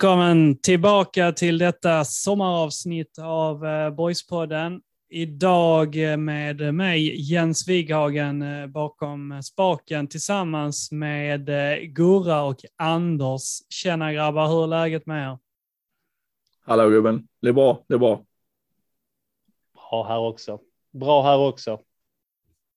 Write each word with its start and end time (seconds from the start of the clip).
Välkommen 0.00 0.56
tillbaka 0.56 1.32
till 1.32 1.58
detta 1.58 2.04
sommaravsnitt 2.04 3.18
av 3.18 3.66
eh, 3.66 3.90
Boyspodden. 3.90 4.80
Idag 5.10 6.12
eh, 6.12 6.16
med 6.16 6.74
mig 6.74 7.30
Jens 7.32 7.68
Wighagen 7.68 8.42
eh, 8.42 8.66
bakom 8.66 9.42
spaken 9.42 10.08
tillsammans 10.08 10.92
med 10.92 11.46
Gurra 11.94 12.42
och 12.42 12.56
Anders. 12.76 13.42
Tjena 13.68 14.12
grabbar, 14.12 14.48
hur 14.48 14.62
är 14.62 14.66
läget 14.66 15.06
med 15.06 15.32
er? 15.32 15.38
Hallå 16.64 16.88
gubben, 16.88 17.28
det 17.42 17.48
är 17.48 17.52
bra, 17.52 17.84
det 17.88 17.94
är 17.94 17.98
bra. 17.98 18.24
Bra 19.74 20.08
här 20.08 20.18
också. 20.18 20.58
Bra 20.92 21.22
här 21.22 21.38
också. 21.38 21.80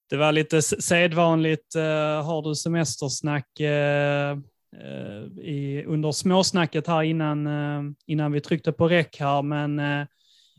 Det 0.09 0.17
var 0.17 0.31
lite 0.31 0.61
sedvanligt, 0.61 1.75
har 2.23 2.41
du 2.41 2.55
semestersnack 2.55 3.47
Eh, 4.81 5.43
i, 5.43 5.83
under 5.87 6.11
småsnacket 6.11 6.87
här 6.87 7.03
innan, 7.03 7.47
eh, 7.47 7.81
innan 8.05 8.31
vi 8.31 8.41
tryckte 8.41 8.71
på 8.71 8.87
räck 8.87 9.19
här, 9.19 9.41
men 9.41 9.79
eh, 9.79 10.05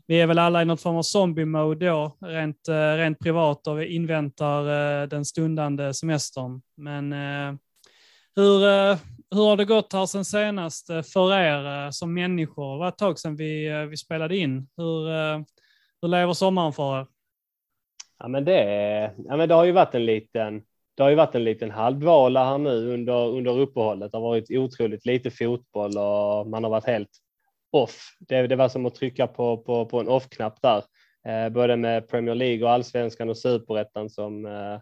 vi 0.07 0.21
är 0.21 0.27
väl 0.27 0.39
alla 0.39 0.61
i 0.61 0.65
något 0.65 0.81
form 0.81 0.95
av 0.95 1.01
zombie-mode 1.01 1.85
då, 1.85 2.17
rent, 2.21 2.67
eh, 2.67 2.93
rent 2.97 3.19
privat 3.19 3.67
och 3.67 3.79
vi 3.79 3.85
inväntar 3.87 4.61
eh, 5.01 5.07
den 5.07 5.25
stundande 5.25 5.93
semestern. 5.93 6.61
Men 6.77 7.13
eh, 7.13 7.55
hur, 8.35 8.67
eh, 8.67 8.97
hur 9.31 9.45
har 9.45 9.57
det 9.57 9.65
gått 9.65 9.93
här 9.93 10.05
sen 10.05 10.25
senast 10.25 10.89
eh, 10.89 11.01
för 11.01 11.33
er 11.33 11.85
eh, 11.85 11.89
som 11.89 12.13
människor? 12.13 12.73
Det 12.73 12.79
var 12.79 12.87
ett 12.87 12.97
tag 12.97 13.19
sedan 13.19 13.35
vi, 13.35 13.67
eh, 13.67 13.81
vi 13.81 13.97
spelade 13.97 14.37
in. 14.37 14.67
Hur, 14.77 15.09
eh, 15.09 15.39
hur 16.01 16.07
lever 16.07 16.33
sommaren 16.33 16.73
för 16.73 16.99
er? 16.99 17.07
Ja, 18.19 18.27
men 18.27 18.45
det, 18.45 18.61
ja, 19.17 19.37
men 19.37 19.49
det 19.49 19.55
har 19.55 19.65
ju 19.65 19.71
varit 19.71 19.95
en 19.95 20.05
liten, 20.05 20.63
det 20.95 21.03
har 21.03 21.09
ju 21.09 21.15
varit 21.15 21.35
en 21.35 21.43
liten 21.43 21.71
halvvala 21.71 22.45
här 22.45 22.57
nu 22.57 22.93
under, 22.93 23.27
under 23.27 23.59
uppehållet. 23.59 24.11
Det 24.11 24.17
har 24.17 24.23
varit 24.23 24.51
otroligt 24.51 25.05
lite 25.05 25.31
fotboll 25.31 25.97
och 25.97 26.47
man 26.47 26.63
har 26.63 26.71
varit 26.71 26.85
helt 26.85 27.09
off. 27.71 28.17
Det, 28.19 28.47
det 28.47 28.55
var 28.55 28.69
som 28.69 28.85
att 28.85 28.95
trycka 28.95 29.27
på, 29.27 29.57
på, 29.57 29.85
på 29.85 29.99
en 29.99 30.07
off-knapp 30.07 30.61
där, 30.61 30.83
eh, 31.27 31.49
både 31.49 31.75
med 31.77 32.07
Premier 32.07 32.35
League 32.35 32.63
och 32.63 32.71
allsvenskan 32.71 33.29
och 33.29 33.37
superettan 33.37 34.09
som 34.09 34.45
eh, 34.45 34.79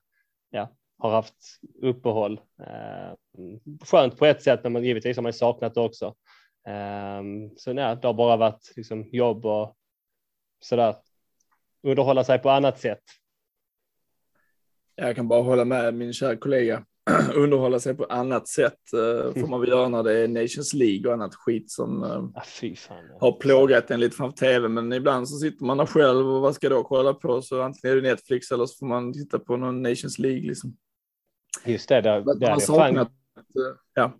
ja, 0.49 0.69
har 0.99 1.11
haft 1.11 1.59
uppehåll. 1.81 2.39
Eh, 2.59 3.13
skönt 3.85 4.17
på 4.17 4.25
ett 4.25 4.43
sätt, 4.43 4.59
men 4.63 4.73
man, 4.73 4.83
givetvis 4.83 5.17
har 5.17 5.23
man 5.23 5.33
saknat 5.33 5.73
det 5.73 5.81
också. 5.81 6.05
Eh, 6.67 7.21
så 7.57 7.73
nej, 7.73 7.97
det 8.01 8.07
har 8.07 8.13
bara 8.13 8.37
varit 8.37 8.73
liksom, 8.75 9.09
jobb 9.11 9.45
och 9.45 9.75
sådär 10.59 10.95
underhålla 11.83 12.23
sig 12.23 12.39
på 12.39 12.49
annat 12.49 12.79
sätt. 12.79 13.03
Jag 14.95 15.15
kan 15.15 15.27
bara 15.27 15.41
hålla 15.41 15.65
med 15.65 15.93
min 15.93 16.13
kära 16.13 16.35
kollega. 16.35 16.85
Underhålla 17.35 17.79
sig 17.79 17.95
på 17.95 18.05
annat 18.05 18.47
sätt 18.47 18.93
eh, 18.93 19.41
får 19.41 19.47
man 19.47 19.61
väl 19.61 19.69
göra 19.69 19.89
när 19.89 20.03
det 20.03 20.13
är 20.19 20.27
Nations 20.27 20.73
League 20.73 21.07
och 21.07 21.13
annat 21.13 21.35
skit 21.35 21.71
som 21.71 22.03
Ah, 22.35 22.41
fan. 22.75 22.97
har 23.19 23.31
plågat 23.39 23.91
en 23.91 23.99
lite 23.99 24.15
framför 24.15 24.37
tv. 24.37 24.67
Men 24.67 24.93
ibland 24.93 25.29
så 25.29 25.37
sitter 25.37 25.65
man 25.65 25.77
där 25.77 25.85
själv 25.85 26.27
och 26.27 26.41
vad 26.41 26.55
ska 26.55 26.69
då 26.69 26.83
kolla 26.83 27.13
på? 27.13 27.41
Så 27.41 27.61
antingen 27.61 27.97
är 27.97 28.01
det 28.01 28.09
Netflix 28.09 28.51
eller 28.51 28.65
så 28.65 28.77
får 28.77 28.85
man 28.85 29.13
titta 29.13 29.39
på 29.39 29.57
någon 29.57 29.81
Nations 29.81 30.19
League 30.19 30.41
liksom. 30.41 30.77
Just 31.65 31.89
det, 31.89 32.01
det, 32.01 32.09
Man 32.09 32.27
hade 32.27 32.45
jag 32.45 32.49
fan, 32.49 32.61
saknat, 32.61 33.07
eh, 33.37 33.77
ja. 33.93 34.11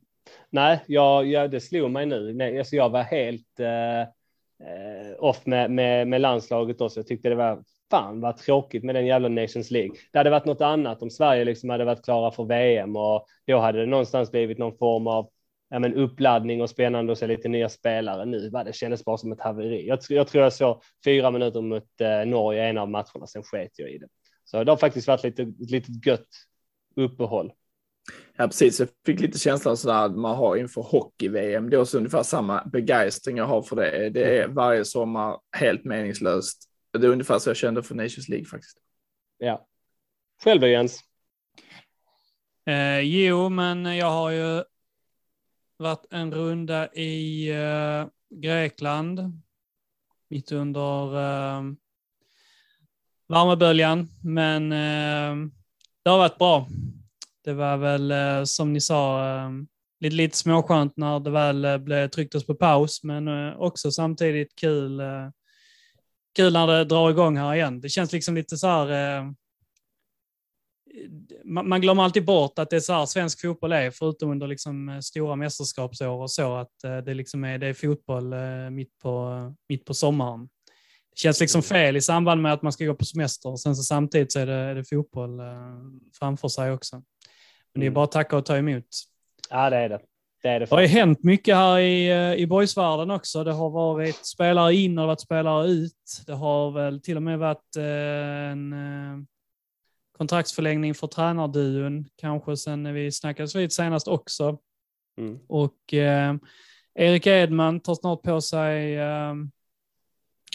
Nej, 0.49 0.83
jag, 0.87 1.25
jag, 1.27 1.51
det 1.51 1.59
slog 1.61 1.91
mig 1.91 2.05
nu. 2.05 2.33
Nej, 2.33 2.59
alltså 2.59 2.75
jag 2.75 2.89
var 2.89 3.03
helt 3.03 3.59
eh, 3.59 4.07
off 5.19 5.45
med, 5.45 5.71
med, 5.71 6.07
med 6.07 6.21
landslaget 6.21 6.81
också. 6.81 6.99
Jag 6.99 7.07
tyckte 7.07 7.29
det 7.29 7.35
var 7.35 7.63
fan 7.93 8.21
vad 8.21 8.37
tråkigt 8.37 8.83
med 8.83 8.95
den 8.95 9.05
jävla 9.05 9.29
Nations 9.29 9.71
League. 9.71 9.95
Det 10.11 10.17
hade 10.17 10.29
varit 10.29 10.45
något 10.45 10.61
annat 10.61 11.01
om 11.01 11.09
Sverige 11.09 11.45
liksom 11.45 11.69
hade 11.69 11.85
varit 11.85 12.05
klara 12.05 12.31
för 12.31 12.43
VM 12.43 12.95
och 12.95 13.25
då 13.47 13.59
hade 13.59 13.79
det 13.79 13.85
någonstans 13.85 14.31
blivit 14.31 14.57
någon 14.57 14.77
form 14.77 15.07
av 15.07 15.29
ja, 15.69 15.79
men 15.79 15.93
uppladdning 15.93 16.61
och 16.61 16.69
spännande 16.69 17.11
att 17.11 17.19
se 17.19 17.27
lite 17.27 17.47
nya 17.47 17.69
spelare. 17.69 18.25
Nu 18.25 18.49
var 18.49 18.63
det 18.63 18.75
kändes 18.75 19.05
bara 19.05 19.17
som 19.17 19.31
ett 19.31 19.41
haveri. 19.41 19.87
Jag, 19.87 19.99
jag 20.09 20.27
tror 20.27 20.43
jag 20.43 20.53
såg 20.53 20.81
fyra 21.05 21.31
minuter 21.31 21.61
mot 21.61 22.01
eh, 22.01 22.25
Norge 22.25 22.65
i 22.65 22.69
en 22.69 22.77
av 22.77 22.89
matcherna, 22.89 23.27
sen 23.27 23.43
sket 23.43 23.71
jag 23.75 23.91
i 23.91 23.97
det. 23.97 24.07
Så 24.43 24.63
det 24.63 24.71
har 24.71 24.77
faktiskt 24.77 25.07
varit 25.07 25.23
lite, 25.23 25.53
lite 25.59 25.91
gött 26.09 26.27
uppehåll. 26.95 27.51
ja, 28.37 28.47
precis. 28.47 28.79
Jag 28.79 28.89
fick 29.05 29.19
lite 29.19 29.39
känslan 29.39 29.77
sådär 29.77 30.05
att 30.05 30.15
man 30.15 30.35
har 30.35 30.55
inför 30.55 30.81
hockey-VM. 30.81 31.69
Det 31.69 31.75
är 31.75 31.81
också 31.81 31.97
ungefär 31.97 32.23
samma 32.23 32.63
begeistring 32.65 33.37
jag 33.37 33.45
har 33.45 33.61
för 33.61 33.75
det. 33.75 34.09
Det 34.09 34.37
är 34.39 34.47
varje 34.47 34.85
sommar 34.85 35.37
helt 35.57 35.85
meningslöst. 35.85 36.69
Det 36.93 37.07
är 37.07 37.11
ungefär 37.11 37.39
så 37.39 37.49
jag 37.49 37.57
kände 37.57 37.83
för 37.83 37.95
Nations 37.95 38.29
League 38.29 38.45
faktiskt. 38.45 38.77
Ja. 39.37 39.67
Själv 40.43 40.61
då 40.61 40.67
Jens? 40.67 40.99
Eh, 42.65 42.99
jo, 42.99 43.49
men 43.49 43.85
jag 43.97 44.09
har 44.11 44.29
ju 44.31 44.63
varit 45.77 46.05
en 46.09 46.33
runda 46.33 46.93
i 46.93 47.49
eh, 47.49 48.07
Grekland 48.29 49.41
mitt 50.33 50.51
under 50.51 51.15
eh, 51.15 51.63
värmeböljan, 53.27 54.07
men 54.23 54.71
eh, 54.71 55.49
det 56.03 56.09
har 56.09 56.17
varit 56.17 56.37
bra. 56.37 56.67
Det 57.43 57.53
var 57.53 57.77
väl 57.77 58.11
eh, 58.11 58.43
som 58.43 58.73
ni 58.73 58.81
sa 58.81 59.29
eh, 59.35 59.49
lite, 59.99 60.15
lite 60.15 60.37
småskönt 60.37 60.97
när 60.97 61.19
det 61.19 61.31
väl 61.31 61.65
eh, 61.65 61.77
blev 61.77 62.07
trycktes 62.07 62.45
på 62.45 62.55
paus, 62.55 63.03
men 63.03 63.27
eh, 63.27 63.59
också 63.59 63.91
samtidigt 63.91 64.55
kul, 64.55 64.99
eh, 64.99 65.29
kul 66.35 66.53
när 66.53 66.67
det 66.67 66.85
drar 66.85 67.09
igång 67.09 67.37
här 67.37 67.55
igen. 67.55 67.81
Det 67.81 67.89
känns 67.89 68.11
liksom 68.11 68.35
lite 68.35 68.57
så 68.57 68.67
här 68.67 69.17
eh, 69.19 69.31
man, 71.43 71.69
man 71.69 71.81
glömmer 71.81 72.03
alltid 72.03 72.25
bort 72.25 72.59
att 72.59 72.69
det 72.69 72.75
är 72.75 72.79
så 72.79 72.93
här 72.93 73.05
svensk 73.05 73.41
fotboll 73.41 73.71
är, 73.71 73.91
förutom 73.91 74.31
under 74.31 74.47
liksom 74.47 74.89
eh, 74.89 74.99
stora 74.99 75.35
mästerskapsår 75.35 76.21
och 76.21 76.31
så, 76.31 76.55
att 76.55 76.83
eh, 76.83 76.97
det, 76.97 77.13
liksom 77.13 77.43
är, 77.43 77.57
det 77.57 77.67
är 77.67 77.73
fotboll 77.73 78.33
eh, 78.33 78.69
mitt, 78.71 78.99
på, 78.99 79.53
mitt 79.69 79.85
på 79.85 79.93
sommaren. 79.93 80.49
Det 81.09 81.19
känns 81.19 81.39
liksom 81.39 81.63
fel 81.63 81.95
i 81.95 82.01
samband 82.01 82.41
med 82.41 82.53
att 82.53 82.61
man 82.61 82.71
ska 82.71 82.85
gå 82.85 82.95
på 82.95 83.05
semester 83.05 83.49
och 83.49 83.59
sen 83.59 83.75
så 83.75 83.83
samtidigt 83.83 84.31
så 84.31 84.39
är 84.39 84.45
det, 84.45 84.53
är 84.53 84.75
det 84.75 84.83
fotboll 84.83 85.39
eh, 85.39 85.45
framför 86.19 86.47
sig 86.47 86.71
också. 86.71 86.95
Men 86.95 87.79
det 87.79 87.85
är 87.85 87.87
Mm. 87.87 87.93
bara 87.93 88.05
att 88.05 88.11
tacka 88.11 88.37
och 88.37 88.45
ta 88.45 88.57
emot. 88.57 88.85
Ja, 89.49 89.69
det 89.69 89.77
är 89.77 89.89
det. 89.89 89.99
Det 90.43 90.49
är 90.49 90.59
det. 90.59 90.65
Det 90.65 90.75
har 90.75 90.81
ju 90.81 90.87
hänt 90.87 91.23
mycket 91.23 91.55
här 91.55 91.79
i, 91.79 92.09
eh, 92.09 92.33
i 92.33 92.47
boysvärlden 92.47 93.11
också. 93.11 93.43
Det 93.43 93.51
har 93.51 93.69
varit 93.69 94.25
spelare 94.25 94.75
in 94.75 94.99
och 94.99 95.07
varit 95.07 95.21
spelare 95.21 95.67
ut. 95.67 96.21
Det 96.25 96.33
har 96.33 96.71
väl 96.71 97.01
till 97.01 97.17
och 97.17 97.23
med 97.23 97.39
varit 97.39 97.75
eh, 97.77 98.51
en 98.51 98.73
eh, 98.73 99.23
kontraktsförlängning 100.17 100.93
för 100.93 101.07
tränarduon, 101.07 102.05
kanske 102.15 102.57
sen 102.57 102.93
vi 102.93 103.11
snackades 103.11 103.55
vid 103.55 103.73
senast 103.73 104.07
också. 104.07 104.57
Mm. 105.17 105.39
Och 105.47 105.93
eh, 105.93 106.35
Erik 106.95 107.27
Edman 107.27 107.79
tar 107.79 107.95
snart 107.95 108.21
på 108.21 108.41
sig, 108.41 108.95
eh, 108.95 109.33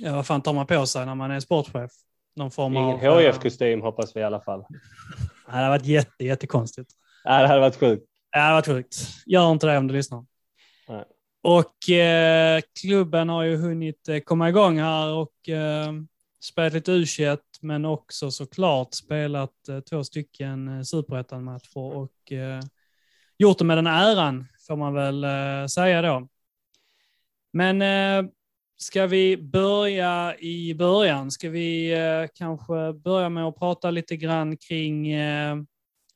ja 0.02 0.14
vad 0.14 0.26
fan 0.26 0.42
tar 0.42 0.52
man 0.52 0.66
på 0.66 0.86
sig 0.86 1.06
när 1.06 1.14
man 1.14 1.30
är 1.30 1.40
sportchef? 1.40 1.90
Någon 2.36 2.50
form 2.50 2.76
Ingen 2.76 3.08
av... 3.08 3.20
eh, 3.20 3.26
HIF-kostym 3.26 3.80
hoppas 3.80 4.16
vi 4.16 4.20
i 4.20 4.24
alla 4.24 4.40
fall. 4.40 4.64
Det 5.46 5.52
hade 5.52 5.68
varit 5.68 5.86
jätte, 5.86 6.24
jättekonstigt. 6.24 6.90
Ja, 7.24 7.42
det 7.42 7.48
hade 7.48 7.60
varit 7.60 7.76
sjukt. 7.76 8.07
Ja, 8.30 8.46
det 8.46 8.52
varit 8.52 8.66
sjukt. 8.66 8.96
Gör 9.26 9.52
inte 9.52 9.66
det 9.66 9.78
om 9.78 9.86
du 9.86 9.94
lyssnar. 9.94 10.26
Nej. 10.88 11.04
Och 11.42 11.90
eh, 11.90 12.60
klubben 12.80 13.28
har 13.28 13.42
ju 13.42 13.56
hunnit 13.56 14.08
eh, 14.08 14.18
komma 14.18 14.48
igång 14.48 14.78
här 14.78 15.12
och 15.12 15.48
eh, 15.48 15.92
spelat 16.40 16.72
lite 16.72 16.92
u 16.92 17.04
men 17.60 17.84
också 17.84 18.30
såklart 18.30 18.94
spelat 18.94 19.68
eh, 19.68 19.80
två 19.80 20.04
stycken 20.04 20.68
eh, 20.68 20.82
superettan-matcher 20.82 21.78
och 21.96 22.32
eh, 22.32 22.60
gjort 23.38 23.58
det 23.58 23.64
med 23.64 23.78
den 23.78 23.86
äran, 23.86 24.46
får 24.66 24.76
man 24.76 24.94
väl 24.94 25.24
eh, 25.24 25.66
säga 25.66 26.02
då. 26.02 26.28
Men 27.52 27.82
ska 28.76 29.06
vi 29.06 29.36
börja 29.36 30.36
i 30.38 30.74
början? 30.74 31.30
Ska 31.30 31.50
vi 31.50 31.96
kanske 32.34 32.92
börja 32.92 33.28
med 33.28 33.44
att 33.44 33.58
prata 33.58 33.90
lite 33.90 34.16
grann 34.16 34.56
kring 34.56 35.14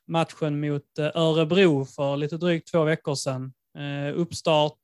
matchen 0.08 0.60
mot 0.60 0.98
eh, 0.98 1.10
Örebro 1.14 1.84
för 1.84 2.16
lite 2.16 2.36
drygt 2.36 2.72
två 2.72 2.84
veckor 2.84 3.14
sedan. 3.14 3.52
Eh, 3.78 4.18
uppstart. 4.18 4.78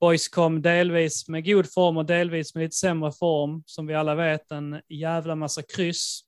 Boys 0.00 0.28
kom 0.28 0.62
delvis 0.62 1.28
med 1.28 1.46
god 1.46 1.72
form 1.72 1.96
och 1.96 2.06
delvis 2.06 2.54
med 2.54 2.62
lite 2.62 2.76
sämre 2.76 3.12
form. 3.12 3.62
Som 3.66 3.86
vi 3.86 3.94
alla 3.94 4.14
vet, 4.14 4.50
en 4.50 4.80
jävla 4.88 5.34
massa 5.34 5.62
kryss. 5.62 6.20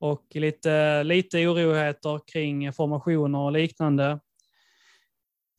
Och 0.00 0.26
lite, 0.30 1.02
lite 1.02 1.46
oroligheter 1.46 2.20
kring 2.32 2.72
formationer 2.72 3.38
och 3.38 3.52
liknande. 3.52 4.20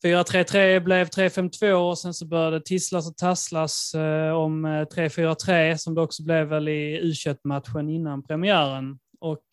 4-3-3 0.04 0.80
blev 0.80 1.08
3-5-2 1.08 1.72
och 1.72 1.98
sen 1.98 2.14
så 2.14 2.26
började 2.26 2.58
det 2.58 2.64
tisslas 2.64 3.08
och 3.10 3.16
tasslas 3.16 3.94
eh, 3.94 4.32
om 4.32 4.66
3-4-3 4.66 5.76
som 5.76 5.94
det 5.94 6.00
också 6.00 6.22
blev 6.22 6.46
väl 6.46 6.68
i 6.68 7.00
u 7.02 7.34
matchen 7.44 7.88
innan 7.88 8.22
premiären. 8.22 8.98
Och 9.20 9.44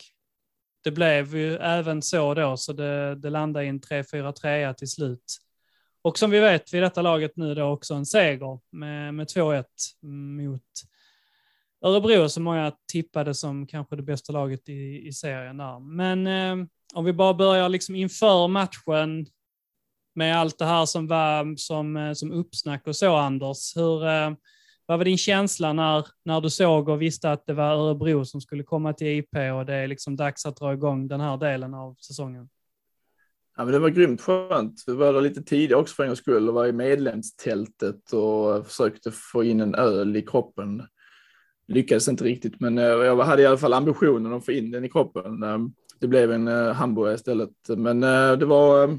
det 0.83 0.91
blev 0.91 1.35
ju 1.35 1.55
även 1.55 2.01
så 2.01 2.33
då, 2.33 2.57
så 2.57 2.73
det, 2.73 3.15
det 3.15 3.29
landade 3.29 3.65
i 3.65 3.69
en 3.69 3.81
3-4-3 3.81 4.73
till 4.73 4.89
slut. 4.89 5.37
Och 6.01 6.17
som 6.17 6.31
vi 6.31 6.39
vet 6.39 6.73
vid 6.73 6.83
detta 6.83 7.01
laget 7.01 7.37
nu 7.37 7.55
då 7.55 7.63
också 7.63 7.93
en 7.93 8.05
seger 8.05 8.59
med, 8.71 9.13
med 9.13 9.27
2-1 9.27 9.63
mot 10.01 10.61
Örebro 11.85 12.29
som 12.29 12.43
många 12.43 12.71
tippade 12.91 13.33
som 13.33 13.67
kanske 13.67 13.95
det 13.95 14.03
bästa 14.03 14.33
laget 14.33 14.69
i, 14.69 15.07
i 15.07 15.13
serien 15.13 15.57
där. 15.57 15.79
Men 15.79 16.27
eh, 16.27 16.67
om 16.93 17.05
vi 17.05 17.13
bara 17.13 17.33
börjar 17.33 17.69
liksom 17.69 17.95
inför 17.95 18.47
matchen 18.47 19.25
med 20.15 20.37
allt 20.37 20.57
det 20.57 20.65
här 20.65 20.85
som 20.85 21.07
var 21.07 21.55
som, 21.57 21.97
eh, 21.97 22.13
som 22.13 22.31
uppsnack 22.31 22.87
och 22.87 22.95
så, 22.95 23.15
Anders. 23.15 23.77
Hur, 23.77 24.07
eh, 24.07 24.31
vad 24.85 24.97
var 24.97 25.05
din 25.05 25.17
känsla 25.17 25.73
när, 25.73 26.07
när 26.25 26.41
du 26.41 26.49
såg 26.49 26.89
och 26.89 27.01
visste 27.01 27.31
att 27.31 27.45
det 27.45 27.53
var 27.53 27.71
Örebro 27.73 28.25
som 28.25 28.41
skulle 28.41 28.63
komma 28.63 28.93
till 28.93 29.07
IP 29.07 29.35
och 29.57 29.65
det 29.65 29.73
är 29.73 29.87
liksom 29.87 30.15
dags 30.15 30.45
att 30.45 30.57
dra 30.57 30.73
igång 30.73 31.07
den 31.07 31.21
här 31.21 31.37
delen 31.37 31.73
av 31.73 31.95
säsongen? 31.95 32.49
Ja, 33.57 33.63
men 33.63 33.73
det 33.73 33.79
var 33.79 33.89
grymt 33.89 34.21
skönt. 34.21 34.83
Vi 34.87 34.93
var 34.93 35.13
där 35.13 35.21
lite 35.21 35.43
tidigare 35.43 35.81
också 35.81 35.95
för 35.95 36.03
en 36.03 36.09
gångs 36.09 36.19
skull 36.19 36.49
och 36.49 36.55
var 36.55 36.65
i 36.65 36.71
medlemstältet 36.71 38.13
och 38.13 38.67
försökte 38.67 39.11
få 39.11 39.43
in 39.43 39.61
en 39.61 39.75
öl 39.75 40.15
i 40.15 40.21
kroppen. 40.21 40.83
Lyckades 41.67 42.07
inte 42.07 42.23
riktigt, 42.23 42.59
men 42.59 42.77
eh, 42.77 42.83
jag 42.83 43.17
hade 43.17 43.41
i 43.41 43.45
alla 43.45 43.57
fall 43.57 43.73
ambitionen 43.73 44.33
att 44.33 44.45
få 44.45 44.51
in 44.51 44.71
den 44.71 44.85
i 44.85 44.89
kroppen. 44.89 45.43
Eh, 45.43 45.57
det 45.99 46.07
blev 46.07 46.31
en 46.31 46.47
eh, 46.47 46.73
hamburgare 46.73 47.15
istället, 47.15 47.49
men 47.77 47.99
det 48.39 48.45
var 48.45 48.97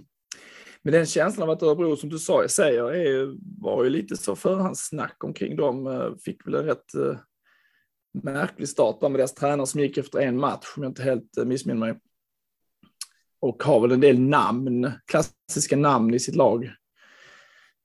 men 0.84 0.92
den 0.92 1.06
känslan 1.06 1.48
av 1.48 1.54
att 1.54 1.62
Örebro, 1.62 1.96
som 1.96 2.08
du 2.08 2.18
sa, 2.18 2.48
säger, 2.48 2.94
är, 2.94 3.36
var 3.62 3.84
ju 3.84 3.90
lite 3.90 4.16
så 4.16 4.36
förhandssnack 4.36 5.24
omkring 5.24 5.56
dem. 5.56 5.86
Eh, 5.86 6.14
fick 6.24 6.46
väl 6.46 6.54
en 6.54 6.64
rätt 6.64 6.94
eh, 6.94 7.16
märklig 8.22 8.68
start 8.68 9.02
med 9.02 9.12
deras 9.12 9.34
tränare 9.34 9.66
som 9.66 9.80
gick 9.80 9.98
efter 9.98 10.18
en 10.18 10.36
match, 10.36 10.66
om 10.76 10.82
jag 10.82 10.90
inte 10.90 11.02
helt 11.02 11.36
eh, 11.36 11.44
missminner 11.44 11.80
mig 11.80 11.98
och 13.44 13.62
har 13.62 13.80
väl 13.80 13.92
en 13.92 14.00
del 14.00 14.20
namn, 14.20 14.90
klassiska 15.06 15.76
namn 15.76 16.14
i 16.14 16.18
sitt 16.18 16.36
lag. 16.36 16.70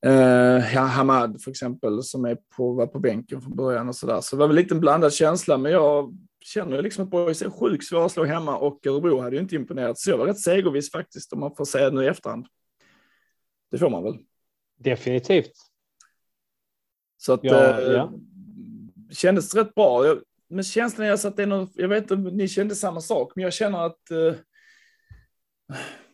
Uh, 0.06 0.74
ja, 0.74 0.82
Hamad 0.82 1.42
för 1.44 1.52
exempel 1.52 2.04
som 2.04 2.26
är 2.26 2.38
på, 2.56 2.74
var 2.74 2.88
på 2.88 3.00
bänken 3.00 3.42
från 3.42 3.56
början 3.56 3.90
och 3.90 3.96
sådär. 3.96 4.22
Så 4.22 4.36
det 4.36 4.40
var 4.40 4.48
väl 4.48 4.56
lite 4.56 4.74
en 4.74 4.80
blandad 4.80 5.14
känsla, 5.14 5.58
men 5.58 5.72
jag 5.72 6.18
känner 6.46 6.82
liksom 6.82 7.04
att 7.04 7.10
Boys 7.10 7.42
är 7.42 7.50
sjukt 7.50 7.86
svåra 7.86 8.06
att 8.06 8.12
slå 8.12 8.26
hemma 8.26 8.58
och 8.58 8.88
Örebro 8.88 9.20
hade 9.20 9.36
ju 9.36 9.42
inte 9.42 9.56
imponerat. 9.56 10.00
Så 10.00 10.10
jag 10.10 10.18
var 10.18 10.26
rätt 10.26 10.40
segerviss 10.40 10.92
faktiskt 10.92 11.34
om 11.34 11.40
man 11.40 11.56
får 11.56 11.66
säga 11.66 11.90
det 11.90 11.96
nu 11.96 12.04
i 12.04 12.08
efterhand. 12.08 12.46
Det 13.72 13.78
får 13.78 13.90
man 13.90 14.04
väl? 14.04 14.18
Definitivt. 14.78 15.52
Så 17.18 17.34
att 17.34 17.40
ja, 17.44 17.80
uh, 17.80 17.92
ja. 17.92 18.14
kändes 19.12 19.56
rätt 19.56 19.76
bra. 19.76 20.06
Jag, 20.06 20.22
men 20.50 20.64
känslan 20.64 21.08
är 21.08 21.12
alltså 21.12 21.28
att 21.28 21.38
det 21.38 21.44
är 21.44 21.48
något, 21.48 21.72
jag 21.74 21.88
vet 21.88 22.02
inte 22.04 22.14
om 22.14 22.24
ni 22.24 22.48
kände 22.48 22.76
samma 22.76 23.02
sak, 23.02 23.32
men 23.36 23.44
jag 23.44 23.54
känner 23.54 23.86
att 23.86 24.12
uh, 24.12 24.34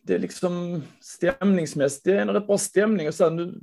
det 0.01 0.15
är 0.15 0.19
liksom 0.19 0.83
stämningsmässigt, 0.99 2.03
det 2.03 2.11
är 2.11 2.21
en 2.21 2.29
rätt 2.29 2.47
bra 2.47 2.57
stämning 2.57 3.07
och 3.07 3.13
sen 3.13 3.35
nu 3.35 3.61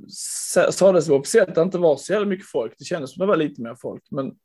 sades 0.71 1.05
det 1.05 1.13
officiellt 1.13 1.49
att 1.49 1.55
det 1.55 1.61
inte 1.61 1.77
var 1.77 1.97
så 1.97 2.13
jävla 2.13 2.27
mycket 2.27 2.47
folk. 2.47 2.73
Det 2.77 2.85
kändes 2.85 3.13
som 3.13 3.19
det 3.19 3.25
var 3.25 3.37
lite 3.37 3.61
mer 3.61 3.75
folk, 3.75 4.03
men 4.11 4.35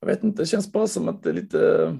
jag 0.00 0.06
vet 0.08 0.24
inte, 0.24 0.42
det 0.42 0.46
känns 0.46 0.72
bara 0.72 0.86
som 0.86 1.08
att 1.08 1.22
det 1.22 1.30
är 1.30 1.34
lite, 1.34 1.92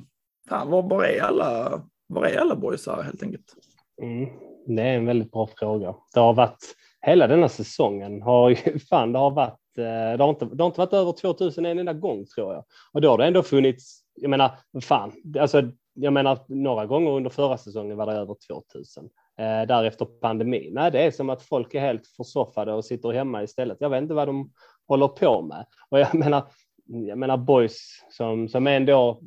fan 0.49 0.71
var, 0.71 0.83
var 0.83 1.05
är 1.05 1.21
alla, 1.21 1.83
var 2.07 2.27
är 2.27 2.39
alla 2.39 2.57
boysar 2.57 3.03
helt 3.03 3.23
enkelt? 3.23 3.55
Mm, 4.03 4.29
det 4.67 4.83
är 4.83 4.97
en 4.97 5.07
väldigt 5.07 5.33
bra 5.33 5.49
fråga. 5.59 5.95
Det 6.15 6.21
har 6.21 6.35
varit, 6.35 6.75
hela 7.07 7.27
denna 7.27 7.49
säsongen 7.49 8.23
har 8.23 8.79
fan 8.89 9.13
det 9.13 9.19
har 9.19 9.31
varit, 9.31 9.79
eh, 9.79 10.19
det 10.19 10.25
har 10.25 10.31
inte, 10.31 10.45
det 10.45 10.63
har 10.63 10.67
inte 10.67 10.81
varit 10.81 10.93
över 10.93 11.13
2000 11.13 11.67
en 11.67 11.79
enda 11.79 11.93
gång 11.93 12.25
tror 12.27 12.55
jag. 12.55 12.65
Och 12.93 13.01
då 13.01 13.11
har 13.11 13.19
det 13.19 13.27
ändå 13.27 13.43
funnits, 13.43 14.01
jag 14.15 14.31
menar, 14.31 14.51
fan, 14.83 15.13
alltså 15.41 15.63
jag 15.95 16.13
menar 16.13 16.39
några 16.49 16.87
gånger 16.87 17.11
under 17.11 17.31
förra 17.31 17.59
säsongen 17.59 17.97
var 17.97 18.07
det 18.07 18.13
över 18.13 18.37
2000. 18.49 19.05
Eh, 19.39 19.67
därefter 19.69 20.05
pandemin. 20.05 20.75
Nej, 20.75 20.91
det 20.91 21.03
är 21.03 21.11
som 21.11 21.31
att 21.31 21.43
folk 21.43 21.75
är 21.75 21.81
helt 21.81 22.07
försoffade 22.07 22.73
och 22.73 22.85
sitter 22.85 23.13
hemma 23.13 23.43
istället. 23.43 23.77
Jag 23.81 23.91
vet 23.91 24.03
inte 24.03 24.15
vad 24.15 24.29
de 24.29 24.53
håller 24.89 25.09
på 25.09 25.43
med. 25.43 25.67
Och 25.91 25.99
jag 25.99 26.15
menar, 26.19 26.43
jag 26.87 27.19
menar 27.19 27.37
boys 27.37 28.05
som, 28.11 28.49
som 28.49 28.67
ändå 28.67 29.21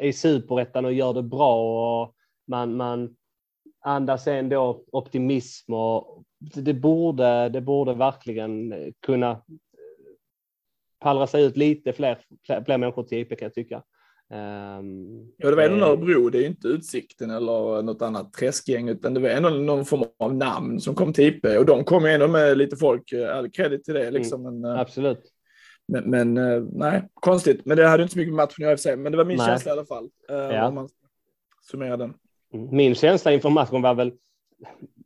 är 0.00 0.06
i 0.06 0.12
superettan 0.12 0.84
och 0.84 0.92
gör 0.92 1.12
det 1.12 1.22
bra 1.22 2.02
och 2.02 2.14
man, 2.46 2.76
man 2.76 3.16
andas 3.86 4.26
ändå 4.26 4.84
optimism 4.92 5.74
och 5.74 6.24
det 6.54 6.74
borde, 6.74 7.48
det 7.48 7.60
borde 7.60 7.94
verkligen 7.94 8.74
kunna 9.06 9.42
pallra 11.00 11.26
sig 11.26 11.44
ut 11.44 11.56
lite 11.56 11.92
fler, 11.92 12.18
fler, 12.46 12.64
fler 12.64 12.78
människor 12.78 13.02
till 13.02 13.18
IP 13.18 13.28
kan 13.28 13.46
jag 13.46 13.54
tycka. 13.54 13.82
Um, 14.30 15.32
ja, 15.36 15.50
det 15.50 15.56
var 15.56 15.62
ändå 15.62 15.86
Örebro, 15.86 16.30
det 16.30 16.38
är 16.38 16.46
inte 16.46 16.68
Utsikten 16.68 17.30
eller 17.30 17.82
något 17.82 18.02
annat 18.02 18.32
träskgäng, 18.32 18.88
utan 18.88 19.14
det 19.14 19.20
var 19.20 19.28
ändå 19.28 19.48
någon 19.48 19.84
form 19.84 20.04
av 20.18 20.34
namn 20.34 20.80
som 20.80 20.94
kom 20.94 21.12
till 21.12 21.24
IP 21.24 21.44
och 21.58 21.66
de 21.66 21.84
kom 21.84 22.04
ändå 22.04 22.28
med 22.28 22.58
lite 22.58 22.76
folk, 22.76 23.12
eh, 23.12 23.36
all 23.36 23.50
credit 23.50 23.84
till 23.84 23.94
det 23.94 24.02
mm, 24.02 24.14
liksom. 24.14 24.46
Mm, 24.46 24.60
men, 24.60 24.78
absolut. 24.78 25.32
Men, 25.88 26.10
men, 26.10 26.36
eh, 26.36 26.62
nej, 26.72 27.08
konstigt, 27.14 27.64
men 27.64 27.76
det 27.76 27.86
hade 27.88 28.02
inte 28.02 28.12
så 28.12 28.18
mycket 28.18 28.34
med 28.34 28.44
matchen 28.44 28.68
att 28.68 28.84
göra 28.84 28.96
men 28.96 29.12
det 29.12 29.18
var 29.18 29.24
min 29.24 29.36
nej. 29.36 29.46
känsla 29.46 29.70
i 29.70 29.72
alla 29.72 29.86
fall. 29.86 30.10
Ja. 30.28 30.68
Om 30.68 30.74
man 30.74 30.88
summerar 31.70 31.96
den. 31.96 32.14
Min 32.56 32.94
känsla 32.94 33.32
inför 33.32 33.50
matchen 33.50 33.82
var 33.82 33.94
väl 33.94 34.12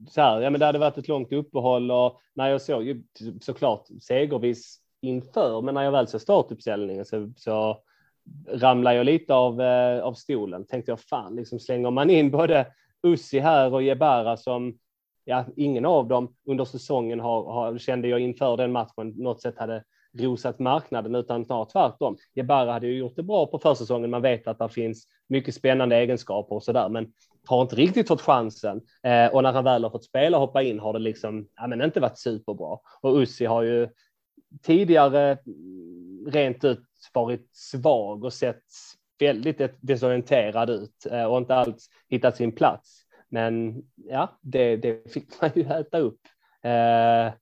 så 0.08 0.20
här, 0.20 0.41
ja 0.41 0.50
men 0.50 0.61
det 0.61 0.67
hade 0.67 0.79
varit 0.79 0.99
ett 0.99 1.08
långt 1.08 1.32
uppehåll 1.32 1.91
och 1.91 2.20
när 2.35 2.49
jag 2.49 2.62
såg 2.62 2.82
ju 2.82 3.02
såklart 3.41 3.87
segervis 4.02 4.79
inför, 5.00 5.62
men 5.62 5.75
när 5.75 5.82
jag 5.82 5.93
väl 5.93 6.06
såg 6.06 6.20
startuppställningen 6.20 7.05
så, 7.05 7.32
så 7.37 7.79
ramlade 8.49 8.97
jag 8.97 9.06
lite 9.06 9.35
av, 9.35 9.61
eh, 9.61 10.02
av 10.02 10.14
stolen. 10.14 10.67
Tänkte 10.67 10.93
jag 10.93 11.00
fan, 11.00 11.37
liksom 11.37 11.61
slänger 11.61 11.91
man 11.91 12.11
in 12.11 12.31
både 12.31 12.67
Ussi 13.02 13.38
här 13.38 13.75
och 13.75 13.82
Jebara 13.82 14.37
som 14.37 14.79
ja, 15.25 15.44
ingen 15.56 15.87
av 15.87 16.08
dem 16.08 16.35
under 16.47 16.64
säsongen 16.64 17.20
har, 17.20 17.52
har, 17.52 17.79
kände 17.79 18.08
jag 18.08 18.20
inför 18.20 18.56
den 18.56 18.73
matchen 18.73 19.14
något 19.17 19.43
sätt 19.43 19.58
hade 19.58 19.85
rosat 20.19 20.59
marknaden 20.59 21.15
utan 21.15 21.45
snarare 21.45 21.67
tvärtom. 21.67 22.17
Jebara 22.35 22.73
hade 22.73 22.87
ju 22.87 22.99
gjort 22.99 23.17
det 23.17 23.23
bra 23.23 23.47
på 23.47 23.59
försäsongen. 23.59 24.11
Man 24.11 24.23
vet 24.23 24.47
att 24.47 24.59
det 24.59 24.69
finns 24.69 25.07
mycket 25.29 25.55
spännande 25.55 25.97
egenskaper 25.97 26.55
och 26.55 26.62
så 26.62 26.73
där, 26.73 26.88
men 26.88 27.12
har 27.47 27.62
inte 27.62 27.76
riktigt 27.76 28.09
fått 28.09 28.21
chansen. 28.21 28.81
Eh, 29.02 29.26
och 29.26 29.43
när 29.43 29.52
han 29.52 29.64
väl 29.64 29.83
har 29.83 29.90
fått 29.90 30.05
spela 30.05 30.37
och 30.37 30.47
hoppa 30.47 30.62
in 30.62 30.81
har 30.81 30.93
det 30.93 30.99
liksom 30.99 31.49
ja, 31.57 31.67
men 31.67 31.83
inte 31.83 32.00
varit 32.00 32.19
superbra. 32.19 32.79
Och 33.00 33.17
Ussi 33.17 33.45
har 33.45 33.62
ju 33.62 33.88
tidigare 34.62 35.38
mm, 35.47 36.26
rent 36.31 36.64
ut 36.64 36.83
varit 37.12 37.49
svag 37.52 38.25
och 38.25 38.33
sett 38.33 38.62
väldigt 39.19 39.61
desorienterad 39.81 40.71
ut 40.71 41.07
eh, 41.11 41.25
och 41.25 41.38
inte 41.38 41.55
alls 41.55 41.90
hittat 42.09 42.37
sin 42.37 42.52
plats. 42.52 43.05
Men 43.29 43.83
ja, 43.95 44.38
det, 44.40 44.76
det 44.76 45.12
fick 45.12 45.40
man 45.40 45.50
ju 45.55 45.62
äta 45.62 45.99
upp. 45.99 46.21
Eh, 46.62 47.33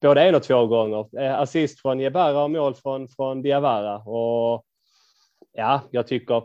både 0.00 0.22
en 0.22 0.34
och 0.34 0.42
två 0.42 0.66
gånger. 0.66 1.20
Eh, 1.20 1.40
assist 1.40 1.80
från 1.80 2.00
Jebara 2.00 2.44
och 2.44 2.50
mål 2.50 2.74
från, 2.74 3.08
från 3.08 3.42
Diawara. 3.42 3.96
Och 3.96 4.64
ja, 5.52 5.80
jag 5.90 6.06
tycker 6.06 6.36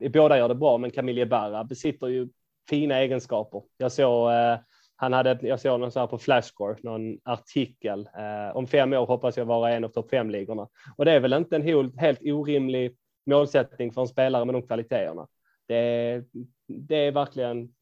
eh, 0.00 0.10
båda 0.10 0.38
gör 0.38 0.48
det 0.48 0.54
bra, 0.54 0.78
men 0.78 0.90
Camille 0.90 1.20
Jebara 1.20 1.64
besitter 1.64 2.06
ju 2.06 2.28
fina 2.68 2.98
egenskaper. 2.98 3.62
Jag 3.76 3.92
såg 3.92 4.32
eh, 4.32 4.58
han 5.02 5.12
hade, 5.12 5.38
jag 5.42 5.60
såg 5.60 5.80
någon 5.80 5.92
så 5.92 6.00
här 6.00 6.06
på 6.06 6.18
flashcore 6.18 6.76
någon 6.82 7.18
artikel. 7.24 8.08
Eh, 8.18 8.56
om 8.56 8.66
fem 8.66 8.92
år 8.92 9.06
hoppas 9.06 9.36
jag 9.36 9.44
vara 9.44 9.70
en 9.70 9.84
av 9.84 9.88
topp 9.88 10.10
fem-ligorna. 10.10 10.68
Och 10.96 11.04
det 11.04 11.12
är 11.12 11.20
väl 11.20 11.32
inte 11.32 11.56
en 11.56 11.62
helt, 11.62 12.00
helt 12.00 12.20
orimlig 12.22 12.96
målsättning 13.26 13.92
för 13.92 14.00
en 14.00 14.08
spelare 14.08 14.44
med 14.44 14.54
de 14.54 14.62
kvaliteterna. 14.62 15.26
Det, 15.68 16.24
det 16.66 16.96
är 16.96 17.12
verkligen 17.12 17.74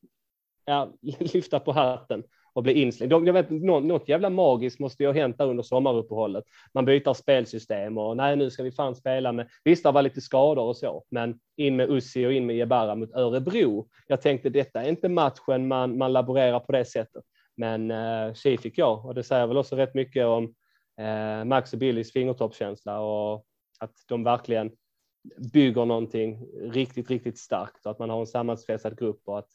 ja, 0.65 0.93
lyfta 1.19 1.61
på 1.61 1.73
hatten 1.73 2.25
och 2.53 2.63
bli 2.63 2.73
inslängd. 2.73 3.13
Jag 3.13 3.33
vet, 3.33 3.51
något, 3.51 3.85
något 3.85 4.09
jävla 4.09 4.31
magiskt 4.31 4.79
måste 4.79 5.03
ju 5.03 5.09
ha 5.09 5.15
hänt 5.15 5.39
där 5.39 5.47
under 5.47 5.63
sommaruppehållet. 5.63 6.45
Man 6.75 6.85
byter 6.85 7.15
spelsystem 7.15 7.99
och 7.99 8.17
nej, 8.17 8.37
nu 8.37 8.51
ska 8.51 8.63
vi 8.63 8.73
fan 8.73 8.95
spela 8.95 9.33
med. 9.33 9.49
Visst, 9.65 9.83
det 9.83 9.91
var 9.91 10.03
lite 10.03 10.21
skador 10.21 10.65
och 10.65 10.77
så, 10.77 11.05
men 11.11 11.39
in 11.57 11.77
med 11.77 11.91
Ussi 11.91 12.27
och 12.27 12.33
in 12.33 12.47
med 12.47 12.57
Jebara 12.57 12.95
mot 12.95 13.15
Örebro. 13.15 13.89
Jag 14.07 14.21
tänkte 14.21 14.49
detta 14.49 14.83
är 14.83 14.89
inte 14.89 15.09
matchen 15.09 15.69
man, 15.69 15.99
man 15.99 16.13
laborerar 16.13 16.61
på 16.61 16.73
det 16.73 16.85
sättet. 16.85 17.25
Men 17.57 17.91
eh, 17.91 18.35
tji 18.35 18.59
fick 18.59 18.79
jag 18.79 19.07
och 19.07 19.15
det 19.15 19.23
säger 19.23 19.47
väl 19.47 19.57
också 19.57 19.77
rätt 19.77 19.95
mycket 19.95 20.27
om 20.27 20.55
eh, 21.01 21.45
Max 21.45 21.73
och 21.73 21.79
Billys 21.79 22.13
fingertoppskänsla 22.13 23.01
och 23.01 23.45
att 23.79 23.95
de 24.09 24.25
verkligen 24.25 24.71
bygger 25.53 25.85
någonting 25.85 26.47
riktigt, 26.61 27.11
riktigt 27.11 27.39
starkt 27.39 27.87
och 27.87 27.93
att 27.93 27.99
man 27.99 28.11
har 28.11 28.21
en 28.21 28.27
sammansvetsad 28.27 28.99
grupp 28.99 29.21
och 29.25 29.39
att 29.39 29.49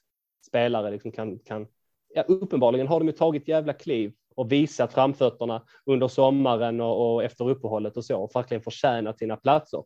spelare 0.48 0.92
liksom 0.92 1.12
kan, 1.12 1.40
kan 1.40 1.68
ja, 2.16 2.22
uppenbarligen 2.22 2.88
har 2.88 3.00
de 3.00 3.08
ju 3.08 3.12
tagit 3.12 3.48
jävla 3.48 3.74
kliv 3.74 4.14
och 4.36 4.52
visat 4.52 4.94
framfötterna 4.94 5.64
under 5.86 6.08
sommaren 6.08 6.82
och, 6.82 7.14
och 7.14 7.24
efter 7.24 7.50
uppehållet 7.50 7.98
och 7.98 8.06
så 8.06 8.24
och 8.24 8.32
verkligen 8.36 8.64
förtjänat 8.64 9.20
sina 9.20 9.38
platser. 9.38 9.84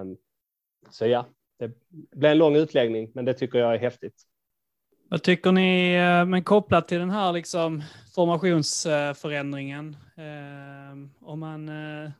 Um, 0.00 0.16
så 0.90 1.06
ja, 1.06 1.26
det 1.58 1.70
blir 2.16 2.30
en 2.30 2.38
lång 2.38 2.56
utläggning, 2.56 3.10
men 3.14 3.24
det 3.24 3.34
tycker 3.34 3.58
jag 3.58 3.74
är 3.74 3.78
häftigt. 3.78 4.22
Vad 5.08 5.22
tycker 5.22 5.52
ni, 5.52 5.94
eh, 5.94 6.24
men 6.24 6.44
kopplat 6.44 6.88
till 6.88 6.98
den 6.98 7.10
här 7.10 7.32
liksom 7.32 7.82
formationsförändringen, 8.14 9.96
eh, 10.16 11.26
om 11.28 11.40
man 11.40 11.68
eh, 11.68 12.10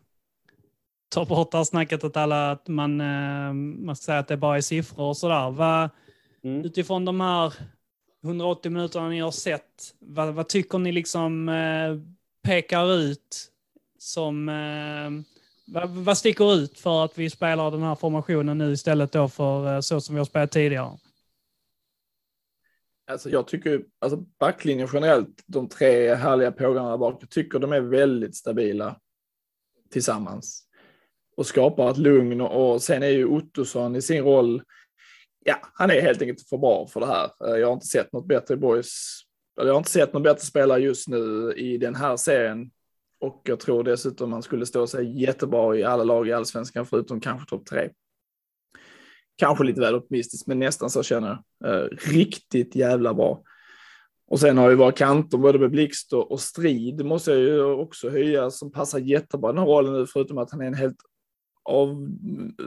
tar 1.08 1.26
bort 1.26 1.50
det 1.50 1.56
här 1.56 1.64
snacket 1.64 2.04
att 2.04 2.16
alla, 2.16 2.50
att 2.50 2.68
man, 2.68 3.00
eh, 3.00 3.52
man 3.52 3.96
säger 3.96 4.20
att 4.20 4.28
det 4.28 4.36
bara 4.36 4.56
är 4.56 4.60
siffror 4.60 5.04
och 5.04 5.16
sådär. 5.16 5.50
Vad, 5.50 5.90
mm. 6.44 6.64
Utifrån 6.64 7.04
de 7.04 7.20
här 7.20 7.54
180 8.26 8.70
minuterna 8.70 9.08
ni 9.08 9.20
har 9.20 9.30
sett, 9.30 9.94
vad, 9.98 10.34
vad 10.34 10.48
tycker 10.48 10.78
ni 10.78 10.92
liksom 10.92 11.48
eh, 11.48 11.96
pekar 12.42 12.92
ut 12.94 13.50
som, 13.98 14.48
eh, 14.48 15.34
vad, 15.74 15.90
vad 15.90 16.18
sticker 16.18 16.54
ut 16.54 16.78
för 16.78 17.04
att 17.04 17.18
vi 17.18 17.30
spelar 17.30 17.70
den 17.70 17.82
här 17.82 17.94
formationen 17.94 18.58
nu 18.58 18.72
istället 18.72 19.12
då 19.12 19.28
för 19.28 19.74
eh, 19.74 19.80
så 19.80 20.00
som 20.00 20.14
vi 20.14 20.18
har 20.18 20.24
spelat 20.24 20.52
tidigare? 20.52 20.98
Alltså 23.10 23.30
jag 23.30 23.48
tycker, 23.48 23.84
alltså 23.98 24.16
backlinjen 24.16 24.88
generellt, 24.92 25.42
de 25.46 25.68
tre 25.68 26.14
härliga 26.14 26.52
pågarna 26.52 26.90
där 26.90 26.96
bak, 26.96 27.18
jag 27.20 27.30
tycker 27.30 27.58
de 27.58 27.72
är 27.72 27.80
väldigt 27.80 28.36
stabila 28.36 29.00
tillsammans. 29.90 30.62
Och 31.36 31.46
skapar 31.46 31.90
ett 31.90 31.98
lugn 31.98 32.40
och 32.40 32.82
sen 32.82 33.02
är 33.02 33.08
ju 33.08 33.26
Ottosson 33.26 33.96
i 33.96 34.02
sin 34.02 34.22
roll, 34.22 34.62
ja, 35.46 35.56
han 35.74 35.90
är 35.90 36.00
helt 36.00 36.22
enkelt 36.22 36.48
för 36.48 36.58
bra 36.58 36.86
för 36.86 37.00
det 37.00 37.06
här. 37.06 37.24
Eh, 37.24 37.60
jag 37.60 37.66
har 37.66 37.74
inte 37.74 37.86
sett 37.86 38.12
något 38.12 38.28
bättre 38.28 38.56
boys, 38.56 39.20
eller 39.60 39.68
jag 39.68 39.74
har 39.74 39.78
inte 39.78 39.90
sett 39.90 40.12
någon 40.12 40.22
bättre 40.22 40.40
spelare 40.40 40.80
just 40.80 41.08
nu 41.08 41.52
i 41.56 41.78
den 41.78 41.94
här 41.94 42.16
serien. 42.16 42.70
Och 43.20 43.42
jag 43.44 43.60
tror 43.60 43.84
dessutom 43.84 44.30
man 44.30 44.42
skulle 44.42 44.66
stå 44.66 44.86
sig 44.86 45.22
jättebra 45.22 45.76
i 45.76 45.84
alla 45.84 46.04
lag 46.04 46.28
i 46.28 46.32
allsvenskan 46.32 46.86
förutom 46.86 47.20
kanske 47.20 47.48
topp 47.48 47.66
tre. 47.66 47.90
Kanske 49.36 49.64
lite 49.64 49.80
väl 49.80 49.94
optimistiskt, 49.94 50.46
men 50.46 50.58
nästan 50.58 50.90
så 50.90 51.02
känner 51.02 51.38
jag. 51.60 51.74
Eh, 51.74 51.88
riktigt 52.10 52.74
jävla 52.74 53.14
bra. 53.14 53.42
Och 54.28 54.40
sen 54.40 54.58
har 54.58 54.70
ju 54.70 54.76
våra 54.76 54.92
kanter, 54.92 55.38
både 55.38 55.58
med 55.58 55.70
Blixt 55.70 56.12
och, 56.12 56.32
och 56.32 56.40
Strid, 56.40 57.04
måste 57.04 57.30
jag 57.30 57.40
ju 57.40 57.62
också 57.62 58.10
höja, 58.10 58.50
som 58.50 58.72
passar 58.72 58.98
jättebra 58.98 59.52
den 59.52 59.58
här 59.58 59.66
rollen 59.66 59.92
nu, 59.92 60.06
förutom 60.06 60.38
att 60.38 60.50
han 60.50 60.60
är 60.60 60.66
en 60.66 60.74
helt 60.74 60.96
av, 61.66 62.08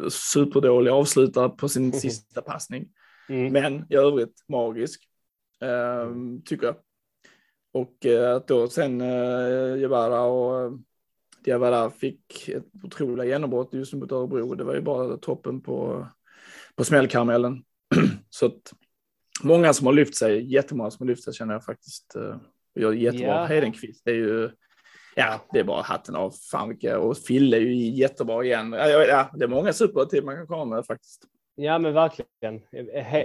superdålig 0.10 0.92
avslutare 0.92 1.50
på 1.50 1.70
sin 1.70 1.84
Mhm. 1.86 1.94
sista 1.94 2.42
passning. 2.42 2.90
Mm. 3.30 3.54
Men 3.54 3.86
i 3.90 3.96
övrigt 3.96 4.44
magisk, 4.48 5.04
eh, 5.62 6.14
tycker 6.46 6.66
jag. 6.66 6.76
Och 7.74 8.06
eh, 8.06 8.36
att 8.36 8.48
då 8.48 8.68
sen 8.68 9.02
eh, 9.02 9.78
Jebara 9.80 10.22
och 10.22 10.62
eh, 10.62 10.72
Diawara 11.44 11.90
fick 11.90 12.50
ett 12.50 12.66
otroliga 12.84 13.26
genombrott 13.26 13.74
just 13.74 13.94
mot 13.94 14.12
Örebro. 14.12 14.56
Det 14.56 14.64
var 14.64 14.76
ju 14.76 14.82
bara 14.82 15.18
toppen 15.18 15.62
på, 15.62 16.08
på 16.76 16.84
smällkaramellen. 16.84 17.64
Så 18.30 18.46
att 18.46 18.74
många 19.44 19.74
som 19.74 19.86
har 19.88 19.94
lyft 19.94 20.16
sig, 20.16 20.54
jättemånga 20.54 20.92
som 20.92 21.04
har 21.04 21.08
lyft 21.08 21.24
sig 21.24 21.34
känner 21.34 21.54
jag 21.54 21.66
faktiskt 21.66 22.16
eh, 22.16 22.36
gör 22.76 22.92
jättebra. 22.94 23.28
Ja. 23.28 23.46
Heidenqvist 23.46 24.02
det 24.06 24.12
är 24.12 24.16
ju, 24.16 24.50
ja, 25.20 25.40
det 25.52 25.60
är 25.60 25.64
bara 25.64 25.82
hatten 25.82 26.16
av. 26.16 26.34
Fan 26.52 26.70
vilka, 26.70 27.00
och 27.00 27.18
Fille 27.18 27.58
är 27.58 27.62
ju 27.62 27.76
jättebra 27.76 28.44
igen. 28.44 28.74
Ja, 28.74 28.88
ja, 28.88 29.30
det 29.34 29.44
är 29.44 29.48
många 29.48 29.74
superlativ 29.74 30.24
man 30.24 30.36
kan 30.36 30.48
komma 30.48 30.76
med 30.76 30.86
faktiskt. 30.86 31.22
Ja, 31.56 31.80
men 31.80 31.94
verkligen. 31.94 32.62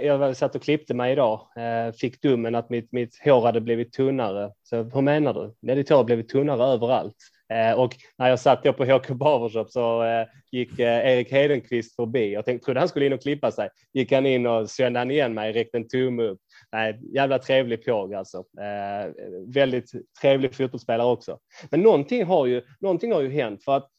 Jag 0.03 0.37
satt 0.37 0.55
och 0.55 0.61
klippte 0.61 0.93
mig 0.93 1.11
idag. 1.11 1.47
Eh, 1.55 1.93
fick 1.93 2.21
domen 2.21 2.55
att 2.55 2.69
mitt, 2.69 2.91
mitt 2.91 3.21
hår 3.23 3.41
hade 3.41 3.61
blivit 3.61 3.93
tunnare. 3.93 4.51
Så 4.63 4.83
hur 4.83 5.01
menar 5.01 5.33
du? 5.33 5.55
Nej, 5.61 5.75
ditt 5.75 5.89
hår 5.89 5.97
har 5.97 6.03
blivit 6.03 6.29
tunnare 6.29 6.63
överallt. 6.63 7.15
Eh, 7.53 7.79
och 7.79 7.95
när 8.17 8.29
jag 8.29 8.39
satt 8.39 8.63
på 8.63 8.85
HK 8.85 9.09
Barbershop 9.09 9.71
så 9.71 10.03
eh, 10.03 10.25
gick 10.51 10.79
Erik 10.79 11.31
Hedenqvist 11.31 11.95
förbi. 11.95 12.33
Jag 12.33 12.45
tänkte, 12.45 12.65
trodde 12.65 12.79
han 12.79 12.89
skulle 12.89 13.05
in 13.05 13.13
och 13.13 13.21
klippa 13.21 13.51
sig. 13.51 13.69
Gick 13.93 14.11
han 14.11 14.25
in 14.25 14.45
och 14.45 14.69
kände 14.69 14.99
han 14.99 15.11
igen 15.11 15.33
mig, 15.33 15.53
räckte 15.53 15.77
en 15.77 15.87
tumme 15.87 16.23
upp. 16.23 16.39
Nej, 16.71 16.99
jävla 17.13 17.39
trevlig 17.39 17.85
påg 17.85 18.13
alltså. 18.13 18.37
Eh, 18.37 19.13
väldigt 19.47 19.91
trevlig 20.21 20.55
fotbollsspelare 20.55 21.07
också. 21.07 21.39
Men 21.71 21.81
någonting 21.81 22.25
har 22.25 22.45
ju, 22.45 22.61
någonting 22.79 23.11
har 23.11 23.21
ju 23.21 23.29
hänt 23.29 23.63
för 23.63 23.77
att 23.77 23.89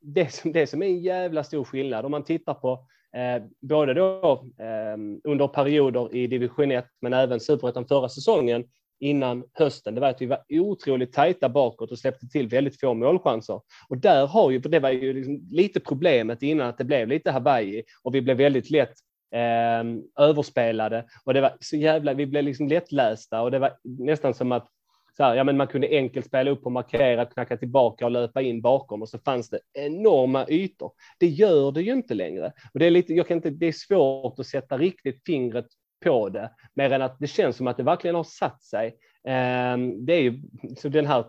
det 0.00 0.32
som, 0.32 0.52
det 0.52 0.66
som 0.66 0.82
är 0.82 0.86
en 0.86 1.00
jävla 1.00 1.44
stor 1.44 1.64
skillnad 1.64 2.04
om 2.04 2.10
man 2.10 2.24
tittar 2.24 2.54
på 2.54 2.72
eh, 3.16 3.42
både 3.60 3.94
då 3.94 4.32
eh, 4.58 4.96
under 5.24 5.48
perioder 5.48 6.14
i 6.14 6.26
division 6.26 6.70
1 6.70 6.86
men 7.00 7.12
även 7.12 7.40
superettan 7.40 7.86
förra 7.86 8.08
säsongen 8.08 8.64
innan 9.00 9.44
hösten. 9.52 9.94
Det 9.94 10.00
var 10.00 10.08
att 10.08 10.22
vi 10.22 10.26
var 10.26 10.42
otroligt 10.48 11.12
tajta 11.12 11.48
bakåt 11.48 11.92
och 11.92 11.98
släppte 11.98 12.28
till 12.28 12.48
väldigt 12.48 12.80
få 12.80 12.94
målchanser. 12.94 13.60
Och 13.88 13.98
där 13.98 14.26
har 14.26 14.50
ju, 14.50 14.58
det 14.58 14.80
var 14.80 14.90
ju 14.90 15.12
liksom 15.12 15.48
lite 15.50 15.80
problemet 15.80 16.42
innan 16.42 16.68
att 16.68 16.78
det 16.78 16.84
blev 16.84 17.08
lite 17.08 17.30
Hawaii 17.30 17.82
och 18.02 18.14
vi 18.14 18.22
blev 18.22 18.36
väldigt 18.36 18.70
lätt 18.70 18.92
eh, 19.30 19.84
överspelade 20.24 21.04
och 21.24 21.34
det 21.34 21.40
var 21.40 21.52
så 21.60 21.76
jävla, 21.76 22.14
vi 22.14 22.26
blev 22.26 22.44
liksom 22.44 22.68
lättlästa 22.68 23.42
och 23.42 23.50
det 23.50 23.58
var 23.58 23.72
nästan 23.82 24.34
som 24.34 24.52
att 24.52 24.68
så 25.16 25.24
här, 25.24 25.34
ja, 25.34 25.44
men 25.44 25.56
man 25.56 25.66
kunde 25.66 25.88
enkelt 25.88 26.26
spela 26.26 26.50
upp 26.50 26.66
och 26.66 26.72
markera, 26.72 27.26
knacka 27.26 27.56
tillbaka 27.56 28.04
och 28.04 28.10
löpa 28.10 28.42
in 28.42 28.60
bakom 28.60 29.02
och 29.02 29.08
så 29.08 29.18
fanns 29.18 29.50
det 29.50 29.60
enorma 29.72 30.46
ytor. 30.48 30.92
Det 31.18 31.26
gör 31.26 31.72
det 31.72 31.82
ju 31.82 31.92
inte 31.92 32.14
längre. 32.14 32.52
Och 32.72 32.78
det, 32.78 32.86
är 32.86 32.90
lite, 32.90 33.14
jag 33.14 33.28
kan 33.28 33.36
inte, 33.36 33.50
det 33.50 33.66
är 33.66 33.72
svårt 33.72 34.38
att 34.38 34.46
sätta 34.46 34.78
riktigt 34.78 35.22
fingret 35.26 35.66
på 36.04 36.28
det, 36.28 36.50
mer 36.74 36.92
än 36.92 37.02
att 37.02 37.18
det 37.18 37.26
känns 37.26 37.56
som 37.56 37.66
att 37.66 37.76
det 37.76 37.82
verkligen 37.82 38.16
har 38.16 38.24
satt 38.24 38.62
sig. 38.62 38.86
Eh, 39.24 39.76
det 39.98 40.12
är 40.12 40.20
ju, 40.20 40.40
så 40.76 40.88
den 40.88 41.06
här 41.06 41.24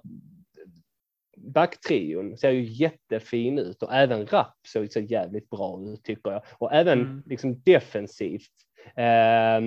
backtrion 1.44 2.38
ser 2.38 2.50
ju 2.50 2.64
jättefin 2.64 3.60
ut 3.60 3.84
och 3.84 3.94
även 3.94 4.26
Rapp 4.26 4.58
såg 4.68 4.92
så 4.92 5.00
jävligt 5.00 5.50
bra 5.50 5.82
ut 5.82 6.04
tycker 6.04 6.32
jag. 6.32 6.42
Och 6.58 6.74
även 6.74 7.00
Mm. 7.02 7.24
liksom 7.26 7.62
defensivt 7.62 8.52
eh, 8.96 9.62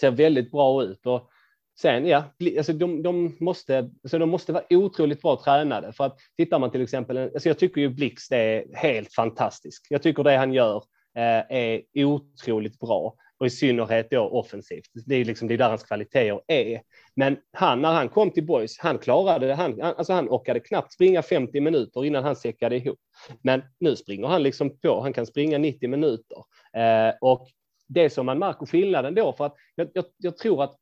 ser 0.00 0.10
väldigt 0.10 0.50
bra 0.50 0.82
ut. 0.82 1.06
Och 1.06 1.30
sen 1.80 2.06
ja, 2.06 2.24
alltså 2.58 2.72
de, 2.72 3.02
de, 3.02 3.36
måste, 3.40 3.78
alltså 3.78 4.18
de 4.18 4.28
måste 4.28 4.52
vara 4.52 4.64
otroligt 4.70 5.22
bra 5.22 5.40
tränade 5.44 5.92
för 5.92 6.04
att 6.04 6.18
tittar 6.36 6.58
man 6.58 6.70
till 6.70 6.82
exempel, 6.82 7.18
alltså 7.18 7.48
jag 7.48 7.58
tycker 7.58 7.80
ju 7.80 7.88
Blixt 7.88 8.32
är 8.32 8.64
helt 8.76 9.14
fantastisk. 9.14 9.86
Jag 9.90 10.02
tycker 10.02 10.24
det 10.24 10.36
han 10.36 10.52
gör 10.52 10.76
eh, 11.16 11.56
är 11.58 11.82
otroligt 11.94 12.78
bra 12.78 13.14
och 13.40 13.46
i 13.46 13.50
synnerhet 13.50 14.10
då 14.10 14.20
offensivt. 14.20 14.84
Det 15.06 15.14
är 15.14 15.24
liksom 15.24 15.48
det 15.48 15.54
är 15.54 15.58
där 15.58 15.68
hans 15.68 15.82
kvaliteter 15.84 16.40
är. 16.46 16.82
Men 17.14 17.36
han, 17.52 17.82
när 17.82 17.92
han 17.92 18.08
kom 18.08 18.30
till 18.30 18.46
Boys, 18.46 18.78
han 18.78 18.98
klarade 18.98 19.46
det. 19.46 19.54
Han, 19.54 19.82
alltså 19.82 20.12
han 20.12 20.28
orkade 20.28 20.60
knappt 20.60 20.92
springa 20.92 21.22
50 21.22 21.60
minuter 21.60 22.04
innan 22.04 22.24
han 22.24 22.36
säckade 22.36 22.76
ihop. 22.76 22.98
Men 23.42 23.62
nu 23.80 23.96
springer 23.96 24.28
han 24.28 24.42
liksom 24.42 24.78
på. 24.78 25.00
Han 25.00 25.12
kan 25.12 25.26
springa 25.26 25.58
90 25.58 25.88
minuter. 25.88 26.38
Eh, 26.76 27.14
och 27.20 27.48
det 27.88 28.10
som 28.10 28.26
man 28.26 28.38
märker 28.38 28.66
skillnaden 28.66 29.14
då, 29.14 29.32
för 29.32 29.46
att 29.46 29.54
jag, 29.74 29.88
jag, 29.94 30.04
jag 30.16 30.36
tror 30.36 30.62
att 30.64 30.76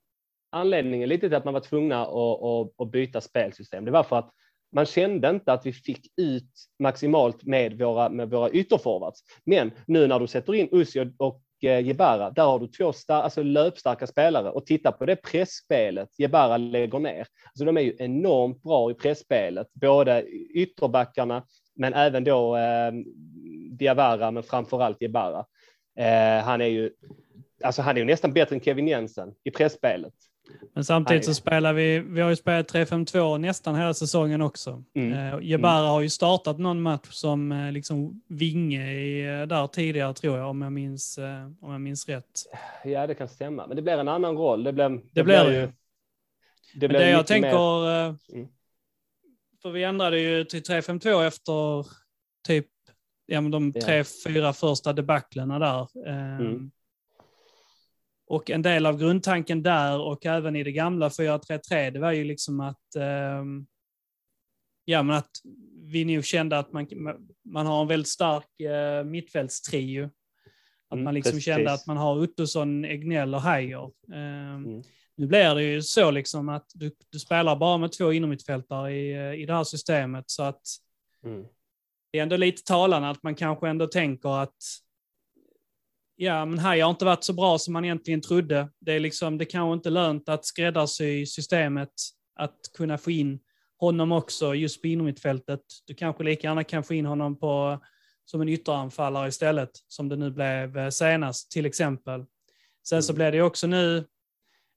anledningen 0.51 1.09
lite 1.09 1.29
till 1.29 1.37
att 1.37 1.45
man 1.45 1.55
var 1.55 1.61
tvungna 1.61 2.03
att, 2.03 2.43
att, 2.43 2.81
att 2.81 2.91
byta 2.91 3.21
spelsystem, 3.21 3.85
det 3.85 3.91
var 3.91 4.03
för 4.03 4.17
att 4.17 4.31
man 4.73 4.87
kände 4.87 5.31
inte 5.31 5.53
att 5.53 5.67
vi 5.67 5.73
fick 5.73 6.07
ut 6.17 6.51
maximalt 6.79 7.45
med 7.45 7.79
våra, 7.79 8.09
med 8.09 8.31
våra 8.31 8.51
ytterforwards. 8.51 9.21
Men 9.45 9.71
nu 9.87 10.07
när 10.07 10.19
du 10.21 10.27
sätter 10.27 10.55
in 10.55 10.69
Ussi 10.73 11.01
och- 11.01 11.27
och 11.27 11.43
eh, 11.65 11.81
Jebara, 11.81 12.31
där 12.31 12.43
har 12.43 12.59
du 12.59 12.67
två 12.67 12.93
star- 12.93 13.23
alltså 13.23 13.43
löpstarka 13.43 14.07
spelare 14.07 14.51
och 14.51 14.67
titta 14.67 14.93
på 14.93 15.07
det 15.07 15.17
pressspelet 15.17 16.09
Jebara 16.19 16.57
lägger 16.57 16.99
ner. 16.99 17.27
Alltså 17.45 17.65
de 17.65 17.77
är 17.77 17.81
ju 17.81 17.97
enormt 17.99 18.63
bra 18.63 18.91
i 18.91 18.95
pressspelet, 18.95 19.67
både 19.73 20.27
ytterbackarna 20.55 21.45
men 21.77 21.95
även 21.95 22.25
då 22.25 22.57
eh, 22.57 22.93
Diawara, 23.71 24.31
men 24.31 24.43
framförallt 24.43 25.03
Jebara. 25.03 25.45
Eh, 25.99 26.45
han 26.45 26.61
är 26.61 26.67
ju 26.67 26.91
Alltså 27.65 27.83
han 27.83 27.97
är 27.97 28.01
ju 28.01 28.07
nästan 28.07 28.33
bättre 28.33 28.55
än 28.57 28.61
Kevin 28.61 28.89
Jensen 28.89 29.35
i 29.45 29.51
pressspelet. 29.51 30.15
Men 30.73 30.85
samtidigt 30.85 31.25
så 31.25 31.35
spelar 31.35 31.73
vi, 31.73 31.99
vi 31.99 32.21
har 32.21 32.31
ju 32.31 32.37
spelat 32.37 32.73
3-5-2 32.73 33.39
nästan 33.39 33.77
hela 33.77 33.95
säsongen 33.95 34.43
också. 34.43 34.85
Mm. 34.95 35.13
Eh, 35.35 35.39
Jebara 35.43 35.87
har 35.89 36.01
ju 36.01 36.09
startat 36.11 36.59
någon 36.59 36.83
match 36.83 37.09
som 37.11 37.53
eh, 37.53 37.73
liksom 37.73 38.23
vinge 38.29 38.93
i, 38.93 39.27
eh, 39.41 39.47
där 39.47 39.67
tidigare 39.67 40.15
tror 40.15 40.39
jag, 40.39 40.51
om 40.51 40.63
jag 40.63 40.73
minns, 40.73 41.19
eh, 41.19 41.45
om 41.61 41.73
jag 41.73 41.81
minns 41.81 42.09
rätt. 42.09 42.25
Ja, 42.85 43.07
det 43.07 43.15
kan 43.15 43.29
stämma. 43.29 43.67
Men 43.67 43.77
det 43.77 43.83
blir 43.83 43.99
en 43.99 44.09
annan 44.09 44.37
roll. 44.37 44.65
Det 44.65 44.73
blir, 44.73 44.89
det 44.89 45.01
blir 45.13 45.25
blir 45.25 45.45
det. 45.45 45.61
ju... 45.61 45.69
Det 46.75 46.89
blir 46.89 46.99
det 46.99 47.11
jag 47.11 47.27
tänker, 47.27 47.49
mer- 47.51 48.09
eh, 48.09 48.15
Mm. 48.35 48.49
för 49.63 49.71
vi 49.71 49.83
ändrade 49.85 50.21
ju 50.21 50.45
till 50.45 50.63
3-5-2 50.63 51.23
efter 51.27 51.87
typ 52.47 52.67
ja, 53.27 53.41
men 53.41 53.51
de 53.51 53.73
tre, 53.73 54.05
fyra 54.27 54.53
första 54.53 54.93
debaclerna 54.93 55.59
där. 55.59 55.81
Eh, 56.07 56.37
Mm. 56.41 56.71
Och 58.29 58.51
en 58.51 58.63
del 58.63 58.87
av 58.87 58.99
grundtanken 58.99 59.63
där 59.63 60.01
och 60.01 60.27
även 60.27 60.57
i 60.57 60.63
det 60.65 60.73
gamla 60.73 61.09
4-3-3, 61.09 61.91
det 61.91 61.99
var 61.99 62.13
ju 62.13 62.25
liksom 62.25 62.61
att, 62.61 62.97
ehm, 62.99 63.67
ja, 64.85 65.03
men 65.03 65.17
att 65.17 65.31
vi 65.83 66.05
nog 66.05 66.25
kände 66.25 66.59
att 66.59 66.73
man, 66.73 66.87
man 67.45 67.67
har 67.67 67.83
en 67.83 67.89
väldigt 67.89 68.09
stark 68.09 68.61
eh, 68.61 69.05
mittfältstrio. 69.05 70.05
Att 70.89 70.93
Mm, 70.93 71.05
man 71.05 71.15
liksom 71.15 71.31
precis. 71.33 71.45
kände 71.45 71.73
att 71.73 71.87
man 71.87 71.97
har 71.97 72.19
Ottosson, 72.23 72.85
Egnell 72.85 73.35
och 73.35 73.43
Heijer. 73.43 73.91
Ehm, 74.15 74.65
Mm. 74.67 74.83
Nu 75.17 75.27
blir 75.27 75.55
det 75.55 75.63
ju 75.63 75.83
så 75.83 76.11
liksom 76.11 76.49
att 76.49 76.67
du, 76.75 76.91
du 77.11 77.19
spelar 77.19 77.57
bara 77.57 77.79
med 77.79 77.93
två 77.93 78.13
innermittfältare 78.13 78.93
i, 78.97 79.13
eh, 79.13 79.33
i 79.43 79.47
det 79.47 79.55
här 79.55 79.65
systemet. 79.65 80.25
Så 80.31 80.43
att 80.43 80.61
Mm. 81.25 81.45
det 82.13 82.19
är 82.19 82.23
ändå 82.23 82.37
lite 82.37 82.63
talande 82.65 83.09
att 83.11 83.23
man 83.23 83.35
kanske 83.35 83.69
ändå 83.69 83.87
tänker 83.87 84.43
att 84.43 84.57
ja, 86.21 86.45
men 86.45 86.59
här 86.59 86.83
har 86.83 86.91
inte 86.91 87.05
varit 87.05 87.25
så 87.25 87.33
bra 87.33 87.59
som 87.59 87.73
man 87.73 87.85
egentligen 87.85 88.21
trodde. 88.21 88.69
Det 88.81 88.93
är 88.93 89.01
liksom, 89.01 89.39
det 89.39 89.45
kanske 89.45 89.75
inte 89.75 89.91
lönt 89.91 90.29
att 90.29 90.45
skräddarsy 90.45 91.27
systemet, 91.27 91.93
att 92.37 92.59
kunna 92.77 92.99
få 92.99 93.11
in 93.11 93.41
honom 93.81 94.13
också 94.13 94.55
just 94.55 94.83
på 94.83 94.87
innermittfältet. 94.89 95.61
Du 95.87 95.95
kanske 95.95 96.25
lika 96.25 96.47
gärna 96.49 96.65
kan 96.65 96.83
få 96.85 96.95
in 96.95 97.07
honom 97.07 97.39
på, 97.39 97.81
som 98.25 98.41
en 98.41 98.49
ytteranfallare 98.49 99.29
istället, 99.29 99.71
som 99.89 100.09
det 100.09 100.17
nu 100.17 100.31
blev 100.31 100.79
eh, 100.79 100.89
senast 100.89 101.51
till 101.51 101.67
exempel. 101.67 102.25
Sen 102.89 103.03
så 103.03 103.13
Mm. 103.13 103.17
blev 103.17 103.33
det 103.33 103.43
också 103.43 103.67
nu, 103.67 104.05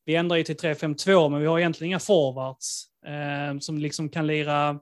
vi 0.06 0.16
ändrar 0.16 0.38
ju 0.38 0.44
till 0.44 0.56
3-5-2, 0.58 1.30
men 1.30 1.40
vi 1.42 1.46
har 1.48 1.60
egentligen 1.60 1.90
inga 1.90 2.00
forwards 2.00 2.86
eh, 3.06 3.60
som 3.60 3.78
liksom 3.78 4.10
kan 4.10 4.28
lira 4.28 4.80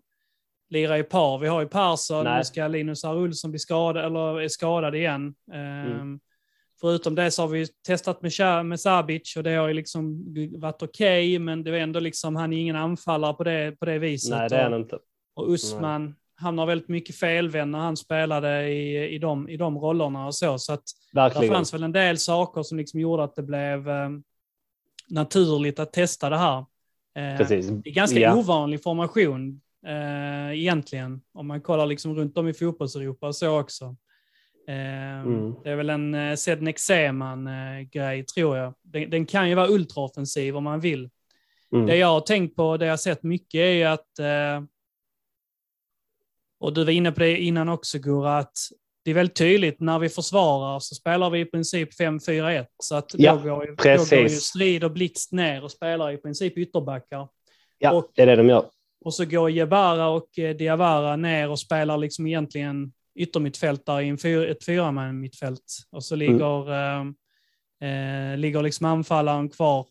lira 0.69 0.97
i 0.97 1.03
par. 1.03 1.39
Vi 1.39 1.47
har 1.47 1.61
ju 1.61 1.67
Persson, 1.67 2.25
nu 2.37 2.43
ska 2.43 2.67
Linus 2.67 3.03
R. 3.03 3.17
Olsson 3.17 3.51
bli 3.51 3.59
skadad, 3.59 4.05
eller 4.05 4.41
är 4.41 4.47
skadad 4.47 4.95
igen. 4.95 5.35
Ehm, 5.53 5.91
Mm. 5.91 6.19
Förutom 6.81 7.15
det 7.15 7.31
så 7.31 7.41
har 7.41 7.47
vi 7.47 7.67
testat 7.87 8.21
med, 8.21 8.65
med 8.65 8.79
Sabic 8.79 9.35
och 9.37 9.43
det 9.43 9.51
har 9.55 9.67
ju 9.67 9.73
liksom 9.73 10.25
varit 10.59 10.81
okej, 10.83 11.39
men 11.39 11.63
det 11.63 11.71
är 11.71 11.73
ändå 11.81 11.99
liksom, 11.99 12.35
han 12.35 12.53
är 12.53 12.57
ingen 12.57 12.75
anfallare 12.75 13.33
på 13.33 13.43
det, 13.43 13.75
på 13.79 13.85
det 13.85 13.99
viset. 13.99 14.37
Nej, 14.37 14.49
det 14.49 14.55
är 14.57 14.69
han 14.69 14.79
inte. 14.81 14.99
och 15.35 15.49
Usman 15.49 16.15
hamnar 16.35 16.65
väldigt 16.65 16.87
mycket 16.87 17.15
felvänd 17.15 17.71
när 17.71 17.79
han 17.79 17.97
spelade 17.97 18.69
i, 18.69 19.15
i, 19.15 19.19
de, 19.19 19.49
i 19.49 19.57
de 19.57 19.77
rollerna 19.77 20.25
och 20.27 20.35
så. 20.35 20.57
Så 20.59 20.73
att 20.73 20.83
det 21.13 21.19
Verkligen. 21.19 21.53
fanns 21.53 21.73
väl 21.73 21.83
en 21.83 21.91
del 21.91 22.17
saker 22.17 22.63
som 22.63 22.77
liksom 22.77 22.99
gjorde 22.99 23.23
att 23.23 23.35
det 23.35 23.43
blev 23.43 23.89
eh, 23.89 24.09
naturligt 25.09 25.79
att 25.79 25.93
testa 25.93 26.29
det 26.29 26.37
här. 26.37 26.57
Eh, 27.15 27.37
Precis. 27.37 27.67
det 27.67 27.89
är 27.89 27.93
ganska 27.93 28.19
Ja. 28.19 28.35
ovanlig 28.35 28.83
formation 28.83 29.61
eh, 29.87 30.59
egentligen, 30.59 31.21
om 31.33 31.47
man 31.47 31.61
kollar 31.61 31.85
liksom 31.85 32.15
runt 32.15 32.37
om 32.37 32.47
i 32.47 32.53
fotbolls-Europa 32.53 33.27
och 33.27 33.35
så 33.35 33.59
också. 33.59 33.95
Eh, 34.69 35.19
Mm. 35.19 35.55
Det 35.63 35.69
är 35.69 35.75
väl 35.75 35.89
en 35.89 36.13
eh, 36.15 36.35
Sednek 36.35 36.79
Seman-grej, 36.79 38.25
tror 38.25 38.57
jag. 38.57 38.73
Den, 38.81 39.09
den 39.09 39.25
kan 39.25 39.49
ju 39.49 39.55
vara 39.55 39.67
ultraoffensiv 39.69 40.57
om 40.57 40.63
man 40.63 40.79
vill. 40.79 41.09
Mm. 41.73 41.85
Det 41.85 41.95
jag 41.97 42.07
har 42.07 42.21
tänkt 42.21 42.55
på, 42.55 42.77
det 42.77 42.85
jag 42.85 42.91
har 42.93 42.97
sett 42.97 43.23
mycket 43.23 43.59
är 43.59 43.71
ju 43.71 43.83
att, 43.83 44.19
eh, 44.19 44.63
och 46.59 46.73
du 46.73 46.83
var 46.83 46.91
inne 46.91 47.11
på 47.11 47.19
det 47.19 47.37
innan 47.37 47.69
också 47.69 47.99
Gurra, 47.99 48.37
att 48.37 48.57
det 49.03 49.11
är 49.11 49.15
väldigt 49.15 49.35
tydligt 49.35 49.79
när 49.79 49.99
vi 49.99 50.09
försvarar 50.09 50.79
så 50.79 50.95
spelar 50.95 51.29
vi 51.29 51.39
i 51.39 51.45
princip 51.45 51.89
5-4-1. 51.99 52.65
Så 52.83 52.95
att 52.95 53.11
Ja, 53.17 53.35
då, 53.35 53.41
går, 53.55 53.65
ju- 53.65 53.69
då 53.71 53.75
precis. 53.83 54.09
går 54.09 54.19
ju 54.19 54.29
Strid 54.29 54.83
och 54.83 54.91
Blixt 54.91 55.31
ner 55.31 55.63
och 55.63 55.71
spelar 55.71 56.11
i 56.11 56.17
princip 56.17 56.57
ytterbackar. 56.57 57.27
Ja, 57.77 57.91
och- 57.93 58.11
det 58.15 58.21
är 58.21 58.25
det 58.25 58.35
de 58.35 58.49
gör. 58.49 58.65
Och 59.05 59.13
så 59.13 59.25
går 59.25 59.49
Jebara 59.51 60.07
och 60.09 60.39
eh, 60.39 60.55
Diawara 60.55 61.15
ner 61.15 61.49
och 61.49 61.59
spelar 61.59 61.97
liksom 61.97 62.27
egentligen 62.27 62.93
yttermittfältare 63.19 64.03
i 64.03 64.09
en 64.09 64.17
fyr, 64.17 64.47
ett 64.47 64.65
fyraman 64.65 65.19
mittfält. 65.19 65.63
Och 65.91 66.03
så 66.03 66.15
ligger, 66.15 66.71
eh, 66.71 66.99
eh, 67.89 68.37
ligger 68.37 68.61
liksom 68.63 68.85
anfallaren 68.85 69.49
kvar 69.49 69.85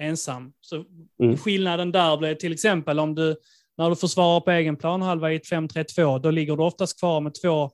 ensam. 0.00 0.52
Så 0.60 0.84
Mm. 1.22 1.36
skillnaden 1.38 1.92
där 1.92 2.16
blir 2.16 2.34
till 2.34 2.52
exempel 2.52 2.98
om 3.00 3.14
du, 3.14 3.36
när 3.78 3.90
du 3.90 3.96
försvarar 3.96 4.40
på 4.40 4.50
egen 4.50 4.76
planhalva 4.76 5.32
i 5.32 5.36
ett 5.36 5.46
5-3-2, 5.46 6.18
då 6.18 6.30
ligger 6.30 6.56
du 6.56 6.62
oftast 6.62 6.98
kvar 6.98 7.20
med 7.20 7.34
två, 7.42 7.70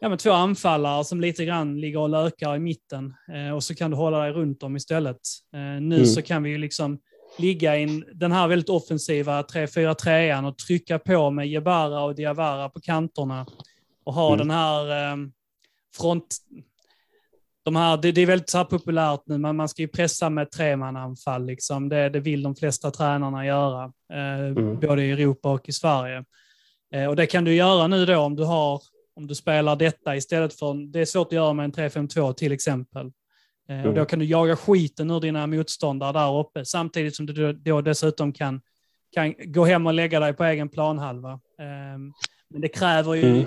ja, 0.00 0.08
med 0.08 0.18
två 0.18 0.30
anfallare 0.32 1.04
som 1.04 1.20
lite 1.20 1.44
grann 1.44 1.80
ligger 1.80 1.98
och 1.98 2.08
lökar 2.08 2.56
i 2.56 2.58
mitten. 2.58 3.14
Eh, 3.34 3.54
och 3.54 3.64
så 3.64 3.74
kan 3.74 3.90
du 3.90 3.96
hålla 3.96 4.18
dig 4.18 4.32
runt 4.32 4.60
dem 4.60 4.76
istället. 4.76 5.20
Eh, 5.54 5.60
nu 5.82 5.94
Mm. 5.96 6.06
så 6.06 6.22
kan 6.22 6.42
vi 6.42 6.50
ju 6.50 6.58
liksom 6.58 6.98
ligga 7.38 7.78
i 7.78 8.02
den 8.14 8.32
här 8.32 8.48
väldigt 8.48 8.68
offensiva 8.68 9.42
3-4-3an 9.42 10.44
och 10.48 10.58
trycka 10.58 10.98
på 10.98 11.30
med 11.30 11.48
Jebara 11.48 12.02
och 12.02 12.14
Diawara 12.14 12.68
på 12.68 12.80
kanterna 12.80 13.46
och 14.10 14.14
ha 14.14 14.26
Mm. 14.34 14.38
den 14.38 14.50
här 14.50 15.12
eh, 15.12 15.16
front... 15.96 16.36
De 17.62 17.76
här, 17.76 17.96
det, 17.96 18.12
det 18.12 18.20
är 18.20 18.26
väldigt 18.26 18.50
så 18.50 18.64
populärt 18.64 19.20
nu, 19.26 19.38
men 19.38 19.56
man 19.56 19.68
ska 19.68 19.82
ju 19.82 19.88
pressa 19.88 20.30
med 20.30 20.50
tremananfall. 20.50 21.46
Liksom. 21.46 21.88
Det, 21.88 22.08
det 22.08 22.20
vill 22.20 22.42
de 22.42 22.54
flesta 22.56 22.90
tränarna 22.90 23.46
göra, 23.46 23.84
eh, 24.12 24.46
Mm. 24.46 24.80
både 24.80 25.02
i 25.04 25.10
Europa 25.10 25.50
och 25.52 25.68
i 25.68 25.72
Sverige. 25.72 26.24
Eh, 26.94 27.06
och 27.06 27.16
det 27.16 27.26
kan 27.26 27.44
du 27.44 27.54
göra 27.54 27.86
nu 27.86 28.06
då 28.06 28.18
om 28.18 28.36
du, 28.36 28.44
har, 28.44 28.82
om 29.16 29.26
du 29.26 29.34
spelar 29.34 29.76
detta 29.76 30.16
istället 30.16 30.54
för... 30.58 30.92
Det 30.92 31.00
är 31.00 31.04
svårt 31.04 31.26
att 31.26 31.32
göra 31.32 31.52
med 31.52 31.64
en 31.64 31.72
3-5-2 31.72 32.32
till 32.32 32.52
exempel. 32.52 33.06
Eh, 33.68 33.78
och 33.78 33.84
Mm. 33.84 33.94
då 33.94 34.04
kan 34.04 34.18
du 34.18 34.24
jaga 34.24 34.56
skiten 34.56 35.10
ur 35.10 35.20
dina 35.20 35.46
motståndare 35.46 36.12
där 36.12 36.38
uppe, 36.38 36.64
samtidigt 36.64 37.16
som 37.16 37.26
du 37.26 37.52
då, 37.52 37.80
dessutom 37.80 38.32
kan, 38.32 38.60
kan 39.14 39.34
gå 39.38 39.64
hem 39.64 39.86
och 39.86 39.94
lägga 39.94 40.20
dig 40.20 40.32
på 40.32 40.44
egen 40.44 40.68
planhalva. 40.68 41.32
Eh, 41.32 41.98
men 42.50 42.60
det 42.60 42.68
kräver 42.68 43.14
ju, 43.14 43.26
Mm. 43.26 43.44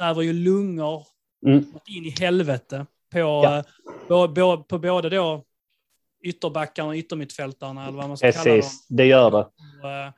Kräver 0.00 0.22
ju 0.22 0.32
lungor 0.32 1.06
Mm. 1.46 1.64
in 1.86 2.04
i 2.04 2.10
helvete 2.20 2.86
på, 3.12 3.18
Ja. 3.18 3.58
eh, 3.58 3.64
på, 4.08 4.34
på, 4.34 4.62
på 4.62 4.78
både 4.78 5.08
då 5.08 5.44
ytterbackarna 6.24 6.88
och 6.88 6.94
yttermittfältarna, 6.94 7.86
eller 7.86 7.96
vad 7.98 8.08
man 8.08 8.16
ska 8.16 8.32
kalla 8.32 8.44
dem, 8.50 8.56
Precis, 8.60 8.86
det 8.88 9.04
gör 9.06 9.30
det. 9.30 9.36
och, 9.36 9.90
eh, 9.90 10.10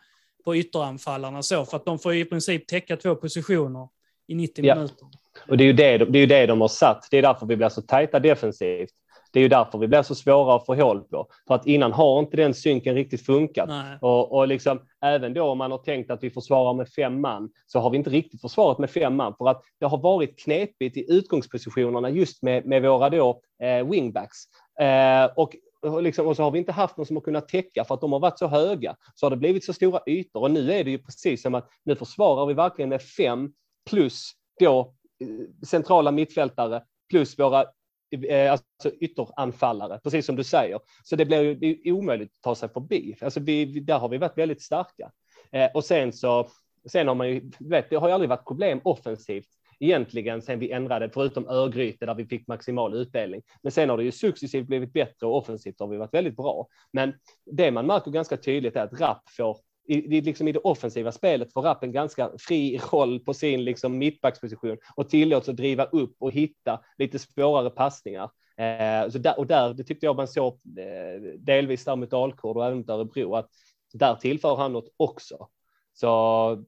på 0.45 0.57
ytteranfallarna 0.57 1.43
så, 1.43 1.65
för 1.65 1.77
att 1.77 1.85
de 1.85 1.99
får 1.99 2.15
i 2.15 2.25
princip 2.25 2.67
täcka 2.67 2.97
två 2.97 3.15
positioner 3.15 3.89
i 4.27 4.35
90 4.35 4.65
Ja. 4.65 4.75
minuter. 4.75 5.07
Och 5.49 5.57
det 5.57 5.65
är, 5.65 5.67
ju 5.67 5.73
det, 5.73 5.99
de- 5.99 6.05
det 6.13 6.19
är 6.19 6.21
ju 6.21 6.27
det 6.27 6.47
de 6.47 6.61
har 6.61 6.69
satt. 6.69 7.09
Det 7.11 7.19
är 7.19 7.23
därför 7.23 7.47
vi 7.47 7.57
blir 7.57 7.69
så 7.69 7.83
tajta 7.83 8.21
defensivt. 8.21 8.91
Det 9.33 9.39
är 9.39 9.43
ju 9.43 9.49
därför 9.49 9.79
vi 9.79 9.89
blir 9.89 10.03
så 10.03 10.15
svåra 10.15 10.57
att 10.57 10.67
få 10.67 10.75
hål 10.75 11.01
på. 11.01 11.27
För 11.49 11.55
att 11.55 11.67
innan 11.67 11.93
har 11.93 12.19
inte 12.19 12.37
den 12.37 12.55
synken 12.55 12.95
riktigt 12.95 13.27
funkat. 13.27 13.69
Nej. 13.69 13.99
Och, 14.01 14.33
och 14.33 14.49
liksom, 14.49 14.81
även 15.01 15.35
då 15.35 15.45
om 15.45 15.59
man 15.59 15.71
har 15.71 15.79
tänkt 15.79 16.11
att 16.11 16.23
vi 16.23 16.31
försvarar 16.31 16.75
med 16.75 16.89
fem 16.89 17.21
man 17.21 17.51
så 17.67 17.79
har 17.79 17.91
vi 17.91 17.97
inte 17.97 18.11
riktigt 18.11 18.41
försvarat 18.41 18.79
med 18.79 18.91
fem 18.91 19.17
man 19.17 19.35
för 19.39 19.49
att 19.49 19.63
det 19.81 19.87
har 19.87 19.99
varit 19.99 20.39
knepigt 20.39 20.97
i 20.97 21.13
utgångspositionerna 21.13 22.11
just 22.11 22.43
med, 22.43 22.67
med 22.67 22.83
våra 22.83 23.11
då, 23.11 23.41
eh, 23.63 23.89
wingbacks. 23.89 24.39
Eh, 24.81 25.31
och, 25.37 25.57
liksom, 26.03 26.27
och 26.27 26.37
så 26.37 26.43
har 26.43 26.51
vi 26.51 26.59
inte 26.59 26.73
haft 26.73 26.97
någon 26.97 27.07
som 27.07 27.17
har 27.17 27.23
kunnat 27.23 27.49
täcka 27.49 27.85
för 27.85 27.95
att 27.95 28.01
de 28.01 28.13
har 28.13 28.21
varit 28.21 28.39
så 28.39 28.47
höga. 28.47 28.97
Så 29.15 29.27
har 29.27 29.31
det 29.31 29.37
blivit 29.37 29.65
så 29.65 29.73
stora 29.73 30.01
ytor 30.07 30.41
och 30.41 30.51
nu 30.51 30.73
är 30.73 30.85
det 30.85 30.91
ju 30.91 30.99
precis 30.99 31.43
som 31.43 31.55
att 31.55 31.69
nu 31.85 31.97
försvarar 31.97 32.47
vi 32.47 32.55
verkligen 32.55 32.89
med 32.89 33.03
fem 33.03 33.53
plus 33.91 34.33
då 34.61 34.95
eh, 35.21 35.67
centrala 35.67 36.11
mittfältare 36.11 36.83
plus 37.11 37.39
våra 37.39 37.65
Eh, 38.13 38.53
alltså 38.53 38.91
ytteranfallare, 39.01 40.01
precis 40.05 40.27
som 40.27 40.37
du 40.37 40.45
säger. 40.45 40.81
Så 41.05 41.17
det 41.17 41.25
blir 41.25 41.65
ju 41.65 41.93
omöjligt 41.93 42.33
att 42.37 42.43
ta 42.43 42.55
sig 42.55 42.69
förbi. 42.69 43.17
Alltså 43.21 43.41
vi, 43.41 43.81
där 43.81 43.99
har 43.99 44.09
vi 44.09 44.19
varit 44.19 44.39
väldigt 44.39 44.63
starka. 44.63 45.13
Eh, 45.53 45.71
och 45.75 45.85
sen 45.85 46.13
så, 46.13 46.49
sen 46.91 47.09
har 47.09 47.15
man 47.15 47.29
ju, 47.29 47.51
vet, 47.59 47.91
det 47.91 47.97
har 47.97 48.09
ju 48.09 48.15
aldrig 48.15 48.29
varit 48.29 48.47
problem 48.47 48.81
offensivt 48.85 49.49
egentligen 49.81 50.43
sen 50.43 50.59
vi 50.59 50.71
ändrade, 50.71 51.11
förutom 51.15 51.49
Örgryte 51.49 52.07
där 52.07 52.15
vi 52.15 52.27
fick 52.27 52.47
maximal 52.47 52.95
utdelning. 52.95 53.43
Men 53.63 53.73
sen 53.73 53.91
har 53.91 53.97
det 53.97 54.05
ju 54.05 54.13
successivt 54.13 54.67
blivit 54.67 54.93
bättre 54.93 55.27
och 55.27 55.37
offensivt 55.37 55.81
har 55.81 55.87
vi 55.87 55.97
varit 55.97 56.15
väldigt 56.15 56.37
bra. 56.37 56.67
Men 56.93 57.15
det 57.45 57.71
man 57.71 57.87
märker 57.87 58.11
ganska 58.11 58.37
tydligt 58.37 58.77
är 58.77 58.83
att 58.83 59.01
Rapp 59.01 59.31
får 59.37 59.59
i, 59.89 60.17
i, 60.17 60.21
liksom 60.21 60.49
i 60.49 60.53
det 60.53 60.59
offensiva 60.59 61.13
spelet 61.13 61.53
får 61.53 61.63
Rapp 61.63 61.85
en 61.85 61.93
ganska 61.93 62.31
fri 62.39 62.81
roll 62.93 63.21
på 63.21 63.35
sin 63.35 63.65
liksom 63.65 63.99
mittbacksposition 63.99 64.77
och 64.97 65.09
tillåts 65.09 65.49
att 65.49 65.57
driva 65.57 65.85
upp 65.85 66.17
och 66.19 66.33
hitta 66.33 66.81
lite 66.99 67.19
svårare 67.19 67.71
passningar. 67.71 68.31
Eh, 68.57 69.11
så 69.11 69.19
där, 69.19 69.39
och 69.39 69.47
där, 69.47 69.75
det 69.75 69.85
tyckte 69.85 70.07
jag 70.07 70.17
man 70.17 70.29
såg 70.29 70.53
eh, 70.79 71.23
delvis 71.39 71.85
där 71.85 71.97
mot 71.97 72.11
Dalkurd 72.11 72.57
och 72.57 72.67
även 72.67 72.79
mot 72.79 72.89
Örebro, 72.89 73.35
att 73.35 73.49
där 73.93 74.15
tillför 74.15 74.57
han 74.57 74.73
något 74.73 74.95
också. 74.97 75.49
Så 75.95 76.65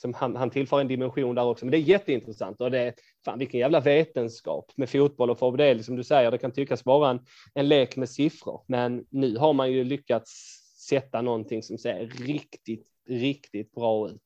som 0.00 0.14
han, 0.14 0.36
han 0.36 0.50
tillför 0.50 0.80
en 0.80 0.88
dimension 0.88 1.34
där 1.34 1.44
också. 1.44 1.64
Men 1.64 1.70
det 1.70 1.78
är 1.78 1.80
jätteintressant 1.80 2.60
och 2.60 2.70
det 2.70 2.78
är 2.78 2.94
fan 3.24 3.38
vilken 3.38 3.60
jävla 3.60 3.80
vetenskap 3.80 4.72
med 4.76 4.90
fotboll 4.90 5.30
och 5.30 5.38
för 5.38 5.56
det, 5.56 5.70
som 5.70 5.76
liksom 5.76 5.96
du 5.96 6.04
säger, 6.04 6.30
det 6.30 6.38
kan 6.38 6.52
tyckas 6.52 6.86
vara 6.86 7.10
en, 7.10 7.20
en 7.54 7.68
lek 7.68 7.96
med 7.96 8.08
siffror, 8.08 8.64
men 8.66 9.04
nu 9.10 9.36
har 9.36 9.52
man 9.52 9.72
ju 9.72 9.84
lyckats 9.84 10.59
sätta 10.90 11.22
någonting 11.22 11.62
som 11.62 11.78
ser 11.78 12.06
riktigt, 12.06 12.86
riktigt 13.08 13.72
bra 13.72 14.08
ut. 14.08 14.22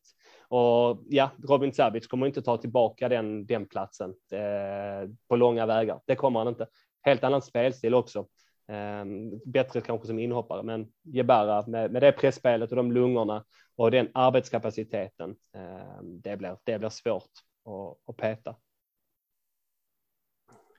Och 0.48 1.02
ja, 1.08 1.30
Robin 1.48 1.72
Sabic 1.72 2.06
kommer 2.06 2.26
inte 2.26 2.42
ta 2.42 2.56
tillbaka 2.56 3.08
den, 3.08 3.46
den 3.46 3.66
platsen 3.66 4.10
eh, 4.32 5.10
på 5.28 5.36
långa 5.36 5.66
vägar. 5.66 6.00
Det 6.06 6.16
kommer 6.16 6.40
han 6.40 6.48
inte. 6.48 6.66
Helt 7.02 7.24
annan 7.24 7.42
spelstil 7.42 7.94
också. 7.94 8.26
Eh, 8.68 9.04
bättre 9.46 9.80
kanske 9.80 10.06
som 10.06 10.18
inhoppare, 10.18 10.62
men 10.62 10.86
Jebara 11.02 11.66
med, 11.66 11.90
med 11.90 12.02
det 12.02 12.12
pressspelet 12.12 12.70
och 12.70 12.76
de 12.76 12.92
lungorna 12.92 13.44
och 13.76 13.90
den 13.90 14.08
arbetskapaciteten. 14.14 15.36
Eh, 15.54 16.02
det, 16.02 16.36
blir, 16.36 16.56
det 16.64 16.78
blir 16.78 16.88
svårt 16.88 17.30
att, 17.64 18.10
att 18.10 18.16
peta. 18.16 18.56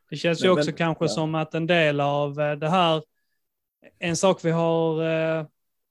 Det 0.09 0.15
känns 0.15 0.43
ju 0.43 0.49
också 0.49 0.65
men- 0.65 0.77
kanske 0.77 1.05
ja. 1.05 1.09
som 1.09 1.35
att 1.35 1.53
en 1.53 1.67
del 1.67 1.99
av 1.99 2.39
eh, 2.39 2.55
det 2.55 2.69
här, 2.69 3.03
en 3.99 4.15
sak 4.15 4.45
vi 4.45 4.51
har 4.51 5.03
eh, 5.03 5.45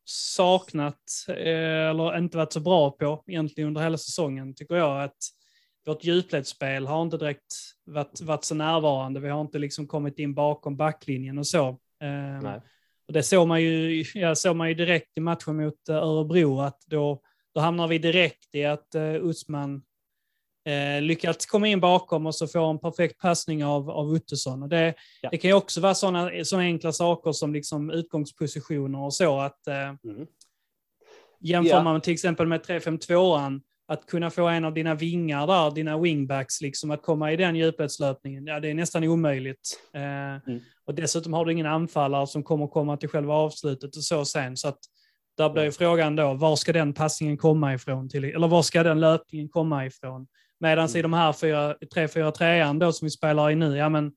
saknat 0.05 1.03
eh, 1.29 1.89
eller 1.91 2.19
inte 2.19 2.37
varit 2.37 2.53
så 2.53 2.61
bra 2.61 2.91
på 2.91 3.25
egentligen 3.27 3.69
under 3.69 3.81
hela 3.81 3.99
säsongen 3.99 4.55
tycker 4.55 4.75
jag 4.75 5.05
att 5.05 5.17
vårt 5.87 6.05
djupledsspel 6.05 6.87
har 6.87 7.03
inte 7.03 7.17
direkt 7.17 7.55
varit, 7.85 8.21
varit 8.21 8.45
så 8.45 8.55
närvarande. 8.55 9.21
Vi 9.21 9.29
har 9.29 9.41
inte 9.41 9.59
liksom 9.59 9.87
kommit 9.87 10.19
in 10.19 10.35
bakom 10.35 10.77
backlinjen 10.77 11.39
och 11.39 11.47
så. 11.47 11.69
Eh, 12.03 12.43
Nej. 12.43 12.61
och 13.07 13.13
det 13.13 13.23
såg 13.23 13.49
man, 13.49 13.63
ju, 13.63 14.05
ja, 14.15 14.35
såg 14.35 14.57
man 14.57 14.69
ju 14.69 14.75
direkt 14.75 15.19
i 15.19 15.21
matchen 15.21 15.57
mot 15.57 15.89
eh, 15.89 15.97
Örebro 15.97 16.61
att 16.61 16.81
då, 16.87 17.21
då 17.55 17.61
hamnar 17.61 17.89
vi 17.89 17.99
direkt 17.99 18.55
i 18.55 18.65
att 18.65 18.95
uh, 18.95 19.15
Usman 19.15 19.83
eh, 20.65 21.03
lyckats 21.03 21.47
komma 21.47 21.69
in 21.69 21.81
bakom 21.81 22.27
och 22.27 22.35
så 22.35 22.47
får 22.47 22.71
en 22.71 22.79
perfekt 22.79 23.21
passning 23.21 23.65
av, 23.65 23.91
av 23.91 24.07
Ottosson. 24.13 24.63
Och 24.63 24.69
det, 24.69 24.95
Ja. 25.23 25.29
det 25.31 25.39
kan 25.39 25.49
ju 25.51 25.55
också 25.57 25.81
vara 25.81 25.95
sådana 25.95 26.31
såna 26.45 26.63
enkla 26.63 26.93
saker 26.93 27.33
som 27.33 27.53
liksom 27.53 27.91
utgångspositioner 27.91 28.99
och 29.05 29.15
så. 29.15 29.41
att 29.41 29.67
eh, 29.67 29.75
Mm. 30.05 30.27
Jämför 31.41 31.71
Ja. 31.71 31.83
man 31.83 32.01
till 32.01 32.13
exempel 32.13 32.47
med 32.47 32.61
3-5-2an, 32.67 33.61
att 33.87 34.07
kunna 34.07 34.31
få 34.31 34.47
en 34.49 34.65
av 34.65 34.75
dina 34.75 34.95
vingar 34.95 35.47
där, 35.47 35.71
dina 35.71 35.99
wingbacks, 35.99 36.61
liksom 36.61 36.91
att 36.91 37.03
komma 37.03 37.33
i 37.33 37.37
den 37.37 37.57
djupledslöpningen, 37.57 38.47
ja 38.47 38.61
det 38.61 38.71
är 38.71 38.75
nästan 38.75 39.05
omöjligt. 39.05 39.81
Eh, 39.95 40.01
Mm. 40.47 40.61
Och 40.87 40.95
dessutom 40.95 41.33
har 41.33 41.45
du 41.45 41.53
ingen 41.53 41.67
anfallare 41.67 42.27
som 42.27 42.43
kommer 42.43 42.67
komma 42.67 42.97
till 42.97 43.09
själva 43.09 43.35
avslutet 43.35 43.97
och 43.97 44.05
så 44.05 44.25
sen. 44.25 44.57
Så 44.57 44.69
att 44.69 44.79
där 45.37 45.51
blir 45.51 45.71
frågan 45.71 46.17
då, 46.17 46.35
var 46.35 46.57
ska 46.57 46.73
den 46.73 46.93
passningen 46.95 47.37
komma 47.37 47.75
ifrån? 47.75 48.09
Till, 48.09 48.25
eller 48.25 48.49
var 48.49 48.63
ska 48.63 48.83
den 48.83 49.01
löpningen 49.01 49.49
komma 49.49 49.87
ifrån? 49.87 50.27
Medan 50.61 50.85
Mm. 50.89 50.97
i 50.99 51.03
de 51.03 51.13
här 51.13 51.33
3-4-3 51.33 52.79
då 52.79 52.93
som 52.93 53.07
vi 53.07 53.11
spelar 53.11 53.51
i 53.51 53.55
nu, 53.55 53.77
ja 53.77 53.89
men 53.89 54.13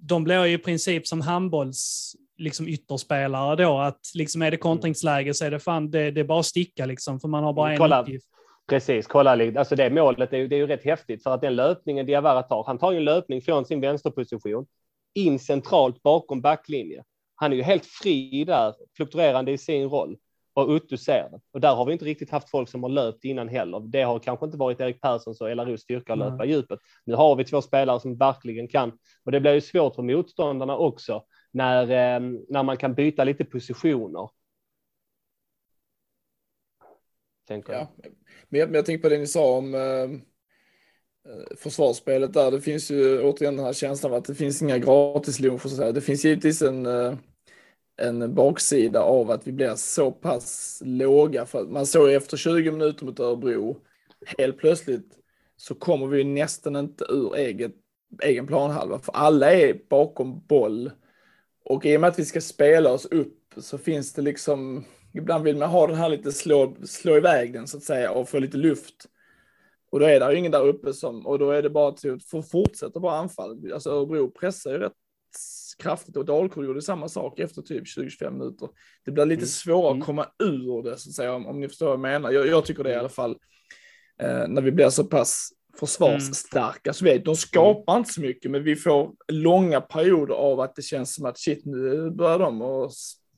de 0.00 0.24
blir 0.24 0.44
ju 0.44 0.54
i 0.54 0.58
princip 0.58 1.06
som 1.06 1.20
handbolls 1.20 2.12
liksom 2.38 2.68
ytterspelare 2.68 3.56
då, 3.56 3.78
att 3.78 4.00
liksom 4.14 4.42
är 4.42 4.50
det 4.50 4.56
kontringsläge 4.56 5.34
så 5.34 5.44
är 5.44 5.50
det 5.50 5.58
fan, 5.58 5.90
det, 5.90 6.10
det 6.10 6.20
är 6.20 6.24
bara 6.24 6.40
att 6.40 6.46
sticka 6.46 6.86
liksom, 6.86 7.20
för 7.20 7.28
man 7.28 7.44
har 7.44 7.52
bara 7.52 7.72
en 7.72 7.78
Kolla. 7.78 8.02
uppgift. 8.02 8.26
Precis, 8.68 9.06
kolla. 9.06 9.30
Alltså 9.58 9.76
det 9.76 9.90
målet 9.90 10.32
är 10.32 10.36
ju, 10.36 10.48
det 10.48 10.56
är 10.56 10.58
ju 10.58 10.66
rätt 10.66 10.84
häftigt 10.84 11.22
för 11.22 11.34
att 11.34 11.40
den 11.40 11.56
löpningen 11.56 12.06
Diawara 12.06 12.42
tar, 12.42 12.64
han 12.66 12.78
tar 12.78 12.92
ju 12.92 12.98
en 12.98 13.04
löpning 13.04 13.42
från 13.42 13.64
sin 13.64 13.80
vänsterposition 13.80 14.66
in 15.14 15.38
centralt 15.38 16.02
bakom 16.02 16.40
backlinje. 16.40 17.04
Han 17.34 17.52
är 17.52 17.56
ju 17.56 17.62
helt 17.62 17.86
fri 17.86 18.44
där, 18.44 18.74
fluktuerande 18.96 19.52
i 19.52 19.58
sin 19.58 19.88
roll 19.88 20.16
och 20.56 20.68
Uttu 20.68 20.96
ser 20.96 21.30
det. 21.30 21.40
Och 21.52 21.60
där 21.60 21.74
har 21.74 21.86
vi 21.86 21.92
inte 21.92 22.04
riktigt 22.04 22.30
haft 22.30 22.50
folk 22.50 22.68
som 22.68 22.82
har 22.82 22.90
löpt 22.90 23.24
innan 23.24 23.48
heller. 23.48 23.80
Det 23.80 24.02
har 24.02 24.18
kanske 24.18 24.46
inte 24.46 24.58
varit 24.58 24.80
Erik 24.80 25.00
Perssons 25.00 25.40
och 25.40 25.50
Elaros 25.50 25.80
styrka 25.80 26.12
att 26.12 26.18
löpa 26.18 26.36
Nej. 26.36 26.48
djupet. 26.48 26.78
Nu 27.04 27.14
har 27.14 27.36
vi 27.36 27.44
två 27.44 27.62
spelare 27.62 28.00
som 28.00 28.16
verkligen 28.16 28.68
kan 28.68 28.98
och 29.24 29.32
det 29.32 29.40
blir 29.40 29.52
ju 29.52 29.60
svårt 29.60 29.94
för 29.94 30.02
motståndarna 30.02 30.76
också 30.76 31.24
när, 31.52 31.82
eh, 31.82 32.20
när 32.48 32.62
man 32.62 32.76
kan 32.76 32.94
byta 32.94 33.24
lite 33.24 33.44
positioner. 33.44 34.28
Tänker 37.48 37.72
jag. 37.72 37.82
Ja. 37.82 38.10
Men 38.48 38.60
jag, 38.60 38.68
men 38.68 38.74
jag 38.74 38.86
tänker 38.86 39.02
på 39.02 39.08
det 39.08 39.18
ni 39.18 39.26
sa 39.26 39.56
om 39.56 39.74
eh, 39.74 39.80
eh, 39.82 41.56
försvarsspelet 41.56 42.32
där. 42.32 42.50
Det 42.50 42.60
finns 42.60 42.90
ju 42.90 43.22
återigen 43.22 43.56
den 43.56 43.64
här 43.64 43.72
känslan 43.72 44.12
av 44.12 44.18
att 44.18 44.24
det 44.24 44.34
finns 44.34 44.62
inga 44.62 44.78
gratisluncher. 44.78 45.92
Det 45.92 46.00
finns 46.00 46.24
givetvis 46.24 46.62
en, 46.62 46.86
eh, 46.86 47.14
en 47.96 48.34
baksida 48.34 49.00
av 49.00 49.30
att 49.30 49.46
vi 49.46 49.52
blir 49.52 49.74
så 49.74 50.12
pass 50.12 50.82
låga. 50.84 51.46
För 51.46 51.60
att 51.60 51.70
man 51.70 51.86
såg 51.86 52.10
efter 52.10 52.36
20 52.36 52.70
minuter 52.70 53.04
mot 53.04 53.20
Örebro, 53.20 53.76
helt 54.38 54.58
plötsligt 54.58 55.18
så 55.56 55.74
kommer 55.74 56.06
vi 56.06 56.24
nästan 56.24 56.76
inte 56.76 57.04
ur 57.08 57.36
eget, 57.36 57.72
egen 58.22 58.46
planhalva. 58.46 58.98
För 58.98 59.12
alla 59.12 59.52
är 59.52 59.80
bakom 59.88 60.46
boll. 60.46 60.90
Och 61.64 61.86
i 61.86 61.96
och 61.96 62.00
med 62.00 62.08
att 62.08 62.18
vi 62.18 62.24
ska 62.24 62.40
spela 62.40 62.92
oss 62.92 63.06
upp 63.06 63.54
så 63.56 63.78
finns 63.78 64.12
det 64.12 64.22
liksom, 64.22 64.84
ibland 65.14 65.44
vill 65.44 65.56
man 65.56 65.68
ha 65.68 65.86
den 65.86 65.96
här 65.96 66.08
lite 66.08 66.32
slå, 66.32 66.76
slå 66.84 67.16
iväg 67.16 67.52
den 67.52 67.66
så 67.66 67.76
att 67.76 67.82
säga 67.82 68.10
och 68.10 68.28
få 68.28 68.38
lite 68.38 68.56
luft. 68.56 69.06
Och 69.90 70.00
då 70.00 70.06
är 70.06 70.20
det 70.20 70.32
ju 70.32 70.38
ingen 70.38 70.52
där 70.52 70.66
uppe 70.66 70.92
som, 70.92 71.26
och 71.26 71.38
då 71.38 71.50
är 71.50 71.62
det 71.62 71.70
bara 71.70 71.92
till 71.92 72.18
att 72.32 72.50
fortsätta 72.50 73.00
bara 73.00 73.18
anfall. 73.18 73.72
Alltså 73.72 73.90
Örebro 73.90 74.30
pressar 74.30 74.70
ju 74.70 74.78
rätt 74.78 74.92
kraftigt 75.82 76.16
och 76.16 76.24
Dalkurd 76.24 76.64
gjorde 76.64 76.82
samma 76.82 77.08
sak 77.08 77.38
efter 77.38 77.62
typ 77.62 77.84
20-25 77.84 78.30
minuter. 78.30 78.68
Det 79.04 79.10
blir 79.10 79.24
lite 79.24 79.38
Mm. 79.40 79.46
svårare 79.48 79.90
Mm. 79.90 80.00
att 80.00 80.06
komma 80.06 80.26
ur 80.38 80.82
det 80.82 80.98
så 80.98 81.08
att 81.08 81.14
säga, 81.14 81.32
om, 81.34 81.46
om 81.46 81.60
ni 81.60 81.68
förstår 81.68 81.86
vad 81.86 81.92
jag 81.92 82.00
menar. 82.00 82.30
Jag, 82.30 82.46
jag 82.46 82.64
tycker 82.64 82.84
det 82.84 82.90
i 82.90 82.94
alla 82.94 83.08
fall, 83.08 83.36
eh, 84.22 84.48
när 84.48 84.62
vi 84.62 84.70
blir 84.72 84.88
så 84.90 85.04
pass 85.04 85.48
försvarsstarka. 85.80 86.92
Så 86.92 87.04
vet, 87.04 87.24
de 87.24 87.36
skapar 87.36 87.96
inte 87.96 88.12
så 88.12 88.20
mycket, 88.20 88.50
men 88.50 88.62
vi 88.64 88.76
får 88.76 89.12
långa 89.32 89.80
perioder 89.80 90.34
av 90.34 90.60
att 90.60 90.74
det 90.76 90.82
känns 90.82 91.14
som 91.14 91.24
att 91.26 91.38
shit, 91.38 91.64
nu 91.64 92.10
börjar 92.10 92.38
de 92.38 92.62
att 92.62 92.92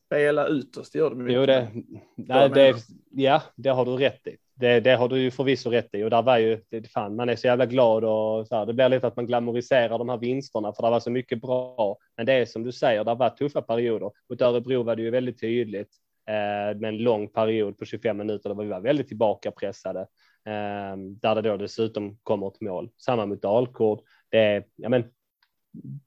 spela 0.07 0.47
ut 0.47 0.77
oss. 0.77 0.91
Det 0.91 0.99
gör 0.99 1.11
de 1.11 1.29
ju 1.29 1.35
Jo, 1.35 1.47
det, 1.47 1.69
nej, 2.17 2.49
det, 2.51 2.75
ja, 3.11 3.43
det 3.57 3.69
har 3.69 3.85
du 3.85 3.91
rätt 3.97 4.27
i. 4.27 4.37
Det, 4.61 4.81
det 4.81 4.97
har 4.97 5.09
du 5.09 5.21
ju 5.21 5.31
förvisso 5.31 5.71
rätt 5.71 5.95
i 5.95 6.05
och 6.05 6.11
där 6.11 6.23
var 6.23 6.39
ju, 6.39 6.61
det, 6.69 6.89
fan, 6.89 7.17
man 7.17 7.29
är 7.29 7.37
så 7.37 7.47
jävla 7.47 7.67
glad 7.67 8.05
och 8.05 8.47
så 8.47 8.57
här, 8.57 8.67
det 8.67 8.75
blir 8.75 8.89
lite 8.89 9.07
att 9.07 9.17
man 9.17 9.27
glamoriserar 9.27 9.99
de 9.99 10.09
här 10.09 10.17
vinsterna 10.17 10.73
för 10.73 10.83
det 10.83 10.91
var 10.91 11.01
så 11.01 11.11
mycket 11.11 11.41
bra. 11.41 11.97
Men 12.17 12.27
det 12.27 12.33
är 12.33 12.47
som 12.47 12.65
du 12.65 12.73
säger, 12.73 13.05
det 13.05 13.15
var 13.15 13.31
tuffa 13.31 13.63
perioder. 13.63 14.11
Mot 14.29 14.41
Örebro 14.41 14.83
var 14.83 14.97
det 14.97 15.03
ju 15.03 15.11
väldigt 15.11 15.41
tydligt 15.41 15.91
eh, 16.29 16.79
med 16.81 16.85
en 16.85 16.99
lång 16.99 17.29
period 17.29 17.79
på 17.79 17.85
25 17.85 18.17
minuter 18.17 18.49
där 18.49 18.63
vi 18.63 18.69
var 18.69 18.81
väldigt 18.81 19.09
tillbakapressade. 19.09 20.01
Eh, 20.47 20.97
där 20.97 21.35
det 21.35 21.43
då 21.43 21.57
dessutom 21.57 22.19
kommer 22.23 22.49
ett 22.49 22.61
mål. 22.61 22.91
Samma 22.97 23.27
mot 23.27 23.43
Dalkurd. 23.43 24.01
Det 24.31 24.39
är, 24.39 24.65
ja 24.77 24.89
men, 24.89 25.05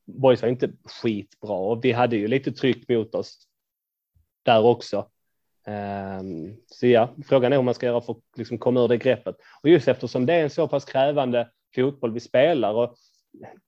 Boys 0.05 0.41
var 0.41 0.49
inte 0.49 0.71
skitbra 1.01 1.55
och 1.55 1.85
vi 1.85 1.91
hade 1.91 2.17
ju 2.17 2.27
lite 2.27 2.51
tryck 2.51 2.89
mot 2.89 3.15
oss 3.15 3.47
där 4.43 4.65
också. 4.65 5.07
Um, 5.67 6.57
så 6.67 6.87
ja, 6.87 7.09
frågan 7.27 7.53
är 7.53 7.57
hur 7.57 7.63
man 7.63 7.73
ska 7.73 7.85
göra 7.85 8.01
för 8.01 8.13
att 8.13 8.37
liksom 8.37 8.57
komma 8.57 8.79
ur 8.79 8.87
det 8.87 8.97
greppet. 8.97 9.35
Och 9.63 9.69
just 9.69 9.87
eftersom 9.87 10.25
det 10.25 10.33
är 10.33 10.43
en 10.43 10.49
så 10.49 10.67
pass 10.67 10.85
krävande 10.85 11.49
fotboll 11.75 12.13
vi 12.13 12.19
spelar 12.19 12.73
och 12.73 12.95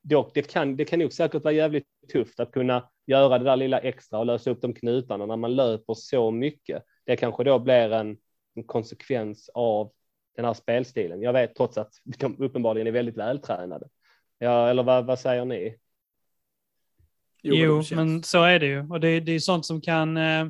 dock, 0.02 0.32
det 0.34 0.42
kan, 0.42 0.76
det 0.76 0.86
kan 0.86 1.00
nog 1.00 1.14
säkert 1.14 1.44
vara 1.44 1.54
jävligt 1.54 1.88
tufft 2.14 2.40
att 2.40 2.52
kunna 2.52 2.90
göra 3.06 3.40
det 3.40 3.46
där 3.46 3.56
lilla 3.56 3.80
extra 3.80 4.20
och 4.20 4.26
lösa 4.26 4.50
upp 4.50 4.62
de 4.62 4.74
knutarna 4.74 5.26
när 5.26 5.38
man 5.38 5.56
löper 5.56 5.94
så 5.94 6.32
mycket. 6.32 6.84
Det 7.06 7.16
kanske 7.16 7.44
då 7.44 7.60
blir 7.60 7.92
en, 7.92 8.18
en 8.56 8.64
konsekvens 8.64 9.50
av 9.54 9.92
den 10.36 10.46
här 10.46 10.54
spelstilen. 10.54 11.22
Jag 11.22 11.34
vet 11.34 11.56
trots 11.56 11.78
att 11.78 11.92
de 12.06 12.36
uppenbarligen 12.40 12.88
är 12.88 12.92
väldigt 12.92 13.18
vältränade. 13.18 13.88
Ja, 14.40 14.70
eller 14.70 14.84
vad, 14.84 15.06
vad 15.06 15.20
säger 15.20 15.46
ni? 15.46 15.78
Jo, 17.44 17.84
känns. 17.84 17.92
men 17.92 18.24
så 18.24 18.44
är 18.44 18.60
det 18.60 18.66
ju. 18.66 18.90
Och 18.90 19.00
det, 19.00 19.20
det 19.20 19.32
är 19.32 19.40
sånt 19.40 19.66
som 19.66 19.82
kan... 19.82 20.18
Eh, 20.18 20.46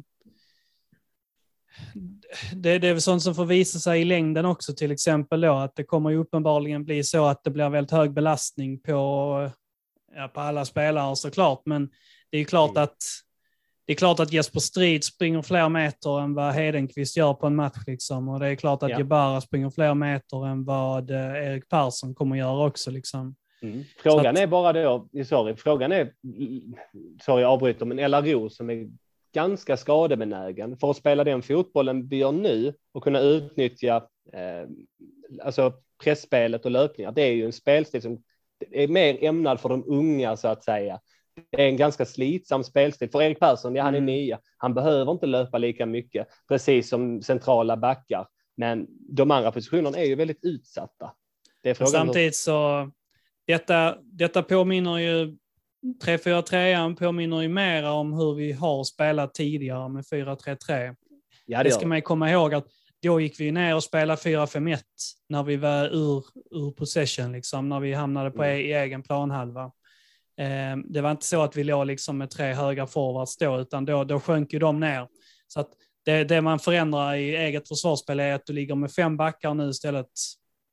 det, 2.55 2.79
det 2.79 2.87
är 2.87 2.93
väl 2.93 3.01
sånt 3.01 3.21
som 3.23 3.35
får 3.35 3.45
visa 3.45 3.79
sig 3.79 4.01
i 4.01 4.05
längden 4.05 4.45
också, 4.45 4.73
till 4.73 4.91
exempel 4.91 5.41
då 5.41 5.53
att 5.53 5.75
det 5.75 5.83
kommer 5.83 6.09
ju 6.09 6.17
uppenbarligen 6.17 6.85
bli 6.85 7.03
så 7.03 7.25
att 7.25 7.43
det 7.43 7.49
blir 7.49 7.69
väldigt 7.69 7.91
hög 7.91 8.13
belastning 8.13 8.79
på, 8.79 8.93
ja, 10.15 10.27
på 10.33 10.39
alla 10.41 10.65
spelare 10.65 11.15
såklart. 11.15 11.61
Men 11.65 11.89
det 12.31 12.37
är 12.37 12.43
klart 12.45 12.71
Mm. 12.71 12.83
att 12.83 12.97
det 13.85 13.93
är 13.93 13.97
klart 13.97 14.19
att 14.19 14.31
Jesper 14.33 14.59
Strid 14.59 15.03
springer 15.03 15.41
fler 15.41 15.69
meter 15.69 16.21
än 16.21 16.33
vad 16.33 16.53
Hedenqvist 16.53 17.17
gör 17.17 17.33
på 17.33 17.47
en 17.47 17.55
match. 17.55 17.77
Liksom. 17.87 18.29
Och 18.29 18.39
det 18.39 18.47
är 18.47 18.55
klart 18.55 18.83
att 18.83 18.89
Ja. 18.89 18.97
Jebara 18.97 19.41
springer 19.41 19.69
fler 19.69 19.93
meter 19.93 20.47
än 20.47 20.65
vad 20.65 21.11
eh, 21.11 21.17
Erik 21.47 21.69
Persson 21.69 22.15
kommer 22.15 22.35
göra 22.35 22.65
också. 22.65 22.91
Liksom. 22.91 23.35
Mm. 23.61 23.83
Frågan 24.03 24.35
att- 24.35 24.41
är 24.41 24.47
bara 24.47 24.73
då, 24.73 25.07
sorry, 25.25 25.55
frågan 25.55 25.91
är, 25.91 26.11
sorry 27.25 27.41
jag 27.41 27.51
avbryter, 27.51 27.85
men 27.85 28.11
LRO 28.11 28.49
som 28.49 28.69
är 28.69 28.87
ganska 29.33 29.77
skadebenägen 29.77 30.77
för 30.77 30.89
att 30.89 30.97
spela 30.97 31.23
den 31.23 31.41
fotbollen 31.41 32.07
vi 32.07 32.17
gör 32.17 32.31
nu 32.31 32.73
och 32.91 33.03
kunna 33.03 33.19
utnyttja 33.19 33.95
eh, 34.33 34.69
alltså 35.43 35.73
pressspelet 36.03 36.65
och 36.65 36.71
löpningar. 36.71 37.11
Det 37.11 37.21
är 37.21 37.31
ju 37.31 37.45
en 37.45 37.53
spelstil 37.53 38.01
som 38.01 38.23
är 38.71 38.87
mer 38.87 39.23
ämnad 39.23 39.59
för 39.59 39.69
de 39.69 39.83
unga 39.87 40.37
så 40.37 40.47
att 40.47 40.63
säga. 40.63 40.99
Det 41.51 41.63
är 41.63 41.67
en 41.67 41.77
ganska 41.77 42.05
slitsam 42.05 42.63
spelstil. 42.63 43.09
För 43.11 43.21
Erik 43.21 43.39
Persson, 43.39 43.75
ja 43.75 43.83
han 43.83 43.93
är 43.93 43.97
Mm. 43.97 44.05
nia, 44.05 44.39
han 44.57 44.73
behöver 44.73 45.11
inte 45.11 45.25
löpa 45.25 45.57
lika 45.57 45.85
mycket, 45.85 46.27
precis 46.47 46.89
som 46.89 47.21
centrala 47.21 47.77
backar. 47.77 48.27
Men 48.57 48.87
de 48.89 49.31
andra 49.31 49.51
positionerna 49.51 49.97
är 49.97 50.05
ju 50.05 50.15
väldigt 50.15 50.45
utsatta. 50.45 51.11
Samtidigt 51.91 52.35
så, 52.35 52.91
detta, 53.47 53.97
detta 54.01 54.43
påminner 54.43 54.97
ju, 54.97 55.37
3-4-3 56.05 56.95
påminner 56.95 57.41
ju 57.41 57.47
mera 57.47 57.91
om 57.91 58.13
hur 58.13 58.33
vi 58.35 58.51
har 58.51 58.83
spelat 58.83 59.33
tidigare 59.33 59.89
med 59.89 60.03
4-3-3. 60.03 60.95
ja, 61.45 61.57
Det 61.57 61.63
det 61.63 61.71
ska 61.71 61.87
man 61.87 61.97
ju 61.97 62.01
komma 62.01 62.31
ihåg 62.31 62.53
att 62.53 62.67
då 63.01 63.21
gick 63.21 63.39
vi 63.39 63.51
ner 63.51 63.75
och 63.75 63.83
spelade 63.83 64.21
4-5-1 64.21 64.79
när 65.29 65.43
vi 65.43 65.55
var 65.55 65.85
ur, 65.85 66.23
ur 66.51 66.71
possession, 66.71 67.31
liksom, 67.31 67.69
när 67.69 67.79
vi 67.79 67.93
hamnade 67.93 68.31
på 68.31 68.43
Mm. 68.43 68.55
e- 68.57 68.61
i 68.61 68.73
egen 68.73 69.03
planhalva. 69.03 69.63
Eh, 70.37 70.77
det 70.85 71.01
var 71.01 71.11
inte 71.11 71.25
så 71.25 71.41
att 71.41 71.55
vi 71.55 71.63
låg 71.63 71.87
liksom 71.87 72.17
med 72.17 72.29
tre 72.29 72.53
höga 72.53 72.87
forwards 72.87 73.37
då, 73.37 73.59
utan 73.59 73.85
då, 73.85 74.03
då 74.03 74.19
sjönk 74.19 74.53
ju 74.53 74.59
de 74.59 74.79
ner. 74.79 75.07
Så 75.47 75.59
att 75.59 75.69
det, 76.05 76.23
det 76.23 76.41
man 76.41 76.59
förändrar 76.59 77.15
i 77.15 77.35
eget 77.35 77.67
försvarsspel 77.67 78.19
är 78.19 78.33
att 78.33 78.45
du 78.45 78.53
ligger 78.53 78.75
med 78.75 78.91
fem 78.91 79.17
backar 79.17 79.53
nu 79.53 79.69
istället 79.69 80.07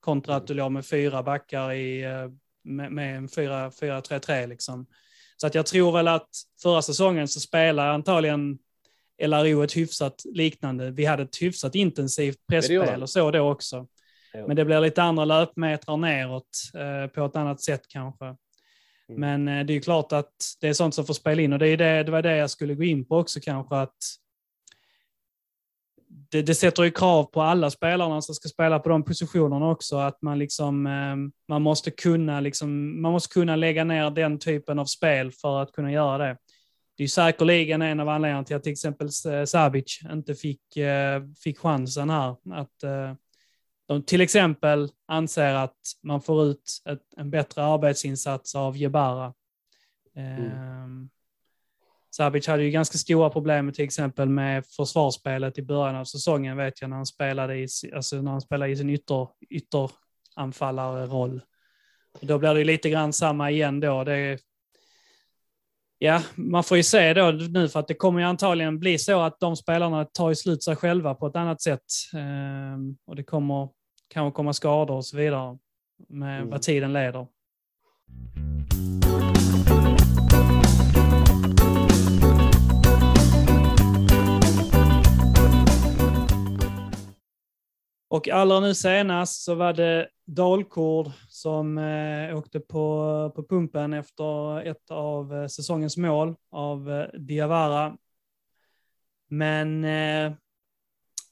kontra 0.01 0.37
att 0.37 0.46
du 0.46 0.55
låg 0.55 0.73
med 0.73 0.87
fyra 0.87 1.23
backar 1.23 1.73
i, 1.73 2.03
eh, 2.03 2.29
med, 2.62 2.92
med 2.92 3.16
en 3.16 3.29
4-3-3 3.29 4.46
liksom. 4.46 4.87
Så 5.37 5.46
att 5.46 5.55
jag 5.55 5.66
tror 5.66 5.92
väl 5.92 6.09
att 6.09 6.29
förra 6.62 6.83
säsongen 6.83 7.29
så 7.29 7.40
spelade 7.40 7.90
antagligen 7.90 8.59
LRO 9.23 9.62
ett 9.62 9.77
hyfsat 9.77 10.23
liknande. 10.25 10.90
Vi 10.90 11.05
hade 11.05 11.23
ett 11.23 11.42
hyfsat 11.42 11.75
intensivt 11.75 12.46
pressspel 12.49 12.88
han. 12.88 13.03
och 13.03 13.11
så 13.11 13.31
då 13.31 13.51
också. 13.51 13.87
Men 14.46 14.57
det 14.57 14.64
blir 14.64 14.81
lite 14.81 15.03
andra 15.03 15.25
löpmetrar 15.25 15.96
neråt 15.96 16.51
eh, 16.75 17.07
på 17.07 17.25
ett 17.25 17.37
annat 17.37 17.61
sätt 17.61 17.83
kanske. 17.88 18.25
Mm. 18.25 18.37
Men 19.07 19.49
eh, 19.49 19.66
det 19.66 19.73
är 19.73 19.75
ju 19.75 19.81
klart 19.81 20.12
att 20.12 20.35
det 20.61 20.68
är 20.68 20.73
sånt 20.73 20.94
som 20.94 21.07
får 21.07 21.14
spela 21.14 21.42
in 21.42 21.53
och 21.53 21.59
det, 21.59 21.68
är 21.68 21.77
det, 21.77 22.03
det 22.03 22.12
var 22.12 22.23
det 22.23 22.37
jag 22.37 22.51
skulle 22.51 22.75
gå 22.75 22.85
in 22.85 23.05
på 23.05 23.16
också 23.16 23.40
kanske 23.40 23.77
att 23.77 23.96
det, 26.31 26.42
det 26.42 26.55
sätter 26.55 26.83
ju 26.83 26.90
krav 26.90 27.25
på 27.25 27.42
alla 27.42 27.70
spelarna 27.70 28.23
som 28.23 28.35
ska 28.35 28.49
spela 28.49 28.79
på 28.79 28.88
de 28.88 29.05
positionerna 29.05 29.70
också 29.70 29.96
att 29.96 30.23
man 30.23 30.38
liksom 30.38 30.87
eh, 30.87 31.16
man 31.49 31.62
måste 31.62 31.90
kunna 31.90 32.40
liksom 32.40 33.03
man 33.03 33.12
måste 33.12 33.33
kunna 33.35 33.57
lägga 33.57 33.85
ner 33.85 34.11
den 34.11 34.38
typen 34.38 34.79
av 34.79 34.85
spel 34.85 35.33
för 35.33 35.62
att 35.62 35.73
kunna 35.73 35.92
göra 35.92 36.18
det. 36.18 36.37
Det 37.01 37.05
är 37.05 37.09
säkerligen 37.09 37.83
en 37.83 38.01
av 38.01 38.09
anledningarna 38.09 38.44
till 38.44 38.57
att 38.57 38.62
till 38.62 38.73
exempel 38.73 39.09
eh, 39.29 39.44
Sabic 39.44 40.01
inte 40.12 40.35
fick, 40.35 40.77
eh, 40.77 41.23
fick 41.44 41.59
chansen 41.59 42.11
här. 42.11 42.31
Att 42.53 42.83
eh, 42.83 43.14
de 43.88 44.03
till 44.03 44.20
exempel 44.20 44.88
anser 45.09 45.55
att 45.55 45.79
man 46.03 46.23
får 46.23 46.44
ut 46.44 46.83
ett, 46.88 47.03
en 47.16 47.31
bättre 47.31 47.64
arbetsinsats 47.64 48.55
av 48.55 48.77
Jebara. 48.77 49.35
Mm. 50.16 51.11
Sabic 52.11 52.46
hade 52.46 52.62
ju 52.62 52.70
ganska 52.70 52.99
stora 52.99 53.31
problem 53.31 53.73
till 53.73 53.85
exempel 53.85 54.29
med 54.29 54.66
försvarsspelet 54.66 55.59
i 55.59 55.62
början 55.62 55.96
av 55.96 56.05
säsongen 56.05 56.57
vet 56.57 56.81
jag 56.81 56.90
när 56.90 56.96
han 56.96 57.07
spelade 57.07 57.57
i, 57.57 57.68
alltså 57.94 58.23
när 58.23 58.31
han 58.31 58.40
spelade 58.40 58.73
i 58.73 58.77
sin 58.77 58.90
ytter, 58.90 59.29
ytteranfallarroll. 59.51 61.40
Då 62.20 62.38
blir 62.38 62.55
det 62.55 62.64
lite 62.64 62.90
grann 62.90 63.12
samma 63.12 63.51
igen 63.51 63.81
då. 63.81 64.05
Det, 64.05 64.38
ja, 65.99 66.23
man 66.35 66.64
får 66.64 66.77
ju 66.77 66.83
se 66.83 67.14
då 67.14 67.31
nu 67.31 67.68
för 67.68 67.81
att 67.81 67.88
det 67.88 67.94
kommer 67.94 68.20
ju 68.20 68.27
antagligen 68.27 68.79
bli 68.79 68.99
så 68.99 69.20
att 69.20 69.40
de 69.40 69.57
spelarna 69.57 70.05
tar 70.05 70.29
ju 70.29 70.35
slut 70.35 70.62
sig 70.62 70.77
själva 70.77 71.14
på 71.14 71.27
ett 71.27 71.37
annat 71.37 71.62
sätt. 71.62 71.85
Ehm, 72.14 72.96
och 73.07 73.16
det 73.16 73.25
kommer 73.25 73.68
kanske 74.09 74.37
komma 74.37 74.53
skador 74.53 74.96
och 74.96 75.07
så 75.07 75.16
vidare 75.16 75.59
med 76.09 76.38
mm. 76.38 76.51
vad 76.51 76.62
tiden 76.62 76.92
leder. 76.92 77.27
Och 88.11 88.29
allra 88.29 88.61
nu 88.61 88.75
senast 88.75 89.42
så 89.42 89.55
var 89.55 89.73
det 89.73 90.09
Dalkurd 90.25 91.11
som 91.29 91.79
eh, 91.79 92.38
åkte 92.38 92.61
på, 92.61 93.33
på 93.37 93.46
pumpen 93.49 93.92
efter 93.92 94.61
ett 94.61 94.90
av 94.90 95.35
eh, 95.35 95.46
säsongens 95.46 95.96
mål 95.96 96.37
av 96.51 96.90
eh, 96.92 97.20
Diawara. 97.20 97.96
Men 99.29 99.85
eh, 99.85 100.33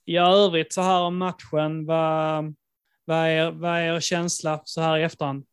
i 0.04 0.16
övrigt 0.16 0.72
så 0.72 0.80
här 0.80 1.00
om 1.00 1.16
matchen, 1.16 1.86
vad, 1.86 2.54
vad, 3.04 3.18
är, 3.18 3.50
vad 3.50 3.70
är 3.70 3.96
er 3.96 4.00
känsla 4.00 4.62
så 4.64 4.80
här 4.80 4.98
i 4.98 5.02
efterhand? 5.02 5.46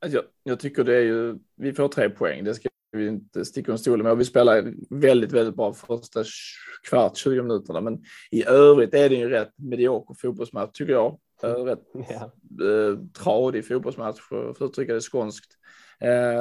Alltså, 0.00 0.16
jag, 0.18 0.24
jag 0.42 0.60
tycker 0.60 0.84
det 0.84 0.96
är 0.96 1.02
ju, 1.02 1.38
vi 1.54 1.72
får 1.72 1.88
tre 1.88 2.10
poäng, 2.10 2.44
det 2.44 2.54
ska 2.54 2.68
vi 2.92 3.06
inte 3.06 3.44
sticka 3.44 3.70
under 3.70 3.80
stolen 3.80 4.06
med. 4.06 4.16
Vi 4.16 4.24
spelar 4.24 4.74
väldigt, 4.90 5.32
väldigt 5.32 5.56
bra 5.56 5.72
första 5.72 6.24
kvart, 6.88 7.16
20 7.16 7.42
minuterna, 7.42 7.80
men 7.80 8.02
i 8.30 8.46
övrigt 8.46 8.94
är 8.94 9.08
det 9.08 9.14
ju 9.14 9.28
rätt 9.28 9.52
medioker 9.56 10.14
fotbollsmatch 10.14 10.70
tycker 10.72 10.92
jag. 10.92 11.18
Rätt 11.42 11.82
ja. 11.92 12.32
eh, 12.66 12.98
tradig 13.24 13.66
fotbollsmatch 13.66 14.20
för 14.20 14.50
att 14.50 14.62
uttrycka 14.62 14.94
det 14.94 15.00
skånskt. 15.00 15.56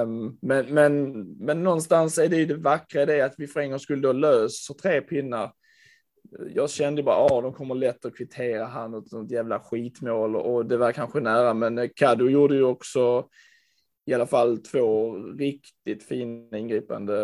Um, 0.04 0.38
men, 0.42 0.74
men, 0.74 1.12
men 1.34 1.64
någonstans 1.64 2.18
är 2.18 2.30
det 2.30 2.38
ju 2.38 2.46
det 2.46 2.56
vackra 2.56 3.02
i 3.02 3.06
det 3.06 3.22
att 3.22 3.36
vi 3.38 3.48
för 3.48 3.60
en 3.60 3.70
gång 3.70 3.80
skulle 3.80 4.02
då 4.02 4.14
löser 4.14 4.74
tre 4.74 5.02
pinnar. 5.02 5.52
Jag 6.56 6.70
kände 6.70 7.04
bara 7.04 7.26
att 7.26 7.32
ah, 7.32 7.42
de 7.42 7.54
kommer 7.54 7.76
lätt 7.76 8.06
att 8.06 8.18
kvittera 8.18 8.66
han 8.66 8.94
och 8.94 9.24
ett 9.24 9.32
jävla 9.32 9.60
skitmål 9.60 10.36
och 10.36 10.66
det 10.66 10.78
var 10.78 10.92
kanske 10.92 11.20
nära, 11.20 11.54
men 11.54 11.90
Kado 11.96 12.30
gjorde 12.30 12.56
ju 12.56 12.64
också 12.64 13.26
i 14.10 14.14
alla 14.14 14.26
fall 14.26 14.58
två 14.58 15.16
riktigt 15.16 16.04
fina 16.04 16.58
ingripande 16.58 17.24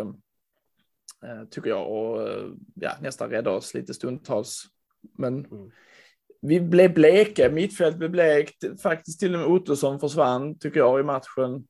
eh, 1.23 1.43
tycker 1.51 1.69
jag 1.69 1.91
och 1.91 2.29
eh, 2.29 2.45
ja, 2.75 2.91
nästan 3.01 3.29
rädda 3.29 3.51
oss 3.51 3.73
lite 3.73 3.93
stundtals. 3.93 4.63
Men 5.17 5.45
mm. 5.45 5.71
vi 6.41 6.61
blev 6.61 6.93
bleka, 6.93 7.49
mittfält 7.51 7.97
blev 7.97 8.11
blekt, 8.11 8.81
faktiskt 8.81 9.19
till 9.19 9.33
och 9.33 9.39
med 9.39 9.49
Ottosson 9.49 9.99
försvann 9.99 10.59
tycker 10.59 10.79
jag 10.79 10.99
i 10.99 11.03
matchen. 11.03 11.67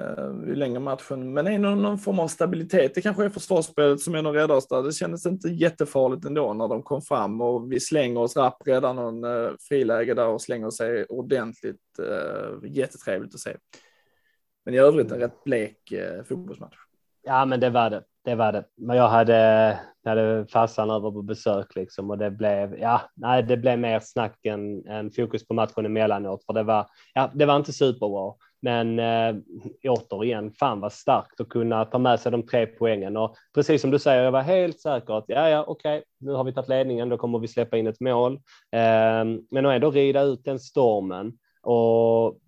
Uh, 0.00 0.52
i 0.52 0.54
längre 0.54 0.80
matchen, 0.80 1.32
men 1.32 1.46
är 1.46 1.58
någon, 1.58 1.98
form 1.98 2.18
av 2.18 2.28
stabilitet. 2.28 2.94
Det 2.94 3.00
kanske 3.00 3.24
är 3.24 3.30
försvarsspelet 3.30 4.00
som 4.00 4.14
är 4.14 4.50
oss 4.50 4.68
där. 4.68 4.82
Det 4.82 4.92
kändes 4.92 5.26
inte 5.26 5.48
jättefarligt 5.48 6.24
ändå 6.24 6.52
när 6.52 6.68
de 6.68 6.82
kom 6.82 7.02
fram 7.02 7.40
och 7.40 7.72
vi 7.72 7.80
slänger 7.80 8.20
oss 8.20 8.36
rapp 8.36 8.56
redan 8.66 8.96
någon 8.96 9.24
uh, 9.24 9.52
friläge 9.68 10.14
där 10.14 10.26
och 10.26 10.42
slänger 10.42 10.70
sig 10.70 11.04
ordentligt. 11.04 11.80
Uh, 12.00 12.70
jättetrevligt 12.70 13.34
att 13.34 13.40
se. 13.40 13.56
Men 14.64 14.74
i 14.74 14.78
övrigt 14.78 15.12
en 15.12 15.18
rätt 15.18 15.44
blek 15.44 15.92
eh, 15.92 16.24
fotbollsmatch. 16.24 16.76
Ja, 17.22 17.44
men 17.44 17.60
det 17.60 17.70
var 17.70 17.90
det. 17.90 18.02
Det 18.24 18.34
var 18.34 18.52
det. 18.52 18.64
Men 18.76 18.96
jag 18.96 19.08
hade, 19.08 19.78
hade 20.04 20.46
farsan 20.46 20.90
över 20.90 21.10
på 21.10 21.22
besök 21.22 21.74
liksom 21.74 22.10
och 22.10 22.18
det 22.18 22.30
blev, 22.30 22.78
ja, 22.78 23.00
nej, 23.14 23.42
det 23.42 23.56
blev 23.56 23.78
mer 23.78 24.00
snack 24.00 24.46
än, 24.46 24.86
än 24.86 25.10
fokus 25.10 25.46
på 25.46 25.54
matchen 25.54 25.86
emellanåt. 25.86 26.44
För 26.44 26.52
det 26.52 26.62
var, 26.62 26.86
ja, 27.14 27.30
det 27.34 27.46
var 27.46 27.56
inte 27.56 27.72
superbra. 27.72 28.34
Men 28.62 28.98
eh, 28.98 29.36
återigen, 29.84 30.52
fan 30.52 30.80
vad 30.80 30.92
starkt 30.92 31.40
att 31.40 31.48
kunna 31.48 31.84
ta 31.84 31.98
med 31.98 32.20
sig 32.20 32.32
de 32.32 32.42
tre 32.42 32.66
poängen. 32.66 33.16
Och 33.16 33.36
precis 33.54 33.80
som 33.80 33.90
du 33.90 33.98
säger, 33.98 34.24
jag 34.24 34.32
var 34.32 34.42
helt 34.42 34.80
säker 34.80 35.18
att 35.18 35.24
ja, 35.26 35.48
ja, 35.48 35.64
okej, 35.66 35.98
okay, 35.98 36.04
nu 36.20 36.32
har 36.32 36.44
vi 36.44 36.52
tagit 36.52 36.68
ledningen, 36.68 37.08
då 37.08 37.18
kommer 37.18 37.38
vi 37.38 37.48
släppa 37.48 37.76
in 37.76 37.86
ett 37.86 38.00
mål. 38.00 38.34
Eh, 38.72 39.24
men 39.50 39.66
att 39.66 39.74
ändå 39.74 39.90
rida 39.90 40.22
ut 40.22 40.44
den 40.44 40.58
stormen 40.58 41.38
och 41.62 42.38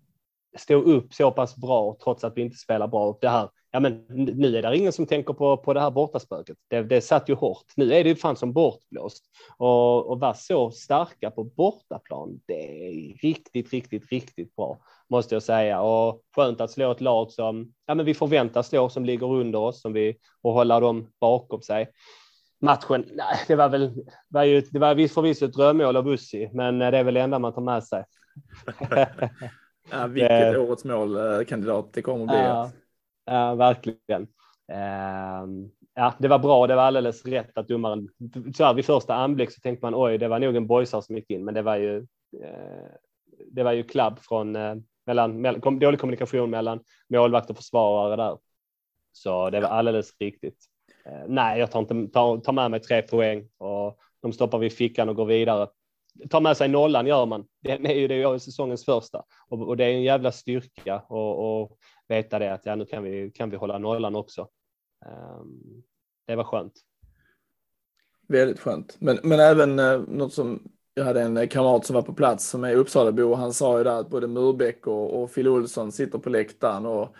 stå 0.55 0.75
upp 0.75 1.13
så 1.13 1.31
pass 1.31 1.55
bra 1.55 1.97
trots 2.03 2.23
att 2.23 2.37
vi 2.37 2.41
inte 2.41 2.57
spelar 2.57 2.87
bra. 2.87 3.17
Det 3.21 3.29
här, 3.29 3.49
ja 3.71 3.79
men 3.79 4.05
nu 4.09 4.57
är 4.57 4.61
det 4.61 4.77
ingen 4.77 4.93
som 4.93 5.05
tänker 5.05 5.33
på, 5.33 5.57
på 5.57 5.73
det 5.73 5.81
här 5.81 5.91
bortaspöket. 5.91 6.57
Det, 6.67 6.81
det 6.81 7.01
satt 7.01 7.29
ju 7.29 7.33
hårt. 7.33 7.65
Nu 7.75 7.93
är 7.93 8.03
det 8.03 8.09
ju 8.09 8.15
fan 8.15 8.35
som 8.35 8.53
bortblåst 8.53 9.23
och, 9.57 10.05
och 10.05 10.19
vara 10.19 10.33
så 10.33 10.71
starka 10.71 11.31
på 11.31 11.43
bortaplan. 11.43 12.39
Det 12.45 12.87
är 12.87 13.17
riktigt, 13.21 13.73
riktigt, 13.73 14.11
riktigt 14.11 14.55
bra 14.55 14.77
måste 15.09 15.35
jag 15.35 15.43
säga 15.43 15.81
och 15.81 16.21
skönt 16.35 16.61
att 16.61 16.71
slå 16.71 16.91
ett 16.91 17.01
lag 17.01 17.31
som 17.31 17.73
ja, 17.85 17.95
men 17.95 18.05
vi 18.05 18.13
förväntas 18.13 18.67
slå 18.67 18.89
som 18.89 19.05
ligger 19.05 19.27
under 19.27 19.59
oss 19.59 19.81
som 19.81 19.93
vi 19.93 20.17
och 20.41 20.53
hålla 20.53 20.79
dem 20.79 21.07
bakom 21.19 21.61
sig. 21.61 21.89
Matchen, 22.61 23.05
nej, 23.13 23.37
det 23.47 23.55
var 23.55 23.69
väl, 23.69 24.05
var 24.27 24.43
ju, 24.43 24.61
det 24.61 24.79
var 24.79 25.07
förvisso 25.07 25.45
ett 25.45 25.53
drömmål 25.53 25.95
av 25.95 26.09
Ussi, 26.09 26.49
men 26.53 26.81
eh, 26.81 26.91
det 26.91 26.97
är 26.97 27.03
väl 27.03 27.13
det 27.13 27.21
enda 27.21 27.39
man 27.39 27.53
tar 27.53 27.61
med 27.61 27.83
sig. 27.83 28.05
Ja, 29.91 30.07
vilket 30.07 30.29
det, 30.29 30.59
årets 30.59 30.85
målkandidat 30.85 31.93
det 31.93 32.01
kommer 32.01 32.23
att 32.23 32.29
bli. 32.29 32.37
Ja, 32.37 32.71
ja 33.25 33.55
verkligen. 33.55 34.21
Uh, 34.71 35.67
ja, 35.95 36.13
det 36.19 36.27
var 36.27 36.39
bra. 36.39 36.67
Det 36.67 36.75
var 36.75 36.83
alldeles 36.83 37.25
rätt 37.25 37.57
att 37.57 37.67
domaren. 37.67 38.09
Så 38.55 38.63
här, 38.63 38.73
vid 38.73 38.85
första 38.85 39.15
anblick 39.15 39.51
så 39.51 39.61
tänkte 39.61 39.85
man 39.85 39.95
oj, 39.95 40.17
det 40.17 40.27
var 40.27 40.39
nog 40.39 40.55
en 40.55 40.67
boysar 40.67 41.01
som 41.01 41.15
gick 41.15 41.29
in, 41.29 41.45
men 41.45 41.53
det 41.53 41.61
var 41.61 41.75
ju. 41.75 41.97
Uh, 41.97 42.87
det 43.51 43.63
var 43.63 43.71
ju 43.71 43.83
klabb 43.83 44.19
från 44.19 44.51
mellan, 45.05 45.41
mellan 45.41 45.79
dålig 45.79 45.99
kommunikation 45.99 46.49
mellan 46.49 46.79
målvakt 47.09 47.49
och 47.49 47.57
försvarare 47.57 48.15
där. 48.15 48.37
Så 49.11 49.49
det 49.49 49.59
var 49.59 49.69
alldeles 49.69 50.13
riktigt. 50.19 50.57
Nej, 51.27 51.59
jag 51.59 51.71
tar 51.71 51.79
inte 51.79 52.13
tar, 52.13 52.37
tar 52.37 52.53
med 52.53 52.71
mig 52.71 52.79
tre 52.79 53.01
poäng 53.01 53.47
och 53.57 53.99
de 54.21 54.33
stoppar 54.33 54.57
vi 54.57 54.67
i 54.67 54.69
fickan 54.69 55.09
och 55.09 55.15
går 55.15 55.25
vidare 55.25 55.67
ta 56.29 56.39
med 56.39 56.57
sig 56.57 56.67
nollan 56.67 57.07
gör 57.07 57.25
man. 57.25 57.45
Den 57.63 57.85
är 57.85 57.93
ju 57.93 58.07
det 58.07 58.15
är 58.15 58.37
säsongens 58.37 58.85
första 58.85 59.23
och, 59.49 59.67
och, 59.67 59.77
det 59.77 59.85
är 59.85 59.89
en 59.89 60.03
jävla 60.03 60.31
styrka 60.31 61.03
och, 61.07 61.61
och 61.61 61.77
veta 62.07 62.39
det 62.39 62.53
att 62.53 62.65
ja, 62.65 62.75
nu 62.75 62.85
kan 62.85 63.03
vi, 63.03 63.31
kan 63.31 63.49
vi 63.49 63.57
hålla 63.57 63.77
nollan 63.77 64.15
också. 64.15 64.47
Um, 65.05 65.83
det 66.27 66.35
var 66.35 66.43
skönt. 66.43 66.73
Väldigt 68.27 68.59
skönt. 68.59 68.97
Men, 68.99 69.19
men 69.23 69.39
även 69.39 69.79
eh, 69.79 69.99
något 70.07 70.33
som 70.33 70.63
jag 70.93 71.05
hade 71.05 71.21
en 71.21 71.47
kamrat 71.47 71.85
som 71.85 71.93
var 71.93 72.01
på 72.01 72.13
plats 72.13 72.49
som 72.49 72.63
är 72.63 72.75
Uppsalabo 72.75 73.23
och 73.23 73.37
han 73.37 73.53
sa 73.53 73.77
ju 73.77 73.83
där 73.83 73.99
att 73.99 74.09
både 74.09 74.27
Murbeck 74.27 74.87
och, 74.87 75.21
och 75.21 75.33
Phil 75.33 75.47
Olsson 75.47 75.91
sitter 75.91 76.19
på 76.19 76.29
läktaren 76.29 76.85
och 76.85 77.15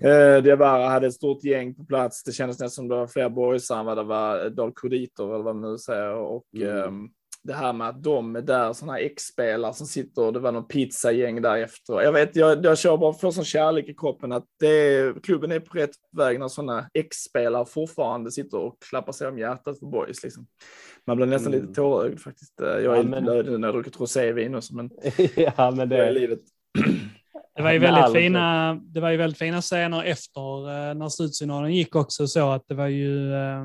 Eh, 0.00 0.42
det 0.42 0.56
var, 0.56 0.88
hade 0.88 1.06
ett 1.06 1.14
stort 1.14 1.44
gäng 1.44 1.74
på 1.74 1.84
plats. 1.84 2.24
Det 2.24 2.32
kändes 2.32 2.60
nästan 2.60 2.70
som 2.70 2.88
det 2.88 2.94
var 2.94 3.06
fler 3.06 3.28
boysar 3.28 3.80
än 3.80 3.86
vad 3.86 3.96
det 3.96 4.02
var 4.02 4.50
dalkoditer 4.50 5.24
eller 5.24 5.44
vad 5.44 5.56
man 5.56 5.70
nu 5.70 5.78
säger. 5.78 6.14
Och, 6.14 6.46
mm. 6.54 6.78
eh, 6.78 6.90
det 7.44 7.52
här 7.52 7.72
med 7.72 7.88
att 7.88 8.02
de 8.02 8.36
är 8.36 8.42
där, 8.42 8.72
sådana 8.72 8.92
här 8.92 9.00
X-spelare 9.04 9.74
som 9.74 9.86
sitter 9.86 10.22
och 10.22 10.32
det 10.32 10.38
var 10.38 10.52
någon 10.52 10.68
pizzagäng 10.68 11.42
där 11.42 11.56
efter. 11.56 12.02
Jag 12.02 12.12
vet, 12.12 12.36
jag, 12.36 12.64
jag 12.64 12.78
kör 12.78 12.96
bara 12.96 13.12
för 13.12 13.30
sån 13.30 13.44
kärlek 13.44 13.88
i 13.88 13.94
kroppen 13.94 14.32
att 14.32 14.44
det, 14.60 15.22
klubben 15.22 15.52
är 15.52 15.60
på 15.60 15.78
rätt 15.78 15.90
väg 16.16 16.40
när 16.40 16.48
sådana 16.48 16.88
X-spelare 16.94 17.66
fortfarande 17.66 18.30
sitter 18.30 18.58
och 18.58 18.76
klappar 18.90 19.12
sig 19.12 19.28
om 19.28 19.38
hjärtat 19.38 19.78
för 19.78 19.86
boys. 19.86 20.22
Liksom. 20.22 20.46
Man 21.06 21.16
blir 21.16 21.26
nästan 21.26 21.54
mm. 21.54 21.66
lite 21.66 21.74
tårögd 21.74 22.20
faktiskt. 22.20 22.54
Jag 22.56 22.74
är 22.74 22.80
ja, 22.80 23.02
lite 23.02 23.20
blödig 23.20 23.52
nu 23.52 23.58
när 23.58 23.68
jag 23.68 23.74
druckit 23.74 24.00
rosévin 24.00 24.54
också, 24.54 24.74
men, 24.74 24.90
ja, 25.36 25.70
men 25.70 25.88
det 25.88 26.06
är 26.06 26.12
livet. 26.12 26.40
Det 27.56 27.62
var 27.62 27.72
ju 27.72 27.78
väldigt 27.78 28.12
fina, 28.12 28.74
det 28.74 29.00
var 29.00 29.10
ju 29.10 29.16
väldigt 29.16 29.38
fina 29.38 29.60
scener 29.60 30.04
efter 30.04 30.68
eh, 30.68 30.94
när 30.94 31.08
slutsignalen 31.08 31.74
gick 31.74 31.96
också 31.96 32.26
så 32.26 32.50
att 32.50 32.68
det 32.68 32.74
var 32.74 32.86
ju 32.86 33.34
eh, 33.34 33.64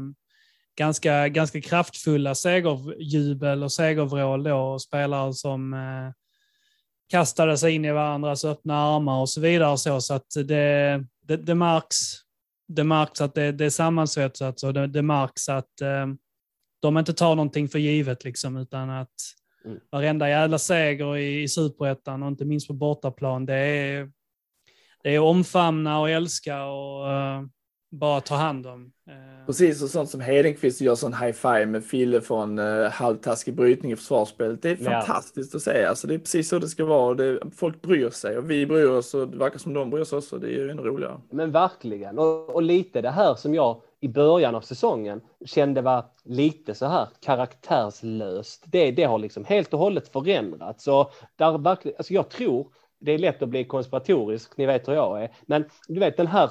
ganska, 0.78 1.28
ganska 1.28 1.62
kraftfulla 1.62 2.36
segerjubel 2.36 3.64
och 3.64 3.72
segervrål 3.72 4.44
då. 4.44 4.80
Spelare 4.80 5.34
som 5.34 5.74
eh, 5.74 6.12
kastade 7.10 7.58
sig 7.58 7.74
in 7.76 7.86
i 7.86 7.92
varandras 7.92 8.46
öppna 8.46 8.78
armar 8.78 9.22
och 9.22 9.30
så 9.30 9.42
vidare. 9.42 9.78
Så, 9.78 10.02
så 10.02 10.14
att 10.14 10.30
det, 10.48 11.06
det, 11.22 11.38
det 11.38 11.56
märks 11.56 12.24
det 12.68 12.84
märks 12.84 13.22
att 13.22 13.36
det, 13.36 13.52
det 13.52 13.66
är 13.66 13.70
sammansvetsat 13.70 14.64
och 14.64 14.74
det, 14.74 14.88
det 14.88 15.02
märks 15.02 15.50
att 15.50 15.82
eh, 15.82 16.08
de 16.82 16.98
inte 16.98 17.14
tar 17.14 17.36
någonting 17.36 17.70
för 17.70 17.80
givet 17.80 18.24
liksom, 18.24 18.58
utan 18.58 18.90
att 18.90 19.14
mm. 19.66 19.80
varenda 19.92 20.30
jävla 20.30 20.58
seger 20.58 21.18
i, 21.18 21.44
i 21.44 21.48
superettan 21.48 22.24
och 22.24 22.30
inte 22.30 22.46
minst 22.46 22.68
på 22.68 22.74
bortaplan, 22.74 23.46
det 23.46 23.56
är, 23.56 24.12
det 25.04 25.16
är 25.16 25.20
omfamna 25.20 26.00
och 26.00 26.10
älska 26.10 26.66
och 26.66 27.08
uh, 27.08 27.48
bara 28.00 28.22
ta 28.22 28.36
hand 28.36 28.68
om. 28.68 28.92
Eh, 29.10 29.46
Precis, 29.46 29.84
och 29.84 29.90
sånt 29.90 30.10
som 30.10 30.22
Hedenqvist 30.22 30.82
gör 30.82 30.96
sån 30.96 31.14
high-five 31.14 31.66
med 31.66 31.86
Fille 31.86 32.22
från 32.22 32.60
uh, 32.60 32.90
halvtaskig 32.90 33.56
brytning 33.56 33.92
i 33.92 33.96
försvarsspelet. 33.96 34.62
Det 34.62 34.70
är 34.70 34.78
Ja. 34.80 35.02
fantastiskt 35.02 35.56
att 35.56 35.62
se. 35.62 35.86
Alltså, 35.86 36.08
det 36.08 36.14
är 36.14 36.20
precis 36.20 36.50
så 36.50 36.60
det 36.60 36.68
ska 36.68 36.86
vara. 36.86 37.10
och 37.10 37.16
Det, 37.16 37.40
folk 37.56 37.82
bryr 37.82 38.10
sig 38.10 38.38
och 38.38 38.52
vi 38.52 38.66
bryr 38.66 38.86
oss 38.88 39.14
och 39.14 39.28
det 39.28 39.38
verkar 39.38 39.60
som 39.60 39.74
de 39.74 39.90
bryr 39.90 40.04
sig 40.04 40.18
också. 40.18 40.38
Det 40.38 40.48
är 40.48 40.52
ju 40.52 40.70
ännu 40.70 40.82
roligare. 40.82 41.22
Men 41.30 41.52
verkligen. 41.52 42.20
Och, 42.20 42.50
och 42.50 42.62
lite 42.64 43.02
det 43.02 43.10
här 43.10 43.36
som 43.36 43.54
jag 43.56 43.82
i 44.00 44.08
början 44.08 44.56
av 44.56 44.62
säsongen 44.62 45.22
kände 45.46 45.82
var 45.82 46.06
lite 46.24 46.76
så 46.76 46.86
här 46.86 47.08
karaktärslöst. 47.20 48.64
Det, 48.68 48.92
det 48.92 49.04
har 49.04 49.20
liksom 49.20 49.46
helt 49.46 49.74
och 49.74 49.80
hållet 49.80 50.08
förändrats. 50.08 50.84
Så 50.84 51.12
där 51.36 51.58
verkligen, 51.58 51.98
alltså 51.98 52.14
jag 52.14 52.30
tror, 52.30 52.68
det 53.00 53.12
är 53.12 53.18
lätt 53.18 53.42
att 53.42 53.50
bli 53.50 53.64
konspiratorisk, 53.64 54.58
ni 54.58 54.66
vet 54.66 54.88
hur 54.88 54.94
jag 54.94 55.24
är, 55.24 55.32
men 55.46 55.66
du 55.88 56.00
vet 56.00 56.18
den 56.18 56.28
här, 56.28 56.50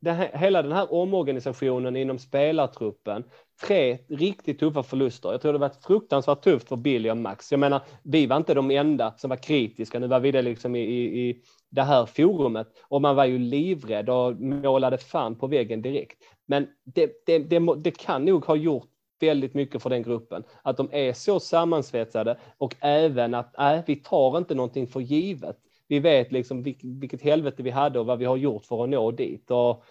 det, 0.00 0.30
hela 0.34 0.62
den 0.62 0.72
här 0.72 0.92
omorganisationen 0.92 1.96
inom 1.96 2.18
spelartruppen, 2.18 3.24
tre 3.66 3.98
riktigt 4.08 4.58
tuffa 4.58 4.82
förluster. 4.82 5.30
Jag 5.32 5.40
tror 5.40 5.52
det 5.52 5.58
var 5.58 5.72
fruktansvärt 5.86 6.42
tufft 6.42 6.68
för 6.68 6.76
Billy 6.76 7.10
och 7.10 7.16
Max. 7.16 7.50
Jag 7.50 7.60
menar, 7.60 7.82
vi 8.02 8.26
var 8.26 8.36
inte 8.36 8.54
de 8.54 8.70
enda 8.70 9.14
som 9.16 9.30
var 9.30 9.36
kritiska. 9.36 9.98
Nu 9.98 10.06
var 10.06 10.20
vi 10.20 10.32
det 10.32 10.42
liksom 10.42 10.76
i, 10.76 10.80
i, 10.80 11.28
i 11.28 11.42
det 11.70 11.82
här 11.82 12.06
forumet 12.06 12.68
och 12.88 13.02
man 13.02 13.16
var 13.16 13.24
ju 13.24 13.38
livrädd 13.38 14.10
och 14.10 14.40
målade 14.40 14.98
fan 14.98 15.34
på 15.34 15.46
väggen 15.46 15.82
direkt. 15.82 16.18
Men 16.46 16.66
det, 16.84 17.26
det, 17.26 17.38
det, 17.38 17.74
det 17.76 17.98
kan 17.98 18.24
nog 18.24 18.44
ha 18.44 18.56
gjort 18.56 18.88
väldigt 19.20 19.54
mycket 19.54 19.82
för 19.82 19.90
den 19.90 20.02
gruppen. 20.02 20.42
Att 20.62 20.76
de 20.76 20.88
är 20.92 21.12
så 21.12 21.40
sammansvetsade 21.40 22.38
och 22.58 22.74
även 22.80 23.34
att 23.34 23.54
nej, 23.58 23.82
vi 23.86 23.96
tar 23.96 24.38
inte 24.38 24.54
någonting 24.54 24.86
för 24.86 25.00
givet. 25.00 25.56
Vi 25.88 25.98
vet 25.98 26.32
liksom 26.32 26.62
vilket 26.82 27.22
helvete 27.22 27.62
vi 27.62 27.70
hade 27.70 27.98
och 28.00 28.06
vad 28.06 28.18
vi 28.18 28.24
har 28.24 28.36
gjort 28.36 28.64
för 28.66 28.84
att 28.84 28.90
nå 28.90 29.10
dit. 29.10 29.50
Och, 29.50 29.84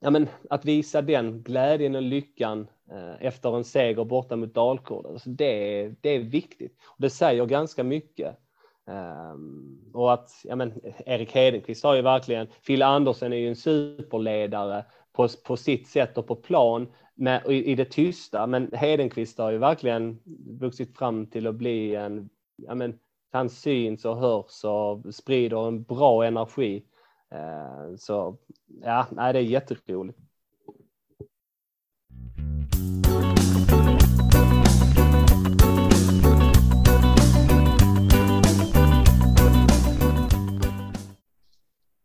ja, 0.00 0.10
men, 0.10 0.28
att 0.50 0.64
visa 0.64 1.02
den 1.02 1.42
glädjen 1.42 1.94
och 1.94 2.02
lyckan 2.02 2.66
eh, 2.90 3.26
efter 3.26 3.56
en 3.56 3.64
seger 3.64 4.04
borta 4.04 4.36
mot 4.36 4.54
Dalkurd, 4.54 5.06
alltså 5.06 5.30
det, 5.30 5.44
är- 5.80 5.96
det 6.00 6.08
är 6.10 6.18
viktigt. 6.20 6.76
Och 6.86 7.00
det 7.02 7.10
säger 7.10 7.46
ganska 7.46 7.84
mycket. 7.84 8.38
Um, 8.86 9.90
och 9.94 10.12
att 10.12 10.30
ja, 10.44 10.56
men, 10.56 10.80
Erik 11.06 11.32
Hedenqvist 11.32 11.84
har 11.84 11.94
ju 11.94 12.02
verkligen, 12.02 12.46
Phil 12.66 12.82
Andersen 12.82 13.32
är 13.32 13.36
ju 13.36 13.48
en 13.48 13.56
superledare 13.56 14.84
på, 15.12 15.28
på 15.44 15.56
sitt 15.56 15.88
sätt 15.88 16.18
och 16.18 16.26
på 16.26 16.36
plan 16.36 16.92
med, 17.14 17.42
i, 17.48 17.64
i 17.72 17.74
det 17.74 17.84
tysta, 17.84 18.46
men 18.46 18.70
Hedenqvist 18.72 19.38
har 19.38 19.50
ju 19.50 19.58
verkligen 19.58 20.18
vuxit 20.60 20.98
fram 20.98 21.26
till 21.26 21.46
att 21.46 21.54
bli 21.54 21.94
en, 21.94 22.28
ja, 22.56 22.74
men, 22.74 22.98
han 23.32 23.50
syns 23.50 24.04
och 24.04 24.16
hörs 24.16 24.64
och 24.64 25.14
sprider 25.14 25.68
en 25.68 25.82
bra 25.82 26.26
energi. 26.26 26.84
Eh, 27.30 27.96
så 27.96 28.38
ja, 28.82 29.06
nej, 29.10 29.32
det 29.32 29.38
är 29.38 29.42
jätteroligt. 29.42 30.18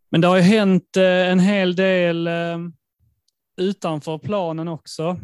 Men 0.10 0.22
det 0.22 0.28
har 0.28 0.36
ju 0.36 0.42
hänt 0.42 0.98
eh, 0.98 1.32
en 1.32 1.40
hel 1.40 1.76
del 1.76 2.28
eh, 2.28 2.58
utanför 3.58 4.18
planen 4.18 4.68
också. 4.68 5.18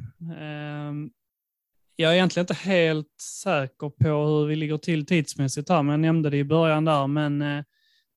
Jag 1.96 2.12
är 2.12 2.16
egentligen 2.16 2.44
inte 2.44 2.54
helt 2.54 3.22
säker 3.44 3.90
på 3.90 4.08
hur 4.26 4.46
vi 4.46 4.56
ligger 4.56 4.78
till 4.78 5.06
tidsmässigt 5.06 5.70
här, 5.70 5.84
men 5.84 5.92
jag 5.92 6.00
nämnde 6.00 6.30
det 6.30 6.38
i 6.38 6.44
början 6.44 6.86
där. 6.86 7.08
Men 7.08 7.42
eh, 7.42 7.64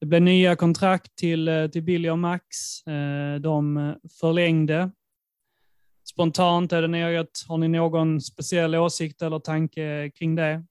det 0.01 0.07
blev 0.07 0.23
nya 0.23 0.57
kontrakt 0.57 1.17
till, 1.17 1.49
eh, 1.49 1.67
till 1.67 1.83
Billy 1.83 2.09
och 2.09 2.19
Max. 2.19 2.47
Eh, 2.87 3.41
de 3.41 3.95
förlängde. 4.21 4.91
Spontant 6.05 6.73
är 6.73 6.83
det 6.83 6.89
något, 6.89 7.45
har 7.49 7.59
ni 7.59 7.69
någon 7.69 8.21
speciell 8.21 8.75
åsikt 8.75 9.23
eller 9.23 9.39
tanke 9.39 10.11
kring 10.15 10.35
det? 10.35 10.65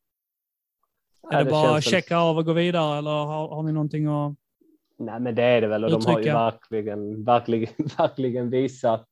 Ja, 1.21 1.31
Är 1.31 1.37
det, 1.37 1.43
det 1.43 1.51
bara 1.51 1.73
väl- 1.73 1.81
checka 1.81 2.17
av 2.17 2.37
och 2.37 2.45
gå 2.45 2.53
vidare 2.53 2.97
eller 2.97 3.11
har, 3.11 3.47
har 3.47 3.63
ni 3.63 3.71
någonting 3.71 4.05
att... 4.07 4.33
Nej, 4.99 5.19
men 5.19 5.35
det 5.35 5.43
är 5.43 5.61
det 5.61 5.67
väl 5.67 5.83
och 5.83 5.91
de 5.91 6.05
har 6.05 6.11
ju 6.13 6.19
Uttrycka. 6.19 6.33
verkligen, 6.37 7.23
verkligen, 7.23 7.69
verkligen 7.97 8.49
visat. 8.49 9.07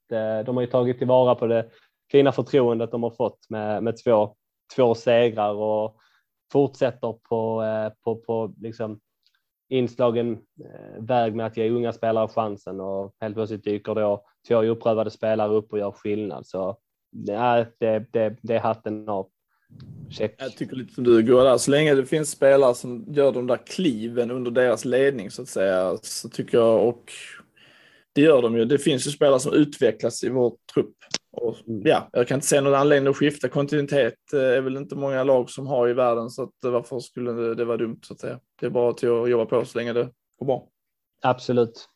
De 0.46 0.56
har 0.56 0.62
ju 0.62 0.68
tagit 0.68 0.98
tillvara 0.98 1.36
på 1.36 1.48
det 1.48 1.70
fina 2.14 2.32
förtroendet 2.32 2.92
de 2.92 3.04
har 3.04 3.12
fått 3.12 3.50
med, 3.50 3.84
med 3.84 4.04
två, 4.04 4.36
två 4.76 4.96
segrar 4.96 5.54
och 5.54 5.98
fortsätter 6.52 7.14
på, 7.30 7.64
eh, 7.64 7.94
på, 8.04 8.16
på 8.16 8.54
liksom 8.62 9.00
inslagen 9.70 10.32
eh, 10.34 11.04
väg 11.04 11.36
med 11.36 11.46
att 11.46 11.58
ge 11.58 11.70
unga 11.70 11.94
spelare 11.94 12.28
chansen 12.28 12.80
och 12.80 13.16
helt 13.22 13.36
plötsligt 13.36 13.64
dyker 13.64 13.96
då 13.96 14.26
två 14.48 14.58
oprövade 14.58 15.12
spelare 15.12 15.54
upp 15.54 15.74
och 15.74 15.80
gör 15.80 15.92
skillnad. 15.92 16.48
Så 16.48 16.78
nej, 17.12 17.66
det, 17.80 18.06
det, 18.12 18.38
det 18.42 18.56
är 18.56 18.60
hatten 18.60 19.10
av. 19.10 19.30
Check. 20.10 20.36
Jag 20.38 20.58
tycker 20.58 20.76
lite 20.76 20.94
som 20.94 21.04
du 21.04 21.24
går 21.24 21.44
där. 21.44 21.58
Så 21.58 21.72
länge 21.72 21.96
det 21.96 22.06
finns 22.06 22.32
spelare 22.32 22.76
som 22.76 23.06
gör 23.08 23.32
de 23.32 23.48
där 23.48 23.60
kliven 23.68 24.32
under 24.32 24.52
deras 24.52 24.86
ledning 24.86 25.32
så 25.32 25.42
att 25.42 25.48
säga 25.48 25.98
så 26.02 26.30
tycker 26.30 26.58
jag 26.58 26.88
och 26.88 27.12
det 28.14 28.22
gör 28.22 28.42
de 28.42 28.58
ju. 28.58 28.66
Det 28.66 28.78
finns 28.78 29.08
ju 29.08 29.12
spelare 29.12 29.40
som 29.40 29.54
utvecklas 29.54 30.24
i 30.24 30.30
vår 30.30 30.54
trupp. 30.74 30.96
Och, 31.34 31.56
ja, 31.66 32.10
jag 32.12 32.28
kan 32.28 32.36
inte 32.36 32.48
se 32.48 32.62
någon 32.62 32.76
anledning 32.76 33.10
att 33.10 33.18
skifta. 33.18 33.50
Kontinuitet 33.50 34.34
eh, 34.34 34.40
är 34.40 34.62
väl 34.62 34.78
inte 34.78 34.96
många 34.96 35.24
lag 35.24 35.50
som 35.50 35.68
har 35.68 35.90
i 35.90 35.94
världen 35.94 36.30
så 36.30 36.44
att 36.44 36.64
eh, 36.64 36.72
varför 36.72 37.00
skulle 37.00 37.32
det, 37.32 37.56
det 37.56 37.66
vara 37.66 37.78
dumt 37.78 38.00
så 38.04 38.14
att 38.14 38.20
säga. 38.20 38.40
Det 38.60 38.66
är 38.66 38.70
bara 38.70 38.94
till 38.94 39.10
att 39.10 39.30
jobba 39.30 39.46
på 39.46 39.66
så 39.66 39.78
länge 39.78 39.94
det 39.94 40.10
går 40.40 40.46
bra. 40.46 40.68
Absolut. 41.22 41.90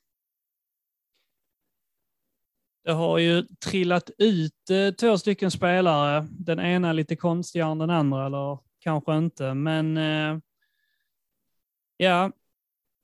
Det 2.84 2.91
har 2.91 3.17
ju 3.17 3.43
trillat 3.65 4.10
ut 4.17 4.69
eh, 4.69 4.93
två 4.93 5.17
stycken 5.17 5.52
spelare. 5.52 6.28
Den 6.32 6.60
ena 6.60 6.93
lite 6.93 7.15
konstigare 7.15 7.71
än 7.71 7.78
den 7.78 7.89
andra, 7.89 8.26
eller 8.26 8.60
kanske 8.80 9.17
inte. 9.17 9.54
Men 9.54 9.97
eh, 9.97 10.39
ja, 11.97 12.32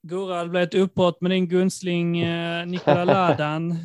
Gurra, 0.04 0.43
det 0.43 0.50
blev 0.50 0.63
ett 0.63 0.76
uppbrott 0.76 1.22
med 1.22 1.32
din 1.32 1.48
gunstling 1.48 2.19
eh, 2.19 2.65
Nikola 2.65 3.04
Ladan. 3.06 3.76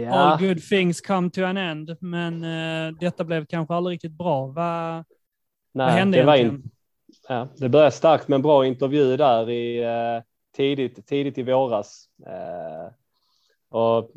Ja. 0.00 0.12
All 0.12 0.46
good 0.46 0.62
things 0.62 1.00
come 1.00 1.30
to 1.30 1.44
an 1.44 1.56
end, 1.56 1.96
men 2.00 2.44
eh, 2.44 2.98
detta 3.00 3.24
blev 3.24 3.46
kanske 3.46 3.74
aldrig 3.74 3.94
riktigt 3.94 4.12
bra. 4.12 4.46
Vad, 4.46 5.04
vad 5.72 5.88
hände 5.88 6.18
det 6.18 6.22
egentligen? 6.22 6.54
in, 6.54 6.70
Ja, 7.28 7.48
det 7.56 7.68
började 7.68 7.90
starkt 7.90 8.28
med 8.28 8.36
en 8.36 8.42
bra 8.42 8.66
intervju 8.66 9.16
där 9.16 9.50
i 9.50 9.82
eh, 9.82 10.22
tidigt, 10.56 11.06
tidigt 11.06 11.38
i 11.38 11.42
våras. 11.42 12.08
Eh, 12.26 12.92
och 13.68 14.10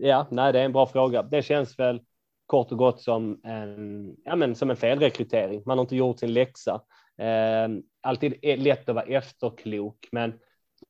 ja, 0.00 0.26
nej, 0.30 0.52
det 0.52 0.60
är 0.60 0.64
en 0.64 0.72
bra 0.72 0.86
fråga. 0.86 1.22
Det 1.22 1.42
känns 1.42 1.78
väl 1.78 2.00
kort 2.46 2.72
och 2.72 2.78
gott 2.78 3.02
som 3.02 3.40
en, 3.44 4.16
ja, 4.24 4.36
men 4.36 4.54
som 4.54 4.70
en 4.70 4.76
felrekrytering. 4.76 5.62
Man 5.66 5.78
har 5.78 5.82
inte 5.82 5.96
gjort 5.96 6.18
sin 6.18 6.32
läxa. 6.32 6.80
Eh, 7.18 7.68
alltid 8.00 8.34
är 8.42 8.56
lätt 8.56 8.88
att 8.88 8.94
vara 8.94 9.04
efterklok, 9.04 10.08
men 10.12 10.32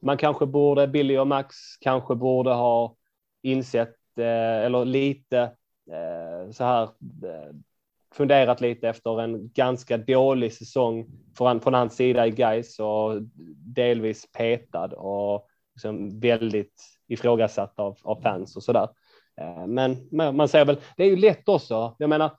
man 0.03 0.17
kanske 0.17 0.47
borde, 0.47 0.89
Billy 0.89 1.19
och 1.19 1.27
Max 1.27 1.57
kanske 1.81 2.15
borde 2.15 2.51
ha 2.51 2.97
insett 3.43 3.95
lite 4.17 4.27
eller 4.27 4.85
lite 4.85 5.39
eh, 5.91 6.51
så 6.51 6.65
här 6.65 6.83
eh, 6.83 7.55
funderat 8.15 8.61
lite 8.61 8.89
efter 8.89 9.21
en 9.21 9.51
ganska 9.53 9.97
dålig 9.97 10.53
säsong 10.53 11.07
från, 11.37 11.61
från 11.61 11.75
hans 11.75 11.97
sida 11.97 12.27
i 12.27 12.31
Gais 12.31 12.79
och 12.79 13.23
delvis 13.75 14.33
petad 14.33 14.93
och 14.93 15.47
liksom 15.75 16.21
väldigt 16.21 16.83
ifrågasatt 17.09 17.79
av, 17.79 17.99
av 18.03 18.21
fans 18.23 18.57
och 18.57 18.63
sådär. 18.63 18.89
där. 19.37 19.67
Men 19.67 20.09
man, 20.13 20.37
man 20.37 20.49
ser 20.49 20.65
väl, 20.65 20.77
det 20.97 21.05
är 21.05 21.09
ju 21.09 21.17
lätt 21.17 21.49
också. 21.49 21.97
Jag 21.99 22.09
menar, 22.09 22.31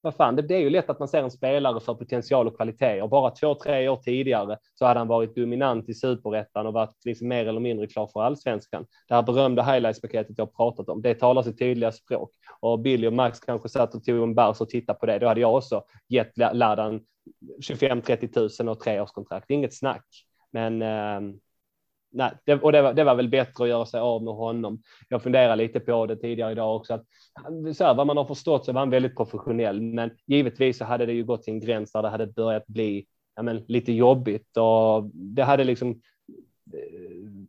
vad 0.00 0.14
fan, 0.14 0.36
det, 0.36 0.42
det 0.42 0.54
är 0.54 0.60
ju 0.60 0.70
lätt 0.70 0.90
att 0.90 0.98
man 0.98 1.08
ser 1.08 1.22
en 1.22 1.30
spelare 1.30 1.80
för 1.80 1.94
potential 1.94 2.46
och 2.46 2.56
kvalitet 2.56 3.02
och 3.02 3.08
bara 3.08 3.30
två, 3.30 3.54
tre 3.54 3.88
år 3.88 3.96
tidigare 3.96 4.58
så 4.74 4.86
hade 4.86 5.00
han 5.00 5.08
varit 5.08 5.36
dominant 5.36 5.88
i 5.88 5.94
superettan 5.94 6.66
och 6.66 6.72
varit 6.72 7.04
liksom 7.04 7.28
mer 7.28 7.46
eller 7.46 7.60
mindre 7.60 7.86
klar 7.86 8.06
för 8.12 8.22
allsvenskan. 8.22 8.86
Det 9.08 9.14
här 9.14 9.22
berömda 9.22 9.62
highlights-paketet 9.62 10.38
jag 10.38 10.56
pratat 10.56 10.88
om, 10.88 11.02
det 11.02 11.14
talar 11.14 11.42
sitt 11.42 11.58
tydliga 11.58 11.92
språk 11.92 12.30
och 12.60 12.80
Billy 12.80 13.06
och 13.06 13.12
Max 13.12 13.40
kanske 13.40 13.68
satt 13.68 13.94
och 13.94 14.04
tog 14.04 14.22
en 14.22 14.34
bärs 14.34 14.60
och 14.60 14.68
tittade 14.68 14.98
på 14.98 15.06
det. 15.06 15.18
Då 15.18 15.26
hade 15.26 15.40
jag 15.40 15.54
också 15.54 15.82
gett 16.08 16.36
Ladan 16.36 17.00
25-30 17.68 18.32
tusen 18.32 18.68
och 18.68 18.80
treårskontrakt. 18.80 19.50
Inget 19.50 19.74
snack, 19.74 20.06
men 20.50 20.82
eh, 20.82 21.20
nej, 22.18 22.32
det, 22.44 22.54
och 22.54 22.72
det 22.72 22.82
var, 22.82 22.92
det 22.92 23.04
var 23.04 23.14
väl 23.14 23.28
bättre 23.28 23.64
att 23.64 23.70
göra 23.70 23.86
sig 23.86 24.00
av 24.00 24.22
med 24.22 24.34
honom. 24.34 24.82
Jag 25.08 25.22
funderar 25.22 25.56
lite 25.56 25.80
på 25.80 26.06
det 26.06 26.16
tidigare 26.16 26.52
idag 26.52 26.76
också. 26.76 26.94
Att, 26.94 27.04
så 27.76 27.84
här, 27.84 27.94
vad 27.94 28.06
man 28.06 28.16
har 28.16 28.24
förstått 28.24 28.64
så 28.64 28.72
var 28.72 28.80
han 28.80 28.90
väldigt 28.90 29.16
professionell, 29.16 29.80
men 29.80 30.10
givetvis 30.26 30.78
så 30.78 30.84
hade 30.84 31.06
det 31.06 31.12
ju 31.12 31.24
gått 31.24 31.42
till 31.42 31.54
en 31.54 31.60
gräns 31.60 31.92
där 31.92 32.02
det 32.02 32.08
hade 32.08 32.26
börjat 32.26 32.66
bli 32.66 33.06
ja, 33.36 33.42
men, 33.42 33.64
lite 33.68 33.92
jobbigt 33.92 34.56
och 34.56 35.10
det 35.14 35.42
hade 35.42 35.64
liksom 35.64 35.90
eh, 36.74 37.48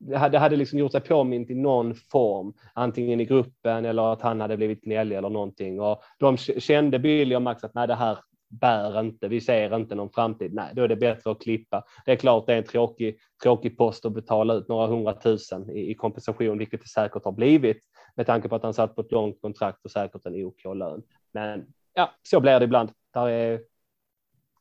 det 0.00 0.16
hade, 0.16 0.32
det 0.32 0.38
hade 0.38 0.56
liksom 0.56 0.78
gjort 0.78 0.92
sig 0.92 1.00
påmint 1.00 1.50
i 1.50 1.54
någon 1.54 1.94
form, 1.94 2.52
antingen 2.74 3.20
i 3.20 3.24
gruppen 3.24 3.84
eller 3.84 4.12
att 4.12 4.22
han 4.22 4.40
hade 4.40 4.56
blivit 4.56 4.82
gnällig 4.82 5.16
eller 5.16 5.30
någonting. 5.30 5.80
Och 5.80 6.02
de 6.18 6.36
kände 6.36 6.98
Billy 6.98 7.34
och 7.34 7.42
Max 7.42 7.64
att 7.64 7.74
nej, 7.74 7.86
det 7.86 7.94
här, 7.94 8.18
bär 8.48 9.00
inte, 9.00 9.28
vi 9.28 9.40
ser 9.40 9.76
inte 9.76 9.94
någon 9.94 10.10
framtid. 10.10 10.54
Nej, 10.54 10.72
då 10.74 10.82
är 10.82 10.88
det 10.88 10.96
bättre 10.96 11.30
att 11.30 11.42
klippa. 11.42 11.84
Det 12.04 12.12
är 12.12 12.16
klart 12.16 12.46
det 12.46 12.52
är 12.52 12.58
en 12.58 12.64
tråkig, 12.64 13.18
tråkig 13.42 13.78
post 13.78 14.04
att 14.04 14.12
betala 14.12 14.54
ut 14.54 14.68
några 14.68 14.86
hundratusen 14.86 15.70
i, 15.70 15.90
i 15.90 15.94
kompensation, 15.94 16.58
vilket 16.58 16.80
det 16.80 16.88
säkert 16.88 17.24
har 17.24 17.32
blivit 17.32 17.80
med 18.16 18.26
tanke 18.26 18.48
på 18.48 18.56
att 18.56 18.62
han 18.62 18.74
satt 18.74 18.94
på 18.94 19.00
ett 19.00 19.12
långt 19.12 19.40
kontrakt 19.40 19.84
och 19.84 19.90
säkert 19.90 20.26
en 20.26 20.44
OK 20.44 20.64
lön. 20.64 21.02
Men 21.32 21.66
ja, 21.94 22.14
så 22.22 22.40
blir 22.40 22.58
det 22.58 22.64
ibland. 22.64 22.90
Där 23.14 23.28
är 23.28 23.60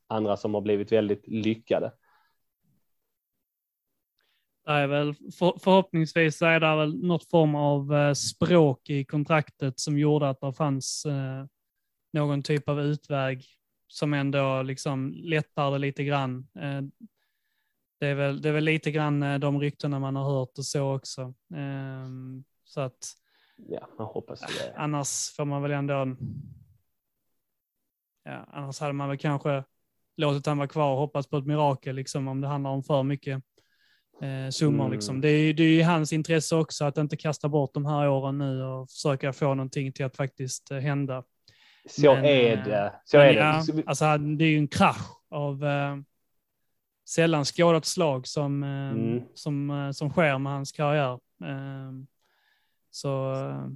andra 0.07 0.37
som 0.37 0.53
har 0.53 0.61
blivit 0.61 0.91
väldigt 0.91 1.27
lyckade. 1.27 1.91
Det 4.65 4.71
är 4.71 4.87
väl 4.87 5.13
för, 5.13 5.59
förhoppningsvis 5.63 6.41
är 6.41 6.59
det 6.59 6.75
väl 6.75 7.05
något 7.05 7.29
form 7.29 7.55
av 7.55 7.93
eh, 7.93 8.13
språk 8.13 8.89
i 8.89 9.05
kontraktet 9.05 9.79
som 9.79 9.97
gjorde 9.97 10.29
att 10.29 10.41
det 10.41 10.53
fanns 10.53 11.05
eh, 11.05 11.45
någon 12.13 12.43
typ 12.43 12.69
av 12.69 12.81
utväg 12.81 13.45
som 13.87 14.13
ändå 14.13 14.61
liksom 14.61 15.13
lättar 15.15 15.71
det 15.71 15.77
lite 15.77 16.03
grann. 16.03 16.47
Eh, 16.55 16.81
det, 17.99 18.07
är 18.07 18.15
väl, 18.15 18.41
det 18.41 18.49
är 18.49 18.53
väl 18.53 18.63
lite 18.63 18.91
grann 18.91 19.23
eh, 19.23 19.39
de 19.39 19.59
ryktena 19.59 19.99
man 19.99 20.15
har 20.15 20.23
hört 20.23 20.57
och 20.57 20.65
så 20.65 20.95
också. 20.95 21.21
Eh, 21.55 22.07
så 22.63 22.81
att 22.81 23.13
Ja, 23.57 23.87
man 23.97 24.07
hoppas 24.07 24.39
det. 24.39 24.73
annars 24.75 25.29
får 25.35 25.45
man 25.45 25.61
väl 25.61 25.71
ändå... 25.71 26.15
Ja, 28.23 28.45
annars 28.51 28.79
hade 28.79 28.93
man 28.93 29.09
väl 29.09 29.17
kanske 29.17 29.63
låtit 30.17 30.45
han 30.45 30.57
vara 30.57 30.67
kvar 30.67 30.91
och 30.91 30.97
hoppats 30.97 31.29
på 31.29 31.37
ett 31.37 31.45
mirakel 31.45 31.95
liksom, 31.95 32.27
om 32.27 32.41
det 32.41 32.47
handlar 32.47 32.71
om 32.71 32.83
för 32.83 33.03
mycket 33.03 33.43
eh, 34.21 34.49
summor. 34.49 34.85
Mm. 34.85 34.91
Liksom. 34.91 35.21
Det, 35.21 35.29
är, 35.29 35.53
det 35.53 35.63
är 35.63 35.79
i 35.79 35.81
hans 35.81 36.13
intresse 36.13 36.55
också 36.55 36.85
att 36.85 36.97
inte 36.97 37.17
kasta 37.17 37.49
bort 37.49 37.73
de 37.73 37.85
här 37.85 38.09
åren 38.09 38.37
nu 38.37 38.63
och 38.63 38.89
försöka 38.89 39.33
få 39.33 39.45
någonting 39.53 39.93
till 39.93 40.05
att 40.05 40.15
faktiskt 40.15 40.71
eh, 40.71 40.77
hända. 40.77 41.23
Så 41.87 42.15
Men, 42.15 42.25
är 42.25 42.57
eh, 42.57 42.63
det. 42.63 42.93
Så 43.05 43.17
är 43.17 43.33
ja, 43.33 43.63
det. 43.73 43.83
alltså, 43.85 44.17
det 44.17 44.45
är 44.45 44.49
ju 44.49 44.57
en 44.57 44.67
krasch 44.67 45.17
av 45.29 45.65
eh, 45.65 45.95
sällan 47.07 47.45
skådat 47.45 47.85
slag 47.85 48.27
som, 48.27 48.63
eh, 48.63 48.69
Mm. 48.69 49.23
som, 49.33 49.69
eh, 49.69 49.91
som 49.91 50.09
sker 50.09 50.37
med 50.37 50.51
hans 50.53 50.71
karriär. 50.71 51.13
Eh, 51.43 51.91
så 52.91 53.33
eh, 53.33 53.67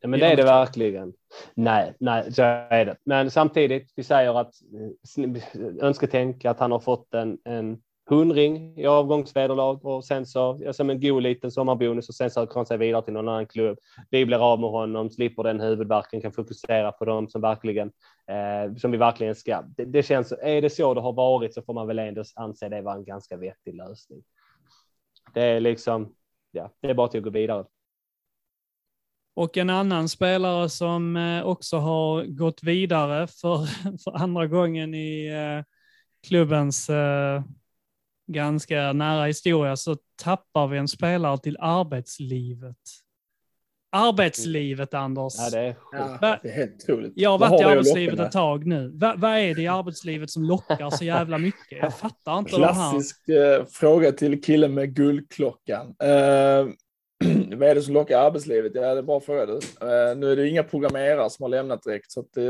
Ja, 0.00 0.08
men 0.08 0.20
det 0.20 0.26
är 0.26 0.36
det 0.36 0.42
verkligen. 0.44 1.12
Nej, 1.54 1.94
nej, 2.00 2.32
så 2.32 2.42
är 2.42 2.84
det. 2.84 2.96
Men 3.04 3.30
samtidigt, 3.30 3.92
vi 3.96 4.02
säger 4.02 4.40
att 4.40 4.54
eh, 5.18 5.84
önsketänk 5.86 6.44
att 6.44 6.58
han 6.60 6.72
har 6.72 6.78
fått 6.80 7.14
en, 7.14 7.38
en 7.44 7.78
hundring 8.06 8.78
i 8.78 8.86
avgångsvederlag 8.86 9.84
och 9.84 10.04
sen 10.04 10.26
så, 10.26 10.58
ja, 10.60 10.72
som 10.72 10.90
en 10.90 11.00
god 11.00 11.22
liten 11.22 11.50
sommarbonus 11.50 12.08
och 12.08 12.14
sen 12.14 12.30
så 12.30 12.34
söker 12.34 12.54
han 12.54 12.66
sig 12.66 12.78
vidare 12.78 13.02
till 13.02 13.12
någon 13.12 13.28
annan 13.28 13.46
klubb. 13.46 13.78
Vi 14.10 14.26
blir 14.26 14.52
av 14.52 14.60
med 14.60 14.70
honom, 14.70 15.10
slipper 15.10 15.42
den 15.42 15.60
huvudvärken, 15.60 16.20
kan 16.20 16.32
fokusera 16.32 16.92
på 16.92 17.04
dem 17.04 17.28
som 17.28 17.40
verkligen, 17.40 17.92
eh, 18.28 18.76
som 18.76 18.90
vi 18.90 18.98
verkligen 18.98 19.34
ska. 19.34 19.62
Det, 19.76 19.84
det 19.84 20.02
känns, 20.02 20.32
är 20.32 20.62
det 20.62 20.70
så 20.70 20.94
det 20.94 21.00
har 21.00 21.12
varit 21.12 21.54
så 21.54 21.62
får 21.62 21.74
man 21.74 21.86
väl 21.86 21.98
ändå 21.98 22.24
anse 22.34 22.68
det 22.68 22.82
vara 22.82 22.94
en 22.94 23.04
ganska 23.04 23.36
vettig 23.36 23.74
lösning. 23.74 24.22
Det 25.34 25.42
är 25.42 25.60
liksom, 25.60 26.14
ja, 26.50 26.70
det 26.80 26.90
är 26.90 26.94
bara 26.94 27.08
till 27.08 27.18
att 27.18 27.24
gå 27.24 27.30
vidare. 27.30 27.64
Och 29.36 29.56
en 29.56 29.70
annan 29.70 30.08
spelare 30.08 30.68
som 30.68 31.16
eh, 31.16 31.46
också 31.46 31.76
har 31.76 32.24
gått 32.24 32.62
vidare 32.62 33.26
för, 33.26 33.66
för 34.04 34.22
andra 34.22 34.46
gången 34.46 34.94
i 34.94 35.26
eh, 35.26 35.64
klubbens 36.28 36.90
eh, 36.90 37.42
ganska 38.26 38.92
nära 38.92 39.24
historia 39.24 39.76
så 39.76 39.96
tappar 40.22 40.66
vi 40.66 40.78
en 40.78 40.88
spelare 40.88 41.38
till 41.38 41.56
arbetslivet. 41.60 42.76
Arbetslivet, 43.96 44.94
Anders. 44.94 45.32
Ja, 45.38 45.50
det 45.50 45.58
är 45.58 45.76
Ja, 45.92 46.18
Va- 46.20 46.38
det 46.42 46.48
är 46.48 46.52
helt 46.52 46.82
otroligt. 46.82 47.12
Jag 47.16 47.30
har 47.30 47.38
Vad 47.38 47.50
varit 47.50 47.60
i 47.60 47.64
arbetslivet 47.64 48.20
ett 48.20 48.32
tag 48.32 48.66
nu. 48.66 48.90
Va, 48.94 49.14
vad 49.16 49.30
är 49.30 49.54
det 49.54 49.62
i 49.62 49.66
arbetslivet 49.66 50.30
som 50.30 50.44
lockar 50.44 50.90
så 50.90 51.04
jävla 51.04 51.38
mycket? 51.38 51.78
Jag 51.82 51.98
fattar 51.98 52.38
inte 52.38 52.50
de 52.50 52.62
här. 52.62 52.72
Klassisk 52.72 53.28
eh, 53.28 53.64
fråga 53.66 54.12
till 54.12 54.42
killen 54.42 54.74
med 54.74 54.94
guldklockan. 54.94 55.94
Eh, 56.02 56.08
vad 57.56 57.68
är 57.68 57.74
det 57.74 57.82
som 57.82 57.94
lockar 57.94 58.18
arbetslivet? 58.18 58.72
Ja, 58.74 58.80
det 58.80 58.88
är 58.88 58.96
en 58.96 59.06
bra 59.06 59.20
fråga. 59.20 59.46
Du. 59.46 59.52
Eh, 59.54 60.16
nu 60.16 60.32
är 60.32 60.36
det 60.36 60.48
inga 60.48 60.62
programmerare 60.62 61.30
som 61.30 61.42
har 61.42 61.50
lämnat 61.50 61.82
direkt, 61.82 62.12
så 62.12 62.20
att, 62.20 62.36
i 62.36 62.46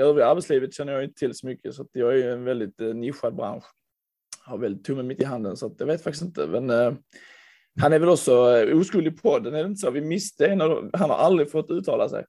övriga 0.00 0.26
arbetslivet 0.26 0.74
känner 0.74 0.92
jag 0.92 1.04
inte 1.04 1.18
till 1.18 1.34
så 1.34 1.46
mycket, 1.46 1.74
så 1.74 1.82
att 1.82 1.88
jag 1.92 2.12
är 2.12 2.16
ju 2.16 2.32
en 2.32 2.44
väldigt 2.44 2.80
eh, 2.80 2.86
nischad 2.88 3.36
bransch. 3.36 3.64
Har 4.46 4.58
väldigt 4.58 4.84
tummen 4.84 5.06
mitt 5.06 5.20
i 5.22 5.24
handen, 5.24 5.56
så 5.56 5.66
att 5.66 5.72
jag 5.78 5.86
vet 5.86 6.02
faktiskt 6.02 6.24
inte. 6.24 6.46
Men 6.46 6.70
eh, 6.70 6.92
han 7.80 7.92
är 7.92 7.98
väl 7.98 8.08
också 8.08 8.56
eh, 8.56 8.78
oskuld 8.78 9.06
i 9.06 9.10
podden, 9.10 9.54
är 9.54 9.58
det 9.62 9.68
inte 9.68 9.80
så? 9.80 9.90
Vi 9.90 10.00
miste 10.00 10.46
en 10.46 10.60
av 10.60 10.90
Han 10.92 11.10
har 11.10 11.16
aldrig 11.16 11.50
fått 11.50 11.70
uttala 11.70 12.08
sig. 12.08 12.24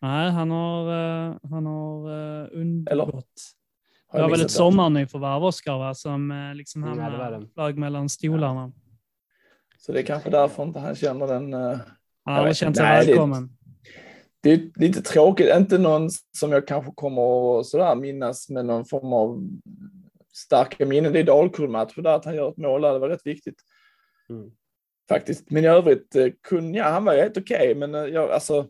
Nej, 0.00 0.30
han 0.30 0.50
har, 0.50 0.88
eh, 1.28 1.36
han 1.50 1.66
har 1.66 2.10
uh, 2.10 2.48
undgått. 2.52 3.24
Har 4.08 4.18
Det 4.18 4.22
var 4.22 4.30
väl 4.30 4.40
ett 4.40 4.50
sommarnyförvärv, 4.50 5.44
Oskar, 5.44 5.78
va? 5.78 5.94
som 5.94 6.30
eh, 6.30 6.54
liksom 6.54 6.82
Ja, 6.82 6.88
det 6.88 6.96
var 6.96 7.02
hamnade 7.02 7.38
det. 7.40 7.48
flög 7.54 7.78
mellan 7.78 8.08
stolarna. 8.08 8.72
Så 9.78 9.92
det 9.92 9.98
är 10.00 10.02
kanske 10.04 10.30
därför 10.30 10.62
inte 10.62 10.78
han 10.80 10.94
känner 10.94 11.26
den. 11.26 11.54
eh, 11.54 11.78
Han 12.24 12.34
har 12.34 12.52
känt 12.52 12.76
sig 12.76 12.84
Nej, 12.86 13.06
det- 13.06 13.12
välkommen. 13.12 13.48
det 14.42 14.52
är 14.52 14.70
lite 14.80 15.02
tråkigt, 15.02 15.54
inte 15.56 15.78
någon 15.78 16.10
som 16.38 16.52
jag 16.52 16.66
kanske 16.66 16.92
kommer 16.94 17.60
att 17.60 17.66
sådär 17.66 17.94
minnas 17.94 18.48
med 18.50 18.66
någon 18.66 18.84
form 18.84 19.12
av 19.12 19.48
starka 20.36 20.86
minnen. 20.86 21.12
Det 21.12 21.20
är 21.20 21.24
Dalkurd-matchen 21.24 22.02
där 22.02 22.14
att 22.16 22.24
han 22.24 22.34
gör 22.34 22.48
ett 22.48 22.56
mål 22.56 22.82
där, 22.82 22.92
det 22.92 22.98
var 22.98 23.08
rätt 23.08 23.26
viktigt 23.26 23.62
Mm. 24.30 24.50
faktiskt. 25.08 25.50
Men 25.50 25.64
i 25.64 25.66
övrigt, 25.66 26.16
eh, 26.16 26.28
kunde, 26.42 26.78
ja, 26.78 26.84
han 26.84 27.04
var 27.04 27.14
helt 27.14 27.38
okej, 27.38 27.74
men 27.74 27.94
eh, 27.94 28.04
jag, 28.04 28.30
alltså, 28.30 28.66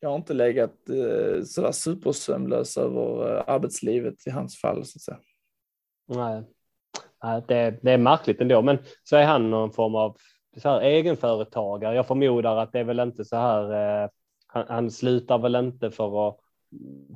jag 0.00 0.08
har 0.08 0.16
inte 0.16 0.34
legat 0.34 0.88
eh, 0.88 1.42
sådär 1.44 1.72
supersömnlös 1.72 2.76
över 2.76 3.36
eh, 3.36 3.44
arbetslivet 3.46 4.26
i 4.26 4.30
hans 4.30 4.60
fall. 4.60 4.84
Så 4.84 4.96
att 4.96 5.02
säga. 5.02 5.18
Nej, 6.08 6.42
Nej 7.24 7.42
det, 7.48 7.78
det 7.82 7.92
är 7.92 7.98
märkligt 7.98 8.40
ändå, 8.40 8.62
men 8.62 8.78
så 9.02 9.16
är 9.16 9.24
han 9.24 9.50
någon 9.50 9.72
form 9.72 9.94
av 9.94 10.16
så 10.56 10.68
här, 10.68 10.80
egenföretagare. 10.80 11.94
Jag 11.94 12.06
förmodar 12.06 12.56
att 12.56 12.72
det 12.72 12.80
är 12.80 12.84
väl 12.84 13.00
inte 13.00 13.24
så 13.24 13.36
här. 13.36 14.02
Eh, 14.04 14.08
han, 14.46 14.64
han 14.68 14.90
slutar 14.90 15.38
väl 15.38 15.54
inte 15.54 15.90
för 15.90 16.28
att 16.28 16.38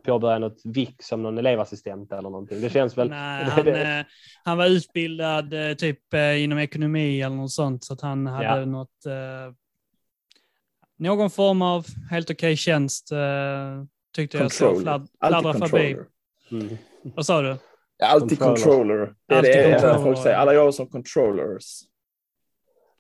påbörja 0.05 0.39
något 0.39 0.61
VIK 0.65 1.03
som 1.03 1.23
någon 1.23 1.39
elevassistent 1.39 2.13
eller 2.13 2.23
någonting. 2.31 2.61
Det 2.61 2.71
känns 2.71 2.99
väl. 2.99 3.09
Nej, 3.09 3.45
han, 3.51 3.69
eh, 3.69 4.05
han 4.45 4.59
var 4.59 4.67
utbildad 4.67 5.53
eh, 5.71 5.75
typ 5.75 6.15
eh, 6.15 6.43
inom 6.45 6.59
ekonomi 6.59 7.23
eller 7.23 7.37
något 7.37 7.51
sånt, 7.53 7.85
så 7.85 7.93
att 7.93 8.01
han 8.01 8.27
hade 8.27 8.45
Ja. 8.45 8.65
något, 8.65 9.07
eh, 9.07 9.55
någon 10.99 11.31
form 11.31 11.63
av 11.63 11.87
helt 12.11 12.31
okej 12.31 12.57
tjänst, 12.57 13.13
eh, 13.13 13.19
tyckte 14.15 14.39
jag 14.39 14.53
så 14.53 14.65
Controller. 14.65 14.83
fladd, 14.83 15.09
Alltid 15.19 15.41
fladdra 15.53 15.69
förbi. 15.69 15.97
Mm. 16.51 16.77
Vad 17.03 17.27
sa 17.27 17.43
du? 17.43 17.57
Alltid 18.05 18.39
Controller. 18.39 18.57
controller. 18.57 19.15
Det 19.29 19.35
är 19.35 19.39
Alltid 19.39 19.53
det 19.53 19.63
controller. 19.63 19.81
controller. 19.95 20.05
folk 20.15 20.23
säger. 20.23 20.37
Alla 20.37 20.55
jobbar 20.55 20.71
som 20.73 20.87
controllers. 20.87 21.81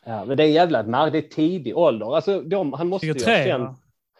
Ja, 0.06 0.24
men 0.24 0.36
det 0.36 0.42
är 0.44 0.48
jävla 0.48 0.82
märkligt. 0.82 1.30
Det 1.30 1.34
är 1.34 1.48
tidig 1.48 1.76
ålder. 1.76 2.16
Alltså, 2.16 2.40
de, 2.40 2.72
han 2.72 2.88
måste 2.88 3.06
ju 3.06 3.12
ha 3.12 3.18
23, 3.18 3.44
känt? 3.44 3.78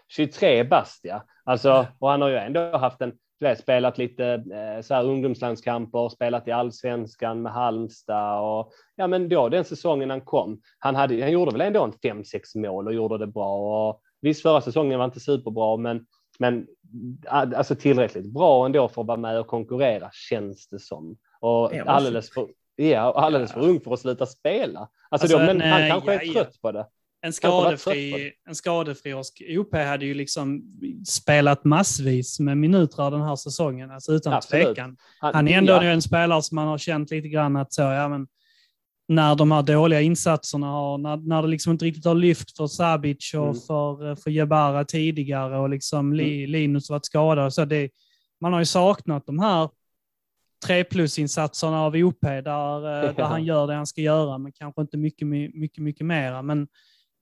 23 0.08 0.64
bast, 0.64 1.00
ja. 1.04 1.22
Alltså, 1.44 1.86
och 1.98 2.10
han 2.10 2.22
har 2.22 2.28
ju 2.28 2.36
ändå 2.36 2.76
haft 2.76 3.00
en, 3.00 3.12
du 3.40 3.46
vet, 3.46 3.58
spelat 3.58 3.98
lite 3.98 4.26
eh, 4.26 4.82
så 4.82 4.94
här 4.94 5.04
ungdomslandskamper, 5.04 6.08
spelat 6.08 6.48
i 6.48 6.52
allsvenskan 6.52 7.42
med 7.42 7.52
Halmstad 7.52 8.40
och 8.40 8.72
ja, 8.96 9.06
men 9.06 9.28
då 9.28 9.48
den 9.48 9.64
säsongen 9.64 10.10
han 10.10 10.20
kom, 10.20 10.60
han, 10.78 10.94
hade, 10.94 11.22
han 11.22 11.32
gjorde 11.32 11.52
väl 11.52 11.60
ändå 11.60 11.84
en 11.84 12.22
5-6 12.22 12.40
mål 12.54 12.86
och 12.86 12.94
gjorde 12.94 13.18
det 13.18 13.26
bra. 13.26 13.56
Och, 13.88 14.00
visst, 14.20 14.42
förra 14.42 14.60
säsongen 14.60 14.98
var 14.98 15.04
inte 15.04 15.20
superbra, 15.20 15.76
men, 15.76 16.06
men 16.38 16.66
alltså 17.28 17.74
tillräckligt 17.74 18.32
bra 18.34 18.66
ändå 18.66 18.88
för 18.88 19.00
att 19.00 19.08
vara 19.08 19.18
med 19.18 19.40
och 19.40 19.46
konkurrera, 19.46 20.10
känns 20.12 20.68
det 20.68 20.78
som. 20.78 21.16
Och 21.40 21.70
Ja, 21.74 21.84
alldeles 21.84 22.30
för, 22.30 22.48
ja, 22.76 23.12
alldeles 23.16 23.52
för 23.52 23.60
ung 23.60 23.80
för 23.80 23.92
att 23.92 24.00
sluta 24.00 24.26
spela. 24.26 24.88
Alltså, 25.08 25.24
Alltså, 25.24 25.38
då, 25.38 25.44
men 25.44 25.60
en, 25.60 25.72
han 25.72 25.90
kanske 25.90 26.14
ja, 26.14 26.20
är 26.20 26.26
ja. 26.26 26.32
trött 26.32 26.60
på 26.62 26.72
det. 26.72 26.86
En 27.26 27.32
skadefri, 27.32 28.32
en 28.48 28.54
skadefri 28.54 29.14
OP 29.58 29.74
hade 29.74 30.04
ju 30.06 30.14
liksom 30.14 30.62
spelat 31.06 31.64
massvis 31.64 32.40
med 32.40 32.58
minuter 32.58 33.10
den 33.10 33.22
här 33.22 33.36
säsongen, 33.36 33.90
alltså 33.90 34.12
utan 34.12 34.32
Absolut. 34.32 34.66
tvekan. 34.66 34.96
Han 35.18 35.48
är 35.48 35.58
ändå 35.58 35.72
ja. 35.72 35.82
en 35.82 36.02
spelare 36.02 36.42
som 36.42 36.54
man 36.54 36.68
har 36.68 36.78
känt 36.78 37.10
lite 37.10 37.28
grann 37.28 37.56
att 37.56 37.72
så, 37.72 37.82
ja, 37.82 38.08
men 38.08 38.26
när 39.08 39.34
de 39.34 39.50
här 39.50 39.62
dåliga 39.62 40.00
insatserna 40.00 40.66
har, 40.66 40.98
när, 40.98 41.16
när 41.16 41.42
det 41.42 41.48
liksom 41.48 41.72
inte 41.72 41.84
riktigt 41.84 42.04
har 42.04 42.14
lyft 42.14 42.56
för 42.56 42.66
Sabic 42.66 43.34
och 43.34 43.42
Mm. 43.42 43.54
för, 43.54 44.14
för 44.14 44.30
Jebara 44.30 44.84
tidigare 44.84 45.58
och 45.58 45.68
liksom 45.70 46.12
Li, 46.12 46.46
Linus 46.46 46.90
varit 46.90 47.06
skadad. 47.06 47.54
Så 47.54 47.64
det, 47.64 47.90
man 48.40 48.52
har 48.52 48.60
ju 48.60 48.66
saknat 48.66 49.26
de 49.26 49.38
här 49.38 49.68
tre 50.66 50.84
plus-insatserna 50.84 51.80
av 51.82 51.94
OP 51.94 52.20
där, 52.20 53.04
eh, 53.08 53.14
där 53.14 53.24
han 53.24 53.44
gör 53.44 53.66
det 53.66 53.74
han 53.74 53.86
ska 53.86 54.00
göra, 54.00 54.38
men 54.38 54.52
kanske 54.52 54.80
inte 54.80 54.96
mycket, 54.96 55.28
my- 55.28 55.50
mycket, 55.54 55.82
mycket 55.84 56.06
mera. 56.06 56.42
Men 56.42 56.68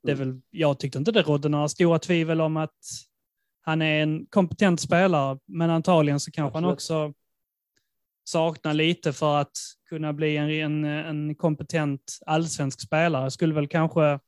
det 0.05 0.12
är 0.12 0.16
Mm. 0.16 0.28
väl, 0.30 0.40
jag 0.50 0.78
tyckte 0.78 0.98
inte 0.98 1.12
det 1.12 1.22
rådde 1.22 1.48
några 1.48 1.68
stora 1.68 1.98
tvivel 1.98 2.40
om 2.40 2.57
att 2.57 2.78
han 3.62 3.82
är 3.82 4.02
en 4.02 4.26
kompetent 4.26 4.80
spelare, 4.80 5.38
men 5.46 5.70
antagligen 5.70 6.20
så 6.20 6.30
kanske 6.30 6.57
han 6.57 6.64
Absolut. 6.64 7.11
också 7.11 7.20
saknar 8.24 8.74
lite 8.74 9.12
för 9.12 9.36
att 9.40 9.57
kunna 9.88 10.12
bli 10.12 10.36
en, 10.36 10.50
en, 10.50 10.84
en 10.84 11.34
kompetent 11.34 12.18
allsvensk 12.26 12.80
spelare. 12.80 13.30
Skulle 13.30 13.55
väl 13.55 13.68
kanske 13.68 14.18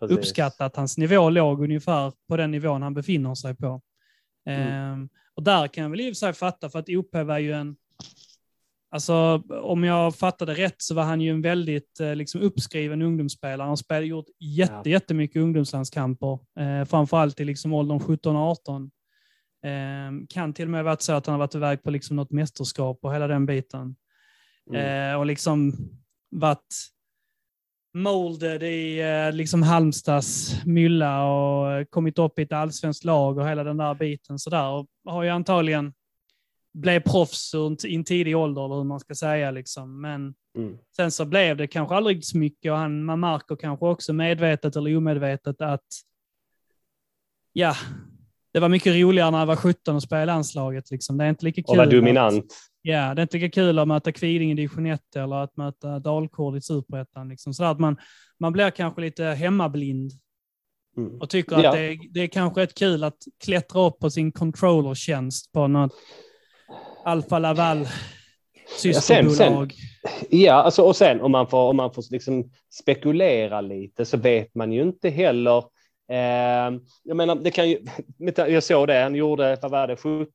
Precis. 0.00 0.18
uppskatta 0.18 0.64
att 0.64 0.76
hans 0.76 0.98
nivå 0.98 1.30
låg 1.30 1.62
ungefär 1.64 2.12
på 2.28 2.36
den 2.36 2.50
nivån 2.50 2.82
han 2.82 2.94
befinner 2.94 3.34
sig 3.34 3.56
på. 3.56 3.80
Mm. 4.46 4.68
Ehm, 4.68 5.08
Och 5.34 5.42
där 5.42 5.68
kan 5.68 5.82
jag 5.82 5.90
väl 5.90 6.00
i 6.00 6.04
och 6.04 6.10
för 6.10 6.14
sig 6.14 6.32
fatta, 6.32 6.70
för 6.70 6.78
att 6.78 6.88
OP 6.88 7.14
var 7.14 7.38
ju 7.38 7.52
en... 7.52 7.76
Alltså, 8.90 9.42
om 9.62 9.84
jag 9.84 10.14
fattade 10.14 10.54
rätt 10.54 10.82
så 10.82 10.94
var 10.94 11.02
han 11.02 11.20
ju 11.20 11.30
en 11.30 11.42
väldigt 11.42 12.00
eh, 12.00 12.14
liksom, 12.14 12.40
uppskriven 12.40 13.02
ungdomsspelare. 13.02 13.68
Han 13.68 13.76
har 13.88 14.00
gjort 14.00 14.26
jätte, 14.40 14.80
ja. 14.84 14.90
jättemycket 14.90 15.42
ungdomslandskamper, 15.42 16.38
eh, 16.60 16.84
framförallt 16.84 17.40
i 17.40 17.44
liksom 17.44 17.72
åldern 17.72 17.98
17-18. 18.00 18.90
Eh, 19.64 20.26
kan 20.28 20.52
till 20.54 20.64
och 20.64 20.70
med 20.70 20.84
varit 20.84 21.02
så 21.02 21.12
att 21.12 21.26
han 21.26 21.32
har 21.32 21.38
varit 21.38 21.54
iväg 21.54 21.82
på 21.82 21.90
liksom 21.90 22.16
något 22.16 22.30
mästerskap 22.30 22.98
och 23.02 23.14
hela 23.14 23.26
den 23.26 23.46
biten. 23.46 23.96
Mm. 24.70 25.12
Eh, 25.12 25.18
och 25.18 25.26
liksom 25.26 25.72
varit 26.30 26.74
molded 27.94 28.62
i 28.62 29.00
eh, 29.00 29.32
liksom 29.32 29.62
Halmstads 29.62 30.64
mylla 30.64 31.24
och 31.24 31.90
kommit 31.90 32.18
upp 32.18 32.38
i 32.38 32.42
ett 32.42 32.52
allsvenskt 32.52 33.04
lag 33.04 33.38
och 33.38 33.48
hela 33.48 33.64
den 33.64 33.76
där 33.76 33.94
biten. 33.94 34.38
Så 34.38 34.50
där. 34.50 34.68
Och 34.68 34.86
har 35.04 35.22
ju 35.22 35.28
antagligen 35.28 35.92
blev 36.74 37.00
proffs 37.00 37.54
i 37.84 37.94
en 37.94 38.04
tidig 38.04 38.36
ålder, 38.36 38.64
eller 38.64 38.74
hur 38.74 38.84
man 38.84 39.00
ska 39.00 39.14
säga. 39.14 39.50
Liksom. 39.50 40.00
Men 40.00 40.34
mm. 40.58 40.78
sen 40.96 41.10
så 41.10 41.24
blev 41.24 41.56
det 41.56 41.66
kanske 41.66 41.94
aldrig 41.94 42.24
så 42.24 42.38
mycket 42.38 42.72
och 42.72 42.78
han, 42.78 43.04
man 43.04 43.20
märker 43.20 43.56
kanske 43.56 43.86
också 43.86 44.12
medvetet 44.12 44.76
eller 44.76 44.96
omedvetet 44.96 45.60
att 45.60 45.86
ja, 47.52 47.74
det 48.52 48.60
var 48.60 48.68
mycket 48.68 48.94
roligare 48.94 49.30
när 49.30 49.38
jag 49.38 49.46
var 49.46 49.56
17 49.56 49.96
och 49.96 50.02
spelade 50.02 50.22
i 50.22 50.26
landslaget. 50.26 50.90
Liksom. 50.90 51.18
Det 51.18 51.24
är 51.24 51.28
inte 51.28 51.44
lika 51.44 51.62
kul. 51.62 51.70
Och 51.70 51.76
var 51.76 51.86
dominant. 51.86 52.44
Att, 52.44 52.50
ja, 52.82 53.14
det 53.14 53.20
är 53.20 53.22
inte 53.22 53.36
lika 53.36 53.50
kul 53.50 53.78
att 53.78 53.88
möta 53.88 54.12
Kviding 54.12 54.50
i 54.52 54.54
division 54.54 54.86
1 54.86 55.16
eller 55.16 55.36
att 55.36 55.56
möta 55.56 55.98
Dalkurd 55.98 56.56
i 56.56 56.60
superettan. 56.60 57.28
Liksom. 57.28 57.54
Så 57.54 57.64
att 57.64 57.78
man, 57.78 57.96
man 58.40 58.52
blir 58.52 58.70
kanske 58.70 59.00
lite 59.00 59.24
hemmablind 59.24 60.12
mm. 60.96 61.20
och 61.20 61.30
tycker 61.30 61.62
ja. 61.62 61.68
att 61.68 61.74
det, 61.74 61.98
det 62.10 62.20
är 62.20 62.26
kanske 62.26 62.62
ett 62.62 62.74
kul 62.74 63.04
att 63.04 63.18
klättra 63.44 63.86
upp 63.86 63.98
på 63.98 64.10
sin 64.10 64.32
controllertjänst 64.32 65.52
på 65.52 65.68
något 65.68 65.92
Alfa 67.04 67.38
Laval 67.38 67.88
systerbolag. 68.78 69.72
Ja, 70.02 70.10
ja 70.30 70.52
alltså, 70.52 70.82
och 70.82 70.96
sen 70.96 71.20
om 71.20 71.32
man 71.32 71.46
får, 71.46 71.68
om 71.68 71.76
man 71.76 71.92
får 71.94 72.04
liksom 72.10 72.50
spekulera 72.72 73.60
lite 73.60 74.04
så 74.04 74.16
vet 74.16 74.54
man 74.54 74.72
ju 74.72 74.82
inte 74.82 75.10
heller 75.10 75.64
Eh, 76.10 76.80
jag 77.02 77.16
menar, 77.16 77.34
det 77.34 77.50
kan 77.50 77.70
ju, 77.70 77.78
jag 78.36 78.62
såg 78.62 78.86
det, 78.86 79.02
han 79.02 79.14
gjorde, 79.14 79.58
vad 79.62 79.70
var 79.70 79.86
det, 79.86 79.96
17 79.96 80.28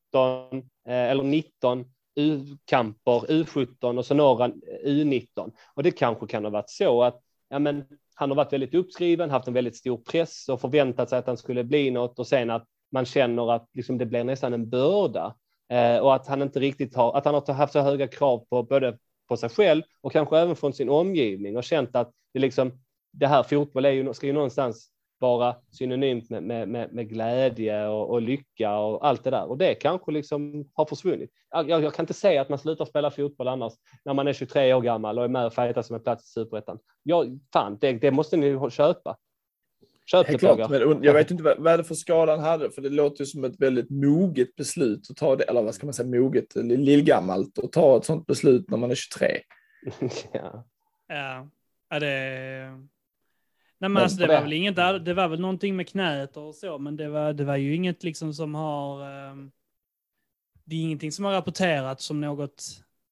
eh, 0.88 0.94
eller 0.94 1.24
19 1.24 1.86
U-kamper, 2.16 3.20
U17 3.28 3.98
och 3.98 4.06
så 4.06 4.14
några 4.14 4.48
U19. 4.86 5.52
Och 5.74 5.84
det 5.84 5.92
kanske 5.92 6.28
kan 6.28 6.44
ha 6.44 6.52
varit 6.52 6.70
så 6.70 7.04
att 7.04 7.22
ja, 7.50 7.60
men, 7.60 7.84
han 8.16 8.30
har 8.30 8.36
varit 8.36 8.54
väldigt 8.54 8.76
uppskriven, 8.76 9.30
haft 9.30 9.48
en 9.48 9.54
väldigt 9.54 9.76
stor 9.76 9.98
press 9.98 10.50
och 10.50 10.62
förväntat 10.62 11.10
sig 11.10 11.20
att 11.20 11.28
han 11.28 11.38
skulle 11.38 11.64
bli 11.64 11.92
något 11.92 12.20
och 12.20 12.28
sen 12.28 12.50
att 12.50 12.66
man 12.92 13.06
känner 13.06 13.54
att 13.54 13.70
liksom, 13.74 13.98
det 13.98 14.06
blir 14.06 14.24
nästan 14.24 14.54
en 14.54 14.70
börda 14.70 15.26
eh, 15.26 15.34
Eh, 15.70 15.98
och 15.98 16.16
att 16.16 16.28
han 16.28 16.42
inte 16.42 16.60
riktigt 16.60 16.96
har, 16.96 17.18
att 17.18 17.26
han 17.26 17.34
har 17.34 17.54
haft 17.54 17.74
så 17.74 17.82
höga 17.82 18.08
krav 18.08 18.46
på 18.50 18.64
både 18.64 18.98
på 19.28 19.38
sig 19.38 19.50
själv 19.50 19.84
och 20.02 20.12
kanske 20.12 20.38
även 20.38 20.56
från 20.56 20.74
sin 20.74 20.90
omgivning 20.90 21.58
och 21.58 21.64
känt 21.64 21.96
att 21.96 22.12
det 22.34 22.40
liksom 22.40 22.72
det 23.12 23.28
här 23.28 23.44
fotboll 23.44 23.86
är 23.86 23.90
ju, 23.90 24.14
ska 24.14 24.28
ju 24.28 24.34
någonstans 24.34 24.90
vara 25.20 25.56
synonymt 25.72 26.30
med, 26.30 26.44
med, 26.44 26.68
med, 26.68 26.94
med 26.94 27.10
glädje 27.10 27.88
och, 27.88 28.10
och, 28.10 28.22
lycka 28.22 28.78
och 28.78 29.08
allt 29.08 29.24
det 29.24 29.30
där. 29.30 29.46
Och 29.46 29.58
det 29.58 29.76
kanske 29.76 30.12
liksom 30.12 30.70
har 30.74 30.86
försvunnit. 30.86 31.30
Jag, 31.50 31.70
jag, 31.70 31.94
kan 31.94 32.04
inte 32.04 32.14
säga 32.14 32.42
att 32.42 32.50
man 32.50 32.60
slutar 32.60 32.86
spela 32.86 33.12
fotboll 33.12 33.48
annars 33.48 33.74
när 34.06 34.14
man 34.14 34.28
är 34.28 34.34
23 34.34 34.74
år 34.74 34.82
gammal 34.82 35.18
och 35.20 35.24
är 35.24 35.30
med 35.30 35.46
och 35.46 35.54
fightas 35.54 35.90
om 35.90 35.96
en 35.96 36.04
plats 36.04 36.26
i 36.26 36.32
superettan. 36.32 36.80
Ja, 37.04 37.26
fan, 37.54 37.78
det, 37.82 37.94
det 37.94 38.12
måste 38.12 38.38
ni 38.38 38.70
köpa. 38.72 39.18
Köp 40.06 40.28
det, 40.28 40.38
klart, 40.38 40.70
men 40.70 41.04
jag 41.04 41.14
vet 41.14 41.32
inte 41.32 41.44
vad, 41.44 41.60
vad 41.60 41.74
är 41.74 41.78
det 41.78 41.84
för 41.84 41.96
skada 41.96 42.32
han 42.32 42.44
hade, 42.44 42.72
för 42.72 42.82
det 42.82 42.90
låter 42.90 43.22
ju 43.22 43.26
som 43.26 43.44
ett 43.44 43.60
väldigt 43.60 43.90
moget 43.90 44.56
beslut 44.56 45.08
att 45.10 45.18
ta 45.18 45.36
det, 45.36 45.44
eller 45.44 45.62
vad 45.62 45.76
ska 45.76 45.86
man 45.86 45.94
säga, 45.94 46.22
moget, 46.22 46.56
lillgammalt 46.56 47.60
att 47.60 47.72
ta 47.72 47.98
ett 47.98 48.06
sånt 48.06 48.28
beslut 48.28 48.70
när 48.70 48.78
man 48.78 48.92
är 48.92 48.96
23. 48.96 49.40
ja. 50.34 50.68
Ja, 51.90 52.00
det, 52.00 52.70
Nej, 53.84 53.90
men 53.90 54.04
alltså, 54.04 54.18
det, 54.18 54.28
var 54.28 54.42
väl 54.42 54.54
inget, 54.54 54.76
det 54.76 55.14
var 55.14 55.28
väl 55.28 55.40
någonting 55.40 55.76
med 55.76 55.88
knät 55.88 56.38
och 56.38 56.56
så, 56.56 56.78
men 56.78 56.96
det 56.96 57.10
var, 57.10 57.34
det 57.34 57.44
var 57.44 57.56
ju 57.56 57.76
inget 57.76 58.04
liksom 58.04 58.34
som 58.34 58.56
har... 58.56 59.02
Um, 59.30 59.52
det 60.66 60.76
är 60.76 60.80
ingenting 60.80 61.12
som 61.12 61.26
har 61.26 61.32
rapporterats 61.32 62.06
som 62.06 62.22
något 62.22 62.64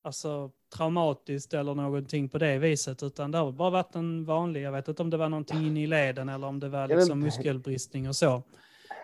alltså, 0.02 0.52
traumatiskt 0.76 1.54
eller 1.54 1.76
någonting 1.76 2.30
på 2.30 2.38
det 2.38 2.58
viset, 2.58 3.04
utan 3.04 3.32
det 3.32 3.38
har 3.38 3.52
bara 3.52 3.70
varit 3.70 3.96
en 3.96 4.26
vanlig, 4.26 4.62
jag 4.62 4.72
vet 4.72 4.88
inte 4.88 5.02
om 5.02 5.10
det 5.10 5.18
var 5.18 5.30
någonting 5.30 5.68
inne 5.68 5.84
i 5.84 5.88
leden 5.88 6.30
eller 6.30 6.48
om 6.48 6.60
det 6.60 6.70
var 6.70 6.88
liksom 6.88 7.20
muskelbristning 7.20 8.08
och 8.08 8.16
så. 8.16 8.44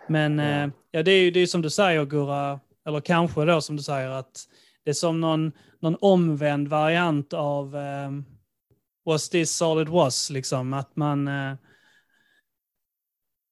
Men 0.08 0.38
ja, 0.38 0.64
uh, 0.64 0.72
ja 0.90 1.02
det 1.02 1.10
är 1.10 1.22
ju 1.22 1.30
det 1.30 1.40
är 1.40 1.46
som 1.46 1.62
du 1.62 1.70
säger 1.70 2.04
Gurra, 2.04 2.60
eller 2.86 3.00
kanske 3.00 3.44
då 3.44 3.60
som 3.60 3.76
du 3.76 3.82
säger 3.82 4.08
att 4.08 4.48
det 4.84 4.90
är 4.90 4.94
som 4.94 5.20
någon, 5.20 5.52
någon 5.80 5.96
omvänd 6.00 6.68
variant 6.68 7.32
av 7.32 7.76
um, 7.76 8.24
was 9.04 9.28
this 9.28 9.62
all 9.62 9.82
it 9.82 9.88
was, 9.88 10.30
liksom. 10.30 10.72
Att 10.72 10.96
man, 10.96 11.28
eh, 11.28 11.54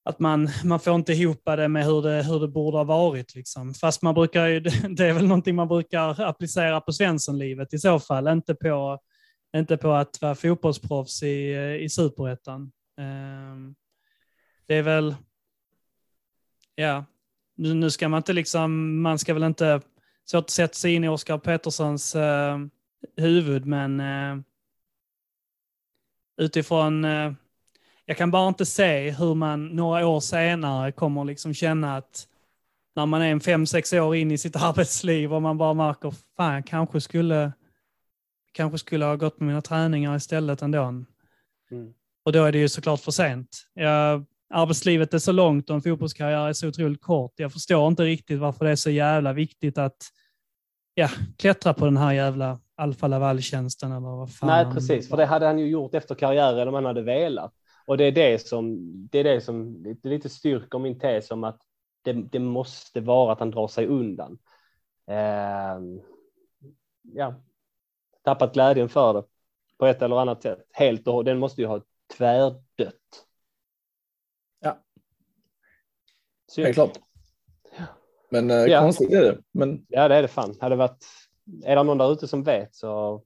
att 0.07 0.19
man, 0.19 0.49
man 0.65 0.81
får 0.81 0.95
inte 0.95 1.13
ihop 1.13 1.43
det 1.45 1.69
med 1.69 1.85
hur 1.85 2.03
det, 2.03 2.23
hur 2.23 2.41
det 2.41 2.49
borde 2.49 2.77
ha 2.77 2.85
varit. 2.85 3.35
Liksom. 3.35 3.75
Fast 3.75 4.03
man 4.03 4.15
brukar 4.15 4.47
ju, 4.47 4.61
det 4.89 5.07
är 5.07 5.13
väl 5.13 5.27
någonting 5.27 5.55
man 5.55 5.69
brukar 5.69 6.21
applicera 6.21 6.81
på 6.81 6.93
Svenssonlivet 6.93 7.75
i 7.75 7.79
så 7.79 8.01
fall, 8.01 8.29
inte 8.29 8.55
på, 8.55 8.99
inte 9.57 9.77
på 9.77 9.93
att 9.93 10.23
vara 10.23 10.35
fotbollsproffs 10.35 11.23
i, 11.23 11.55
i 11.81 11.89
superettan. 11.89 12.73
Ehm, 13.01 13.75
det 14.67 14.75
är 14.75 14.83
väl, 14.83 15.15
ja, 16.75 17.05
nu, 17.57 17.75
nu 17.75 17.91
ska 17.91 18.09
man 18.09 18.19
inte 18.19 18.33
liksom, 18.33 19.01
man 19.03 19.19
ska 19.19 19.35
väl 19.35 19.43
inte, 19.43 19.81
svårt 20.25 20.45
att 20.45 20.51
sätta 20.51 20.75
sig 20.75 20.95
in 20.95 21.05
i 21.05 21.09
Oskar 21.09 21.39
Petterssons 21.39 22.15
eh, 22.15 22.59
huvud, 23.17 23.67
men 23.67 24.01
eh, 24.01 24.43
utifrån, 26.37 27.05
eh, 27.05 27.33
jag 28.07 28.17
kan 28.17 28.31
bara 28.31 28.49
inte 28.49 28.67
se 28.67 29.11
hur 29.11 29.35
man 29.35 29.67
några 29.67 30.07
år 30.07 30.21
senare 30.21 30.93
kommer 30.93 31.25
liksom 31.25 31.55
känna 31.55 31.97
att 31.97 32.27
när 32.97 33.07
man 33.07 33.23
är 33.23 33.31
en 33.31 33.41
fem, 33.41 33.67
sex 33.67 33.93
år 33.93 34.17
in 34.17 34.31
i 34.31 34.39
sitt 34.39 34.57
arbetsliv 34.63 35.35
och 35.35 35.43
man 35.43 35.59
bara 35.59 35.75
märker, 35.75 36.15
fan 36.37 36.55
jag 36.55 36.67
kanske 36.67 37.01
skulle, 37.01 37.53
kanske 38.53 38.79
skulle 38.79 39.05
ha 39.05 39.17
gått 39.17 39.39
på 39.39 39.45
mina 39.45 39.63
träningar 39.63 40.17
istället 40.17 40.63
ändå. 40.63 40.83
Mm. 40.83 41.95
Och 42.25 42.33
då 42.33 42.45
är 42.45 42.53
det 42.53 42.59
ju 42.59 42.69
såklart 42.69 43.01
för 43.01 43.11
sent. 43.11 43.49
Jag, 43.75 44.25
arbetslivet 44.55 45.15
är 45.15 45.19
så 45.19 45.33
långt 45.33 45.71
och 45.71 45.77
en 45.77 45.83
fotbollskarriär 45.83 46.49
är 46.49 46.53
så 46.53 46.69
otroligt 46.69 47.03
kort. 47.03 47.33
Jag 47.37 47.53
förstår 47.53 47.89
inte 47.89 48.05
riktigt 48.05 48.39
varför 48.39 48.65
det 48.65 48.71
är 48.71 48.77
så 48.77 48.91
jävla 48.91 49.33
viktigt 49.33 49.79
att 49.79 49.97
ja, 50.95 51.09
klättra 51.39 51.75
på 51.75 51.85
den 51.85 51.97
här 51.97 52.13
jävla 52.13 52.59
Alfa 52.77 53.07
Laval-tjänsten 53.07 53.93
eller 53.93 54.17
vad 54.17 54.35
fan. 54.35 54.49
Nej, 54.49 54.75
precis, 54.75 55.09
för 55.09 55.17
det 55.17 55.27
hade 55.27 55.47
han 55.47 55.59
ju 55.59 55.67
gjort 55.67 55.95
efter 55.95 56.15
karriären 56.15 56.69
om 56.69 56.75
han 56.75 56.85
hade 56.85 57.03
velat. 57.03 57.53
Och 57.87 57.97
det 57.97 58.05
är 58.05 58.13
det 58.13 58.47
som, 58.47 58.79
det 59.09 59.19
är 59.19 59.25
det 59.25 59.41
som 59.41 59.83
det 59.83 60.05
lite 60.09 60.29
styrker 60.29 60.79
min 60.79 60.99
tes 60.99 61.31
om 61.31 61.45
att 61.45 61.61
det, 62.03 62.13
det 62.13 62.39
måste 62.39 63.01
vara 63.01 63.33
att 63.33 63.41
han 63.41 63.51
drar 63.51 63.69
sig 63.69 63.87
undan. 63.87 64.39
Eh, 65.07 65.81
ja, 67.03 67.35
tappat 68.23 68.53
glädjen 68.53 68.89
för 68.89 69.15
det 69.15 69.25
på 69.79 69.87
ett 69.87 70.03
eller 70.03 70.17
annat 70.17 70.43
sätt. 70.43 70.59
Helt 70.73 71.09
och 71.09 71.25
den 71.25 71.39
måste 71.39 71.61
ju 71.61 71.67
ha 71.67 71.83
tvärdött. 72.17 73.27
Ja. 74.61 74.79
Det 76.57 76.63
är 76.63 76.73
klart. 76.73 76.99
Men 78.31 78.51
eh, 78.51 78.57
ja. 78.57 78.81
konstigt 78.81 79.13
är 79.13 79.23
det. 79.23 79.43
Men... 79.53 79.87
Ja, 79.89 80.09
det 80.09 80.15
är 80.15 80.23
det 80.23 80.29
fan. 80.29 80.57
Hade 80.61 80.77
varit 80.77 81.05
är 81.65 81.77
det 81.77 81.83
någon 81.83 81.99
där 81.99 82.13
ute 82.13 82.29
som 82.29 82.43
vet 82.43 82.75
så 82.75 83.23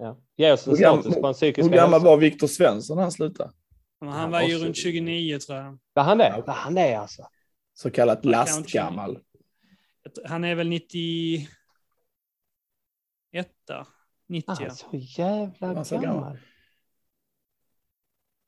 ja. 0.00 0.16
ge 0.36 0.52
oss 0.52 0.66
en 0.66 0.76
status 0.76 1.14
på 1.14 1.26
en 1.26 1.34
psykisk 1.34 1.70
Hur 1.70 1.76
gammal 1.76 2.00
var 2.00 2.16
Viktor 2.16 2.46
Svensson 2.46 2.96
när 2.96 3.02
han 3.02 3.12
slutade? 3.12 3.52
Han 4.00 4.30
var 4.30 4.42
ju 4.42 4.58
runt 4.58 4.76
29 4.76 5.38
tror 5.38 5.58
jag. 5.58 5.78
Var 5.92 6.02
han 6.02 6.18
det? 6.18 6.42
Var 6.46 6.54
han 6.54 6.74
det 6.74 6.94
alltså? 6.94 7.26
Så 7.74 7.90
kallat 7.90 8.24
lastgammal. 8.24 9.18
Han 10.24 10.44
är 10.44 10.54
väl 10.54 10.68
91. 10.68 11.48
90. 14.26 14.52
Ah, 14.52 14.70
så 14.70 14.86
jävla 14.92 15.74
gammal. 15.74 16.02
gammal. 16.02 16.38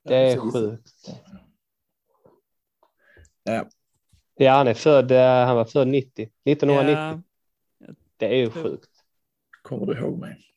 Det 0.05 0.17
är 0.17 0.53
sjukt. 0.53 1.11
Ja. 3.43 3.69
Ja, 4.35 4.53
han 4.53 4.69
är 4.69 4.75
född, 4.75 5.11
eh, 5.11 5.47
han 5.47 5.57
var 5.57 5.65
född 5.65 5.89
90, 5.89 6.31
1990. 6.45 7.23
Ja. 7.79 7.95
Det 8.17 8.27
är 8.27 8.37
ju 8.37 8.51
sjukt. 8.51 8.91
Kommer 9.63 9.87
du 9.87 9.99
ihåg 9.99 10.19
mig? 10.19 10.52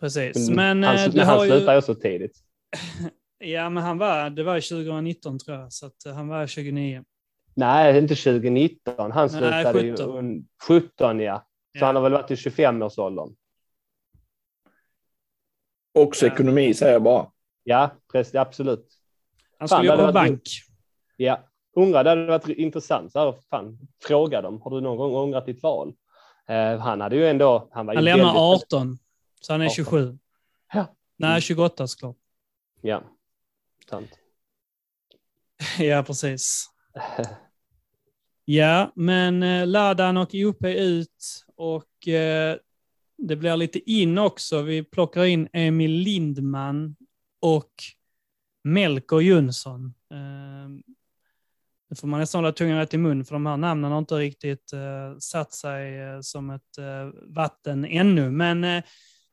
Precis, 0.00 0.50
men, 0.50 0.82
han, 0.82 0.96
eh, 0.96 1.08
du 1.10 1.20
han 1.20 1.40
slutade 1.46 1.76
ju 1.76 1.82
så 1.82 1.94
tidigt. 1.94 2.38
Ja, 3.38 3.70
men 3.70 3.82
han 3.82 3.98
var, 3.98 4.30
det 4.30 4.42
var 4.42 4.60
2019 4.60 5.38
tror 5.38 5.56
jag, 5.56 5.72
så 5.72 5.86
att 5.86 6.06
eh, 6.06 6.14
han 6.14 6.28
var 6.28 6.46
29. 6.46 7.04
Nej, 7.54 7.98
inte 7.98 8.14
2019. 8.14 9.12
Han 9.12 9.30
slutade 9.30 9.72
Nej, 9.72 9.92
17. 9.96 10.34
ju 10.34 10.44
17, 10.62 11.20
ja. 11.20 11.38
Så 11.38 11.80
ja. 11.80 11.86
han 11.86 11.96
har 11.96 12.02
väl 12.02 12.12
varit 12.12 12.30
i 12.30 12.34
25-årsåldern. 12.34 13.34
Också 15.94 16.26
ja. 16.26 16.32
ekonomi 16.32 16.74
säger 16.74 16.92
jag 16.92 17.02
bara. 17.02 17.30
Ja, 17.64 17.90
precis, 18.12 18.34
absolut. 18.34 18.88
Han 19.58 19.68
skulle 19.68 19.86
jobba 19.86 20.06
på 20.06 20.12
bank. 20.12 20.42
Ja, 21.16 21.40
undrar, 21.76 22.04
det 22.04 22.10
hade 22.10 22.26
varit 22.26 22.48
intressant. 22.48 23.12
Så 23.12 23.18
här, 23.18 23.34
fan, 23.50 23.78
fråga 24.04 24.42
dem, 24.42 24.60
har 24.62 24.70
du 24.70 24.80
någon 24.80 24.96
gång 24.96 25.14
ångrat 25.14 25.46
ditt 25.46 25.62
val? 25.62 25.94
Eh, 26.48 26.78
han 26.78 27.00
hade 27.00 27.16
ju 27.16 27.26
ändå... 27.26 27.68
Han, 27.72 27.86
var 27.86 27.94
Han 27.94 28.04
ju 28.04 28.10
lämnar 28.10 28.24
väldigt- 28.24 28.72
18, 28.72 28.98
så 29.46 29.52
han 29.52 29.60
är 29.60 29.66
18. 29.66 29.74
27. 29.74 30.18
Ja. 30.72 30.96
Nej, 31.16 31.40
28 31.40 31.86
såklart. 31.86 32.16
Ja, 32.80 33.02
sant. 33.90 34.10
Ja, 35.78 36.02
precis. 36.02 36.70
Ja, 38.44 38.92
men 38.94 39.42
eh, 39.42 39.66
Ladan 39.66 40.16
och 40.16 40.34
OP 40.34 40.64
ut 40.64 41.44
och 41.56 42.08
eh, 42.08 42.56
det 43.18 43.36
blir 43.36 43.56
lite 43.56 43.90
in 43.90 44.18
också. 44.18 44.62
Vi 44.62 44.84
plockar 44.84 45.24
in 45.24 45.48
Emil 45.52 45.90
Lindman 45.90 46.96
och 47.40 47.72
Melker 48.64 49.20
Jönsson. 49.20 49.94
Eh, 50.10 50.68
nu 51.88 51.96
får 51.96 52.08
man 52.08 52.20
nästan 52.20 52.38
hålla 52.38 52.52
tungan 52.52 52.78
rätt 52.78 52.94
i 52.94 52.98
mun 52.98 53.24
för 53.24 53.34
de 53.34 53.46
här 53.46 53.56
namnen 53.56 53.92
har 53.92 53.98
inte 53.98 54.14
riktigt 54.14 54.72
eh, 54.72 55.18
satt 55.18 55.52
sig 55.52 55.98
eh, 56.00 56.20
som 56.20 56.50
ett 56.50 56.78
eh, 56.78 57.20
vatten 57.22 57.84
ännu. 57.84 58.30
Men 58.30 58.64
eh, 58.64 58.82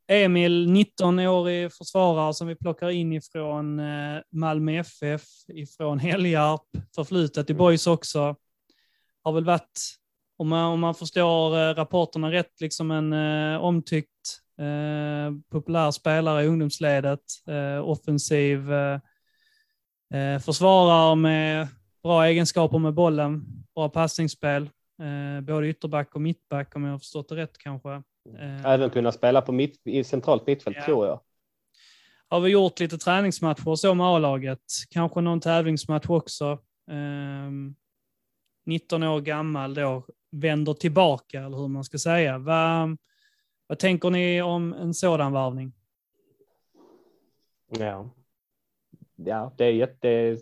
Emil, 0.07 0.67
19-årig 0.67 1.73
försvarare 1.73 2.33
som 2.33 2.47
vi 2.47 2.55
plockar 2.55 2.89
in 2.89 3.13
ifrån 3.13 3.79
eh, 3.79 4.21
Malmö 4.31 4.79
FF, 4.79 5.23
ifrån 5.47 5.99
Helgarp, 5.99 6.61
förflutet 6.95 7.49
i 7.49 7.53
Boys 7.53 7.87
också. 7.87 8.35
Har 9.23 9.33
väl 9.33 9.45
varit, 9.45 9.81
om 10.37 10.49
man, 10.49 10.65
om 10.65 10.79
man 10.79 10.95
förstår 10.95 11.57
eh, 11.57 11.73
rapporterna 11.73 12.31
rätt, 12.31 12.61
liksom 12.61 12.91
en 12.91 13.13
eh, 13.13 13.61
omtyckt 13.61 14.39
eh, 14.59 15.33
populär 15.51 15.91
spelare 15.91 16.43
i 16.43 16.47
ungdomsledet. 16.47 17.23
Eh, 17.47 17.89
offensiv 17.89 18.73
eh, 18.73 18.99
eh, 20.13 20.39
försvarare 20.39 21.15
med 21.15 21.67
bra 22.03 22.25
egenskaper 22.25 22.77
med 22.79 22.93
bollen, 22.93 23.45
bra 23.75 23.89
passningsspel. 23.89 24.69
Eh, 25.01 25.41
både 25.41 25.67
ytterback 25.67 26.15
och 26.15 26.21
mittback 26.21 26.75
om 26.75 26.83
jag 26.83 26.91
har 26.91 26.99
förstått 26.99 27.29
det 27.29 27.35
rätt 27.35 27.57
kanske. 27.57 28.03
Eh, 28.39 28.65
Även 28.65 28.89
kunna 28.89 29.11
spela 29.11 29.41
på 29.41 29.51
mitt, 29.51 29.81
i 29.87 30.03
centralt 30.03 30.47
mittfält 30.47 30.77
Ja. 30.79 30.85
tror 30.85 31.07
jag. 31.07 31.19
har 32.27 32.39
vi 32.39 32.49
gjort 32.49 32.79
lite 32.79 32.97
träningsmatcher 32.97 33.67
och 33.67 33.79
så 33.79 33.93
med 33.93 34.07
A-laget. 34.07 34.59
Kanske 34.89 35.21
någon 35.21 35.39
tävlingsmatch 35.39 36.09
också. 36.09 36.59
Ehm, 36.91 37.75
19 38.65 39.03
år 39.03 39.21
gammal 39.21 39.73
då, 39.73 40.05
vänder 40.31 40.73
tillbaka, 40.73 41.39
eller 41.39 41.57
hur 41.57 41.67
man 41.67 41.83
ska 41.83 41.97
säga. 41.97 42.37
Vad, 42.37 42.97
vad 43.67 43.79
tänker 43.79 44.09
ni 44.09 44.41
om 44.41 44.73
en 44.73 44.93
sådan 44.93 45.31
varvning? 45.31 45.73
Ja. 47.79 48.09
Ja, 49.15 49.53
det 49.57 49.65
är 49.65 49.71
jätte, 49.71 50.37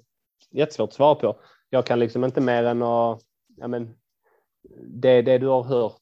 jättesvårt 0.51 0.89
att 0.89 0.93
svara 0.95 1.15
på. 1.15 1.39
Jag 1.69 1.85
kan 1.85 1.99
liksom 1.99 2.23
inte 2.23 2.41
mer 2.41 2.63
än 2.63 2.81
att, 2.83 3.21
ja 3.57 3.67
men, 3.67 3.95
det, 4.87 5.21
det 5.21 5.37
du 5.37 5.47
har 5.47 5.63
hört 5.63 6.01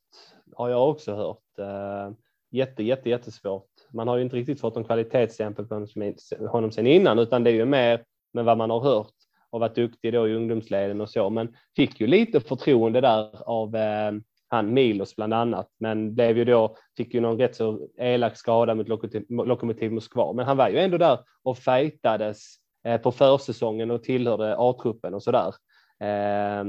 har 0.55 0.69
jag 0.69 0.89
också 0.89 1.15
hört. 1.15 1.39
Eh, 1.59 2.11
jätte, 2.51 2.83
jätte, 2.83 3.09
jättesvårt. 3.09 3.69
Man 3.93 4.07
har 4.07 4.17
ju 4.17 4.23
inte 4.23 4.35
riktigt 4.35 4.61
fått 4.61 4.75
någon 4.75 4.83
kvalitetsstämpel 4.83 5.65
på 5.65 5.73
honom 5.75 5.87
sen- 5.87 6.47
honom 6.47 6.71
sen 6.71 6.87
innan, 6.87 7.19
utan 7.19 7.43
det 7.43 7.49
är 7.49 7.53
ju 7.53 7.65
mer 7.65 8.03
med 8.33 8.45
vad 8.45 8.57
man 8.57 8.69
har 8.69 8.79
hört 8.79 9.13
och 9.49 9.59
varit 9.59 9.75
duktig 9.75 10.13
då 10.13 10.27
i 10.27 10.33
ungdomsleden 10.35 11.01
och 11.01 11.09
så, 11.09 11.29
men 11.29 11.55
fick 11.75 12.01
ju 12.01 12.07
lite 12.07 12.39
förtroende 12.39 13.01
där 13.01 13.49
av 13.49 13.75
eh, 13.75 14.11
han 14.47 14.73
Milos 14.73 15.15
bland 15.15 15.33
annat, 15.33 15.69
men 15.77 16.15
blev 16.15 16.37
ju 16.37 16.45
då, 16.45 16.75
fick 16.97 17.13
ju 17.13 17.19
någon 17.19 17.37
rätt 17.37 17.55
så 17.55 17.87
elak 17.97 18.37
skada 18.37 18.75
mot 18.75 18.87
Lokomotiv, 18.87 19.25
Lokomotiv 19.29 19.91
Moskva, 19.91 20.33
men 20.33 20.45
han 20.45 20.57
var 20.57 20.69
ju 20.69 20.77
ändå 20.77 20.97
där 20.97 21.19
och 21.43 21.57
fightades 21.57 22.55
eh, 22.85 23.01
på 23.01 23.11
försäsongen 23.11 23.91
och 23.91 24.03
tillhörde 24.03 24.55
A-truppen 24.57 25.13
och 25.13 25.23
sådär. 25.23 25.53
Eh, 25.99 26.63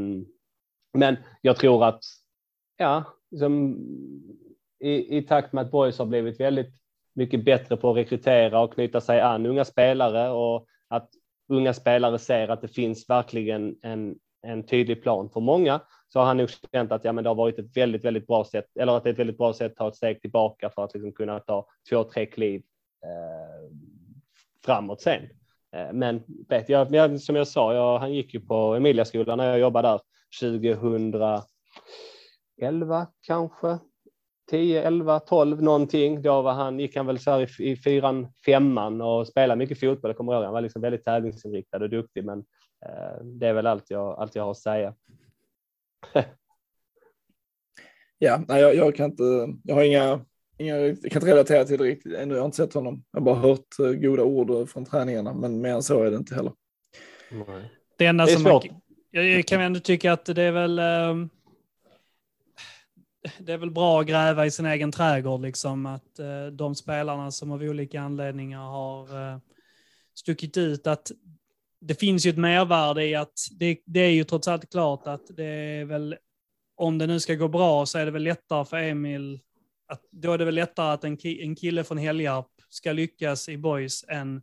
men 0.92 1.16
jag 1.40 1.56
tror 1.56 1.84
att, 1.84 2.00
ja, 2.76 3.04
liksom, 3.30 3.76
i, 4.80 5.18
i 5.18 5.22
takt 5.22 5.52
med 5.52 5.64
att 5.64 5.70
Boys 5.70 5.98
har 5.98 6.06
blivit 6.06 6.40
väldigt 6.40 6.74
mycket 7.14 7.44
bättre 7.44 7.76
på 7.76 7.90
att 7.90 7.96
rekrytera 7.96 8.60
och 8.60 8.74
knyta 8.74 9.00
sig 9.00 9.20
an 9.20 9.46
unga 9.46 9.64
spelare 9.64 10.30
och 10.30 10.66
att 10.88 11.10
unga 11.48 11.74
spelare 11.74 12.18
ser 12.18 12.48
att 12.48 12.60
det 12.60 12.68
finns 12.68 13.10
verkligen 13.10 13.76
en, 13.82 14.16
en 14.42 14.66
tydlig 14.66 15.02
plan 15.02 15.30
för 15.30 15.40
många 15.40 15.80
så 16.08 16.18
har 16.18 16.26
han 16.26 16.36
nog 16.36 16.48
känt 16.72 16.92
att 16.92 17.04
ja, 17.04 17.12
men 17.12 17.24
det 17.24 17.30
har 17.30 17.34
varit 17.34 17.58
ett 17.58 17.76
väldigt, 17.76 18.04
väldigt 18.04 18.26
bra 18.26 18.44
sätt 18.44 18.66
eller 18.80 18.96
att 18.96 19.04
det 19.04 19.10
är 19.10 19.12
ett 19.12 19.18
väldigt 19.18 19.38
bra 19.38 19.52
sätt 19.52 19.72
att 19.72 19.78
ta 19.78 19.88
ett 19.88 19.96
steg 19.96 20.20
tillbaka 20.20 20.70
för 20.70 20.84
att 20.84 20.94
liksom 20.94 21.12
kunna 21.12 21.40
ta 21.40 21.66
två, 21.90 22.04
tre 22.04 22.26
kliv 22.26 22.62
eh, 23.04 23.70
framåt 24.64 25.00
sen. 25.00 25.22
Eh, 25.76 25.92
men 25.92 26.22
vet 26.48 26.68
jag, 26.68 26.94
jag, 26.94 27.20
som 27.20 27.36
jag 27.36 27.48
sa, 27.48 27.74
jag, 27.74 27.98
han 27.98 28.12
gick 28.12 28.34
ju 28.34 28.40
på 28.40 28.74
Emiliaskolan 28.74 29.38
när 29.38 29.48
jag 29.48 29.58
jobbade 29.58 29.88
där 29.88 30.00
2011 30.40 31.42
kanske. 33.20 33.78
10, 34.50 34.82
11, 34.82 35.20
12 35.20 35.62
någonting. 35.62 36.22
Då 36.22 36.42
var 36.42 36.52
han, 36.52 36.80
gick 36.80 36.96
han 36.96 37.06
väl 37.06 37.18
så 37.18 37.30
här 37.30 37.60
i, 37.60 37.70
i 37.70 37.76
fyran, 37.76 38.32
femman 38.46 39.00
och 39.00 39.26
spelade 39.26 39.58
mycket 39.58 39.80
fotboll. 39.80 40.08
Jag 40.08 40.16
kommer 40.16 40.32
ihåg, 40.32 40.44
han 40.44 40.52
var 40.52 40.60
liksom 40.60 40.82
väldigt 40.82 41.04
tävlingsinriktad 41.04 41.78
och 41.82 41.90
duktig, 41.90 42.24
men 42.24 42.38
eh, 42.86 43.24
det 43.24 43.46
är 43.46 43.52
väl 43.52 43.66
allt 43.66 43.90
jag, 43.90 44.18
allt 44.20 44.34
jag 44.34 44.42
har 44.42 44.50
att 44.50 44.58
säga. 44.58 44.94
Ja, 48.22 48.44
nej, 48.48 48.60
jag, 48.62 48.74
jag 48.74 48.96
kan 48.96 49.10
inte, 49.10 49.22
jag 49.64 49.74
har 49.74 49.82
inga, 49.82 50.24
inga, 50.58 50.76
jag 50.76 50.96
kan 51.02 51.22
inte 51.22 51.26
relatera 51.32 51.64
till 51.64 51.78
det 51.78 51.84
riktigt 51.84 52.14
ännu. 52.14 52.34
Jag 52.34 52.40
har 52.40 52.44
inte 52.46 52.56
sett 52.56 52.74
honom. 52.74 53.04
Jag 53.12 53.20
har 53.20 53.24
bara 53.24 53.34
hört 53.34 53.78
eh, 53.78 53.92
goda 53.92 54.22
ord 54.22 54.68
från 54.68 54.84
träningarna, 54.84 55.34
men 55.34 55.60
mer 55.60 55.70
än 55.70 55.82
så 55.82 56.02
är 56.02 56.10
det 56.10 56.16
inte 56.16 56.34
heller. 56.34 56.52
Det 57.98 58.06
enda 58.06 58.24
Det 58.26 58.32
är 58.32 58.34
som 58.34 58.42
man, 58.42 58.52
svårt. 58.52 58.66
jag, 59.10 59.24
jag 59.24 59.46
kan 59.46 59.60
ändå 59.60 59.80
tycka 59.80 60.12
att 60.12 60.24
det 60.24 60.42
är 60.42 60.52
väl 60.52 60.78
ehm, 60.78 61.30
det 63.38 63.52
är 63.52 63.58
väl 63.58 63.70
bra 63.70 64.00
att 64.00 64.06
gräva 64.06 64.46
i 64.46 64.50
sin 64.50 64.66
egen 64.66 64.92
trädgård, 64.92 65.40
liksom 65.40 65.86
att 65.86 66.18
eh, 66.18 66.46
de 66.46 66.74
spelarna 66.74 67.30
som 67.30 67.52
av 67.52 67.62
olika 67.62 68.00
anledningar 68.00 68.62
har 68.62 69.32
eh, 69.32 69.38
stuckit 70.14 70.56
ut, 70.56 70.86
att 70.86 71.10
det 71.80 71.94
finns 71.94 72.26
ju 72.26 72.30
ett 72.30 72.38
mervärde 72.38 73.04
i 73.04 73.14
att 73.14 73.48
det, 73.58 73.78
det 73.86 74.00
är 74.00 74.10
ju 74.10 74.24
trots 74.24 74.48
allt 74.48 74.70
klart 74.70 75.06
att 75.06 75.36
det 75.36 75.44
är 75.44 75.84
väl, 75.84 76.16
om 76.74 76.98
det 76.98 77.06
nu 77.06 77.20
ska 77.20 77.34
gå 77.34 77.48
bra 77.48 77.86
så 77.86 77.98
är 77.98 78.04
det 78.04 78.10
väl 78.10 78.22
lättare 78.22 78.64
för 78.64 78.76
Emil, 78.76 79.40
att, 79.86 80.02
då 80.10 80.32
är 80.32 80.38
det 80.38 80.44
väl 80.44 80.54
lättare 80.54 80.92
att 80.92 81.04
en, 81.04 81.16
ki, 81.16 81.42
en 81.42 81.56
kille 81.56 81.84
från 81.84 81.98
Helgarp 81.98 82.50
ska 82.68 82.92
lyckas 82.92 83.48
i 83.48 83.56
boys 83.56 84.04
än 84.08 84.42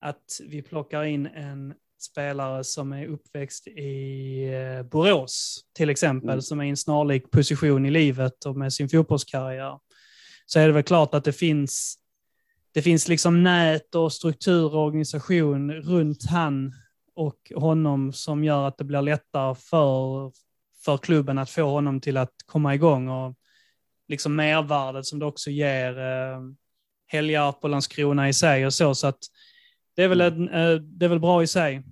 att 0.00 0.40
vi 0.48 0.62
plockar 0.62 1.04
in 1.04 1.26
en 1.26 1.74
spelare 2.04 2.64
som 2.64 2.92
är 2.92 3.06
uppväxt 3.06 3.66
i 3.66 4.44
eh, 4.54 4.82
Borås, 4.82 5.60
till 5.72 5.90
exempel, 5.90 6.30
Mm. 6.30 6.42
som 6.42 6.60
är 6.60 6.64
i 6.64 6.68
en 6.68 6.76
snarlik 6.76 7.30
position 7.30 7.86
i 7.86 7.90
livet 7.90 8.44
och 8.44 8.56
med 8.56 8.72
sin 8.72 8.88
fotbollskarriär, 8.88 9.78
så 10.46 10.58
är 10.58 10.66
det 10.66 10.72
väl 10.72 10.82
klart 10.82 11.14
att 11.14 11.24
det 11.24 11.32
finns, 11.32 11.98
det 12.74 12.82
finns 12.82 13.08
liksom 13.08 13.42
nät 13.42 13.94
och 13.94 14.12
struktur 14.12 14.74
och 14.74 14.84
organisation 14.84 15.72
runt 15.72 16.26
han 16.30 16.72
och 17.16 17.52
honom 17.54 18.12
som 18.12 18.44
gör 18.44 18.68
att 18.68 18.78
det 18.78 18.84
blir 18.84 19.02
lättare 19.02 19.54
för, 19.54 20.32
för 20.84 20.96
klubben 20.98 21.38
att 21.38 21.50
få 21.50 21.62
honom 21.62 22.00
till 22.00 22.16
att 22.16 22.34
komma 22.46 22.74
igång 22.74 23.08
och 23.08 23.34
liksom 24.08 24.36
mervärdet 24.36 25.06
som 25.06 25.18
det 25.18 25.26
också 25.26 25.50
ger 25.50 25.98
eh, 25.98 26.40
Helgarp 27.06 27.64
och 27.64 27.70
Landskrona 27.70 28.28
i 28.28 28.32
sig 28.32 28.66
och 28.66 28.74
så, 28.74 28.94
så 28.94 29.06
att 29.06 29.18
det 29.96 30.02
är 30.02 30.08
väl, 30.08 30.20
en, 30.20 30.48
eh, 30.48 30.74
det 30.74 31.04
är 31.04 31.08
väl 31.08 31.20
bra 31.20 31.42
i 31.42 31.46
sig. 31.46 31.82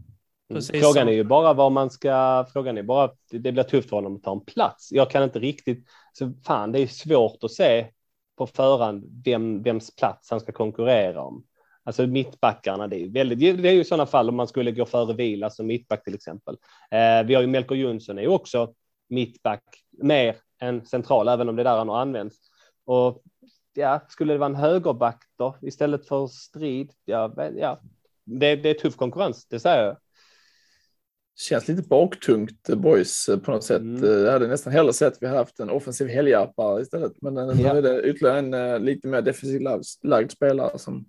Precis 0.54 0.82
Frågan 0.82 1.06
så. 1.06 1.10
är 1.10 1.14
ju 1.14 1.24
bara 1.24 1.52
vad 1.52 1.72
man 1.72 1.90
ska, 1.90 2.46
frågan 2.52 2.78
är 2.78 2.82
bara, 2.82 3.10
det 3.30 3.52
blir 3.52 3.62
tufft 3.62 3.88
för 3.88 3.96
honom 3.96 4.16
att 4.16 4.22
ta 4.22 4.32
en 4.32 4.44
plats. 4.44 4.92
Jag 4.92 5.10
kan 5.10 5.22
inte 5.22 5.38
riktigt, 5.38 5.84
så 6.12 6.32
fan 6.46 6.72
det 6.72 6.78
är 6.78 6.86
svårt 6.86 7.44
att 7.44 7.52
se 7.52 7.86
på 8.38 8.46
förhand 8.46 9.22
vem, 9.24 9.62
vems 9.62 9.96
plats 9.96 10.30
han 10.30 10.40
ska 10.40 10.52
konkurrera 10.52 11.22
om. 11.22 11.44
Alltså 11.84 12.06
mittbackarna, 12.06 12.88
det 12.88 12.96
är, 12.96 13.08
väldigt, 13.08 13.62
det 13.62 13.68
är 13.68 13.72
ju 13.72 13.84
sådana 13.84 14.06
fall 14.06 14.28
om 14.28 14.36
man 14.36 14.48
skulle 14.48 14.72
gå 14.72 14.86
före 14.86 15.14
Vila 15.14 15.50
som 15.50 15.66
mittback 15.66 16.04
till 16.04 16.14
exempel. 16.14 16.56
Eh, 16.90 17.26
vi 17.26 17.34
har 17.34 17.42
ju 17.42 17.46
Melker 17.46 17.74
Jonsson 17.74 18.18
är 18.18 18.22
ju 18.22 18.28
också 18.28 18.74
mittback 19.08 19.62
mer 19.90 20.36
än 20.60 20.86
central, 20.86 21.28
även 21.28 21.48
om 21.48 21.56
det 21.56 21.62
är 21.62 21.64
där 21.64 21.78
han 21.78 21.88
har 21.88 22.00
använts. 22.00 22.36
Och 22.84 23.22
ja, 23.74 24.00
skulle 24.08 24.32
det 24.32 24.38
vara 24.38 24.50
en 24.50 24.56
högerback 24.56 25.24
då 25.38 25.56
istället 25.62 26.08
för 26.08 26.26
strid? 26.26 26.92
Ja, 27.04 27.34
ja. 27.56 27.80
Det, 28.24 28.56
det 28.56 28.70
är 28.70 28.74
tuff 28.74 28.96
konkurrens, 28.96 29.46
det 29.46 29.60
säger 29.60 29.84
jag. 29.84 29.96
Känns 31.36 31.68
lite 31.68 31.82
baktungt 31.88 32.68
eh, 32.68 32.76
boys 32.76 33.28
eh, 33.28 33.38
på 33.38 33.50
något 33.50 33.64
sätt. 33.64 33.80
Mm. 33.80 34.04
Eh, 34.04 34.10
Jag 34.10 34.32
hade 34.32 34.46
nästan 34.46 34.72
hellre 34.72 34.92
sett 34.92 35.12
att 35.12 35.22
vi 35.22 35.26
hade 35.26 35.38
haft 35.38 35.60
en 35.60 35.70
offensiv 35.70 36.08
helhjärpare 36.08 36.82
istället. 36.82 37.12
Men 37.22 37.34
nu 37.34 37.62
Ja. 37.62 37.76
är 37.76 37.82
det 37.82 38.02
ytterligare 38.02 38.38
en 38.38 38.84
lite 38.84 39.08
mer 39.08 39.22
defensivt 39.22 39.62
lagd, 40.02 40.30
spelare 40.30 40.78
som 40.78 41.04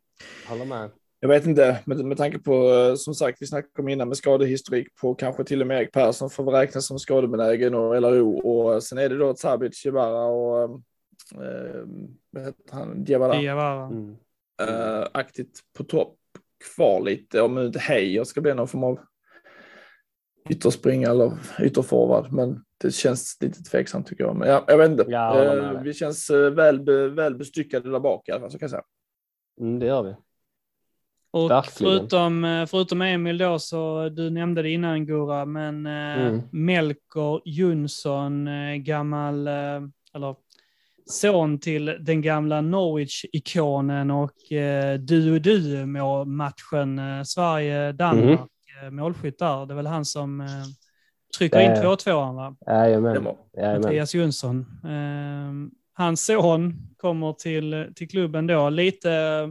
Håller 0.48 0.66
med. 0.66 0.90
Jag 1.20 1.30
vet 1.30 1.46
inte, 1.46 1.80
med, 1.86 2.06
med 2.06 2.18
tanke 2.18 2.40
på, 2.40 2.94
som 2.98 3.14
sagt, 3.16 3.42
vi 3.42 3.48
snackade 3.48 3.82
om 3.82 3.90
innan 3.90 4.08
med 4.08 4.18
skadehistorik 4.18 4.88
på 5.02 5.16
kanske 5.16 5.44
till 5.44 5.62
och 5.62 5.68
med 5.68 5.78
Erik 5.82 5.92
Persson 5.92 6.30
får 6.30 6.52
räknas 6.52 6.86
som 6.88 7.00
skadebenägen 7.00 7.74
och 7.76 8.02
LRO. 8.02 8.38
Och 8.38 8.84
sen 8.84 8.98
är 8.98 9.10
det 9.10 9.18
då 9.18 9.34
Tsabic, 9.34 9.86
Jebara 9.86 10.26
och 10.26 10.64
eh, 10.64 11.84
vad 12.32 12.44
heter 12.44 12.64
han, 12.72 13.04
Diawara, 13.04 13.40
Diawara. 13.42 13.86
Mm. 13.86 14.16
eh, 14.62 15.08
aktivt 15.12 15.60
på 15.78 15.84
topp 15.84 16.16
kvar 16.76 17.02
lite. 17.02 17.42
Om 17.42 17.58
inte 17.60 17.80
Heijer 17.80 18.24
ska 18.24 18.42
bli 18.42 18.54
någon 18.54 18.68
form 18.68 18.84
av 18.84 19.00
ytterspringa 20.50 21.10
eller 21.10 21.32
ytterforward. 21.62 22.32
Men 22.32 22.64
det 22.78 22.91
känns 22.91 23.38
lite 23.41 23.64
tveksamt 23.64 24.08
tycker 24.08 24.24
jag. 24.24 24.36
Men 24.36 24.50
jag, 24.50 24.64
jag 24.68 24.78
vet 24.78 24.91
inte. 24.91 25.06
Ja, 25.08 25.34
med 25.34 25.76
eh, 25.76 25.82
vi 25.82 25.94
känns 25.94 26.30
eh, 26.30 26.50
väl, 26.50 26.86
väl 27.10 27.36
bestyckade 27.36 27.91
där 27.91 28.00
bak 28.00 28.30
i 28.30 28.32
alla 28.32 28.41
fall, 28.41 28.52
så 28.52 28.60
kan 28.60 28.64
jag 28.66 28.72
säga. 28.72 28.84
Mm, 29.62 29.80
det 29.80 29.86
gör 29.86 30.04
vi. 30.04 30.16
Och 31.32 31.52
Verkligen. 31.52 32.00
förutom, 32.00 32.46
eh, 32.46 32.66
förutom 32.66 33.02
Emil 33.02 33.38
då, 33.38 33.60
så 33.60 34.10
du 34.10 34.30
nämnde 34.30 34.62
det 34.62 34.70
innan 34.70 35.06
Gura, 35.06 35.46
men 35.46 35.86
eh, 35.86 36.28
Mm. 36.28 36.41
Melker 36.52 37.41
Jonsson, 37.46 38.48
eh, 38.48 38.76
gammal, 38.76 39.48
eh, 39.48 39.82
eller 40.14 40.36
son 41.06 41.60
till 41.60 41.98
den 42.00 42.22
gamla 42.22 42.62
Norwich-ikonen 42.62 44.12
och 44.12 44.52
eh, 44.52 45.00
duo-duo-matchen 45.00 47.00
eh, 47.00 47.24
Sverige-Danmark, 47.24 48.39
eh, 48.39 48.46
målskytt 48.92 49.40
där. 49.40 49.66
Det 49.66 49.74
är 49.74 49.76
väl 49.76 49.88
han 49.88 50.06
som 50.06 50.42
eh, 50.42 50.48
trycker 51.38 51.60
in 51.60 51.70
Det- 51.70 51.82
2-2 51.88 52.36
va? 52.36 52.56
Jajamän. 52.68 53.82
Mattias 53.82 54.16
Jonsson. 54.16 54.60
Eh, 54.84 55.78
hans 55.94 56.26
son 56.26 56.74
kommer 56.98 57.34
till, 57.34 57.94
till 57.96 58.10
klubben 58.10 58.48
då. 58.48 58.70
Lite 58.70 59.12
eh, 59.12 59.50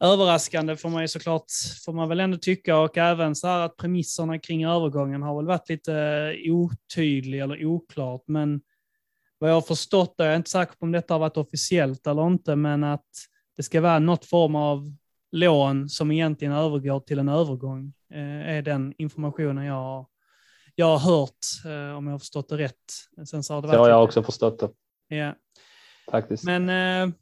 överraskande 0.00 0.76
får 0.76 0.88
man 0.88 1.02
ju 1.02 1.08
såklart, 1.08 1.44
får 1.84 1.92
man 1.92 2.08
väl 2.08 2.20
ändå 2.20 2.36
tycka. 2.36 2.78
Och 2.78 2.98
även 2.98 3.34
så 3.34 3.46
här 3.46 3.60
att 3.60 3.76
premisserna 3.76 4.38
kring 4.38 4.64
övergången 4.64 5.22
har 5.22 5.36
väl 5.36 5.46
varit 5.46 5.68
lite 5.68 6.36
otydlig 6.48 7.40
eller 7.40 7.64
oklart. 7.64 8.22
Men 8.26 8.60
vad 9.38 9.50
jag 9.50 9.54
har 9.54 9.60
förstått, 9.60 10.14
jag 10.16 10.28
är 10.28 10.36
inte 10.36 10.50
säker 10.50 10.72
på 10.72 10.78
om 10.86 10.92
detta 10.92 11.14
har 11.14 11.18
varit 11.18 11.36
officiellt 11.36 12.06
eller 12.06 12.26
inte, 12.26 12.56
men 12.56 12.84
att 12.84 13.06
det 13.56 13.62
ska 13.62 13.80
vara 13.80 13.98
något 13.98 14.24
form 14.24 14.54
av 14.54 14.94
lån 15.32 15.88
som 15.88 16.10
egentligen 16.10 16.54
övergår 16.54 17.00
till 17.00 17.18
en 17.18 17.28
övergång. 17.28 17.92
Eh, 18.10 18.48
är 18.56 18.62
den 18.62 18.94
informationen 18.98 19.64
jag 19.64 20.06
jag 20.74 20.96
har 20.96 20.98
hört, 20.98 21.30
eh, 21.64 21.96
om 21.96 22.06
jag 22.06 22.14
har 22.14 22.18
förstått 22.18 22.48
det 22.48 22.58
rätt. 22.58 22.92
Sen 23.26 23.42
så 23.42 23.54
har 23.54 23.62
det 23.62 23.68
Så 23.68 23.78
har 23.78 23.88
jag 23.88 24.04
också 24.04 24.22
förstått 24.22 24.58
det 24.58 25.16
Ja. 25.16 25.34
faktiskt. 26.10 26.44
Men 26.44 26.68
eh, 26.68 27.14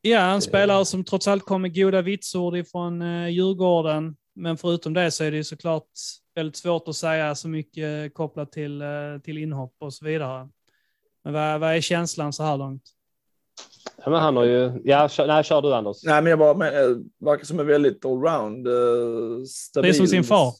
ja, 0.00 0.20
en 0.20 0.42
spelare 0.42 0.84
som 0.84 1.04
trots 1.04 1.28
allt 1.28 1.44
kom 1.44 1.62
med 1.62 1.74
goda 1.74 2.02
vitsord 2.02 2.56
ifrån 2.56 3.02
Djurgården. 3.30 4.16
Men 4.34 4.56
förutom 4.56 4.94
det 4.94 5.10
så 5.10 5.24
är 5.24 5.30
det 5.30 5.44
såklart 5.44 5.88
väldigt 6.34 6.56
svårt 6.56 6.88
att 6.88 6.96
säga 6.96 7.34
så 7.34 7.48
mycket 7.48 8.14
kopplat 8.14 8.52
till, 8.52 8.82
till 9.24 9.38
inhopp 9.38 9.74
och 9.78 9.94
så 9.94 10.04
vidare. 10.04 10.48
Men 11.24 11.32
vad, 11.32 11.60
vad 11.60 11.74
är 11.76 11.80
känslan 11.80 12.32
så 12.32 12.42
här 12.42 12.56
långt? 12.56 12.82
Ja, 14.04 14.10
men 14.10 14.20
han 14.20 14.36
har 14.36 14.44
ju... 14.44 14.72
Ja, 14.84 15.08
kör, 15.08 15.26
nej, 15.26 15.44
kör 15.44 15.62
du 15.62 15.74
Anders. 15.74 15.96
Nej, 16.04 16.22
men 16.22 16.30
jag 16.30 16.38
bara, 16.38 16.54
men, 16.54 16.74
eh, 16.74 16.96
verkar 17.20 17.44
som 17.44 17.60
en 17.60 17.66
väldigt 17.66 18.04
allround, 18.04 18.66
eh, 18.68 19.44
stabil. 19.46 19.82
Det 19.82 19.88
är 19.88 19.98
som 19.98 20.06
sin 20.06 20.24
far. 20.24 20.52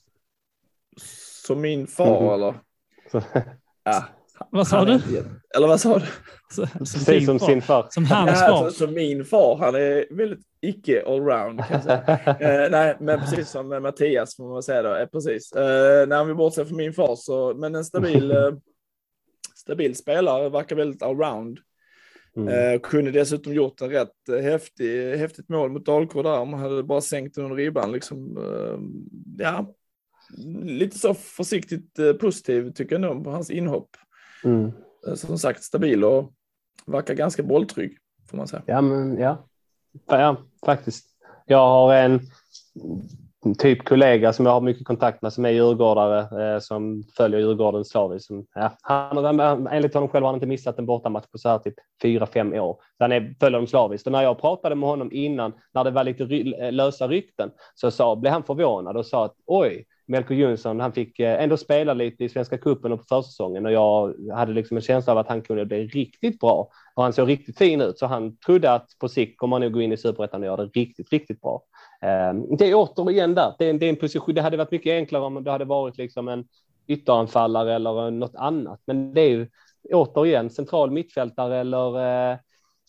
Som 1.46 1.60
min 1.60 1.86
far, 1.86 2.22
Mhm. 2.22 2.30
eller? 2.32 2.54
Ja. 3.84 4.04
Vad 4.50 4.68
sa 4.68 4.84
du? 4.84 4.92
inte 4.92 5.24
Eller 5.56 5.66
vad 5.68 5.80
sa 5.80 5.98
du? 5.98 6.04
Så- 6.50 6.66
Precis 6.78 7.04
din 7.06 7.26
som 7.26 7.38
far. 7.38 7.46
sin 7.46 7.62
far. 7.62 7.86
Som 7.90 8.04
hans 8.04 8.40
Ja, 8.40 8.46
far. 8.48 8.64
alltså, 8.64 8.86
som 8.86 8.94
min 8.94 9.24
far, 9.24 9.56
han 9.56 9.74
är 9.74 10.14
väldigt 10.16 10.40
icke 10.60 11.04
allround. 11.06 11.58
Kan 11.60 11.68
jag 11.70 11.82
säga. 11.82 12.18
Eh, 12.64 12.70
nej, 12.70 12.96
men 13.00 13.20
precis 13.20 13.50
som 13.50 13.68
med 13.68 13.82
Mattias 13.82 14.36
får 14.36 14.44
man 14.52 14.62
säga 14.62 14.82
då. 14.82 14.94
Eh, 14.96 15.06
precis. 15.06 15.52
Eh, 15.52 16.06
när 16.08 16.24
vi 16.24 16.34
bortser 16.34 16.64
från 16.64 16.76
min 16.76 16.92
far 16.92 17.16
så, 17.16 17.54
men 17.56 17.74
en 17.74 17.84
stabil, 17.84 18.30
eh, 18.36 18.52
stabil 19.56 19.96
spelare, 19.96 20.48
verkar 20.48 20.76
väldigt 20.76 21.02
allround. 21.02 21.58
Mm. 22.36 22.48
Eh, 22.48 22.80
kunde 22.80 23.10
dessutom 23.10 23.54
gjort 23.54 23.80
en 23.80 23.90
rätt 23.90 24.28
eh, 24.28 24.38
häftig, 24.38 25.16
häftigt 25.16 25.48
mål 25.48 25.70
mot 25.70 25.86
Dalkurd 25.86 26.24
där. 26.24 26.44
Man 26.44 26.60
hade 26.60 26.82
bara 26.82 27.00
sänkt 27.00 27.34
den 27.34 27.44
under 27.44 27.56
ribban 27.56 27.92
liksom. 27.92 28.36
Eh, 28.36 28.78
ja, 29.38 29.74
lite 30.62 30.98
så 30.98 31.14
försiktigt 31.14 31.98
eh, 31.98 32.12
positiv 32.12 32.72
tycker 32.72 32.94
jag 32.94 33.00
nog 33.00 33.24
på 33.24 33.30
hans 33.30 33.50
inhopp. 33.50 33.96
Mm. 34.44 34.72
Som 35.14 35.38
sagt 35.38 35.64
stabil 35.64 36.04
och 36.04 36.32
verkar 36.86 37.14
ganska 37.14 37.42
bolltrygg 37.42 37.98
får 38.30 38.36
man 38.36 38.48
säga. 38.48 38.62
Ja, 38.66 38.80
men 38.80 39.18
ja. 39.18 39.48
ja, 40.06 40.36
faktiskt. 40.66 41.06
Jag 41.46 41.58
har 41.58 41.94
en 41.94 42.20
typ 43.58 43.84
kollega 43.84 44.32
som 44.32 44.46
jag 44.46 44.52
har 44.52 44.60
mycket 44.60 44.86
kontakt 44.86 45.22
med 45.22 45.32
som 45.32 45.44
är 45.44 45.50
djurgårdare 45.50 46.54
eh, 46.54 46.60
som 46.60 47.04
följer 47.16 47.40
Djurgården 47.40 47.84
slaviskt. 47.84 48.26
Som, 48.26 48.46
Ja, 48.54 48.76
han, 48.82 49.66
enligt 49.66 49.94
honom 49.94 50.08
själv 50.08 50.24
har 50.24 50.28
han 50.28 50.36
inte 50.36 50.46
missat 50.46 50.78
en 50.78 50.86
bortamatch 50.86 51.26
på 51.26 51.38
så 51.38 51.48
här 51.48 51.58
typ 51.58 51.74
fyra, 52.02 52.26
fem 52.26 52.52
år. 52.52 52.74
Så 52.74 53.04
han 53.04 53.12
är, 53.12 53.34
följer 53.40 53.58
dem 53.58 53.66
slaviskt. 53.66 54.06
Och 54.06 54.12
när 54.12 54.22
jag 54.22 54.40
pratade 54.40 54.74
med 54.74 54.88
honom 54.88 55.12
innan, 55.12 55.52
när 55.74 55.84
det 55.84 55.90
var 55.90 56.04
lite 56.04 56.24
ry, 56.24 56.54
eh, 56.54 56.72
lösa 56.72 57.08
rykten, 57.08 57.50
så 57.74 57.90
sa, 57.90 58.16
blev 58.16 58.32
han 58.32 58.42
förvånad 58.42 58.96
och 58.96 59.06
sa 59.06 59.24
att 59.24 59.34
oj, 59.46 59.86
Melker 60.06 60.34
Jönsson, 60.34 60.80
han 60.80 60.92
fick 60.92 61.18
eh, 61.18 61.42
ändå 61.42 61.56
spela 61.56 61.94
lite 61.94 62.24
i 62.24 62.28
Svenska 62.28 62.58
cupen 62.58 62.92
och 62.92 62.98
på 62.98 63.04
försäsongen 63.04 63.66
och 63.66 63.72
jag 63.72 64.14
hade 64.34 64.52
liksom 64.52 64.76
en 64.76 64.82
känsla 64.82 65.12
av 65.12 65.18
att 65.18 65.28
han 65.28 65.42
kunde 65.42 65.66
bli 65.66 65.86
riktigt 65.86 66.40
bra 66.40 66.68
och 66.94 67.02
han 67.02 67.12
såg 67.12 67.28
riktigt 67.28 67.58
fin 67.58 67.80
ut 67.80 67.98
så 67.98 68.06
han 68.06 68.36
trodde 68.36 68.72
att 68.72 68.86
på 69.00 69.08
sikt 69.08 69.38
kommer 69.38 69.56
han 69.56 69.60
nog 69.62 69.72
gå 69.72 69.80
in 69.80 69.92
i 69.92 69.96
superettan 69.96 70.40
och 70.40 70.46
göra 70.46 70.64
det 70.64 70.80
riktigt, 70.80 71.12
riktigt 71.12 71.40
bra. 71.40 71.62
Ehm, 72.02 72.56
det 72.56 72.70
är 72.70 72.74
återigen 72.74 73.34
där, 73.34 73.54
det 73.58 73.64
är, 73.66 73.70
en, 73.70 73.78
det 73.78 73.86
är 73.86 73.90
en 73.90 73.96
position, 73.96 74.34
det 74.34 74.42
hade 74.42 74.56
varit 74.56 74.70
mycket 74.70 74.92
enklare 74.92 75.22
om 75.22 75.44
det 75.44 75.50
hade 75.50 75.64
varit 75.64 75.98
liksom 75.98 76.28
en 76.28 76.44
ytteranfallare 76.86 77.74
eller 77.74 78.10
något 78.10 78.34
annat, 78.34 78.80
men 78.86 79.14
det 79.14 79.20
är 79.20 79.28
ju 79.28 79.48
återigen 79.92 80.50
central 80.50 80.90
mittfältare 80.90 81.60
eller 81.60 81.98
eh, 81.98 82.38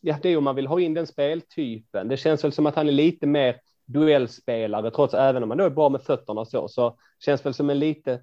ja, 0.01 0.17
det 0.21 0.29
är 0.29 0.37
om 0.37 0.43
man 0.43 0.55
vill 0.55 0.67
ha 0.67 0.79
in 0.79 0.93
den 0.93 1.07
speltypen. 1.07 2.07
Det 2.07 2.17
känns 2.17 2.43
väl 2.43 2.51
som 2.51 2.65
att 2.65 2.75
han 2.75 2.87
är 2.87 2.91
lite 2.91 3.27
mer 3.27 3.59
duellspelare, 3.85 4.91
trots 4.91 5.13
även 5.13 5.43
om 5.43 5.49
han 5.49 5.57
då 5.57 5.63
är 5.63 5.69
bra 5.69 5.89
med 5.89 6.01
fötterna 6.01 6.41
och 6.41 6.47
så, 6.47 6.67
så 6.67 6.97
känns 7.19 7.45
väl 7.45 7.53
som 7.53 7.69
en 7.69 7.79
lite 7.79 8.21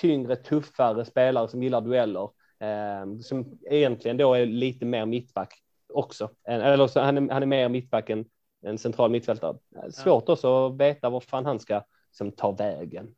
tyngre, 0.00 0.36
tuffare 0.36 1.04
spelare 1.04 1.48
som 1.48 1.62
gillar 1.62 1.80
dueller, 1.80 2.28
eh, 2.60 3.18
som 3.20 3.58
egentligen 3.70 4.16
då 4.16 4.34
är 4.34 4.46
lite 4.46 4.84
mer 4.84 5.06
mittback 5.06 5.54
också. 5.94 6.30
Eller 6.48 6.86
så 6.86 7.00
han 7.00 7.18
är, 7.18 7.32
han 7.32 7.42
är 7.42 7.46
mer 7.46 7.68
mittback 7.68 8.10
än 8.10 8.24
en 8.62 8.78
central 8.78 9.10
mittfältare. 9.10 9.58
Svårt 9.92 10.28
också 10.28 10.66
att 10.66 10.76
veta 10.76 11.10
var 11.10 11.20
fan 11.20 11.46
han 11.46 11.60
ska 11.60 11.84
som 12.10 12.32
ta 12.32 12.52
vägen. 12.52 13.14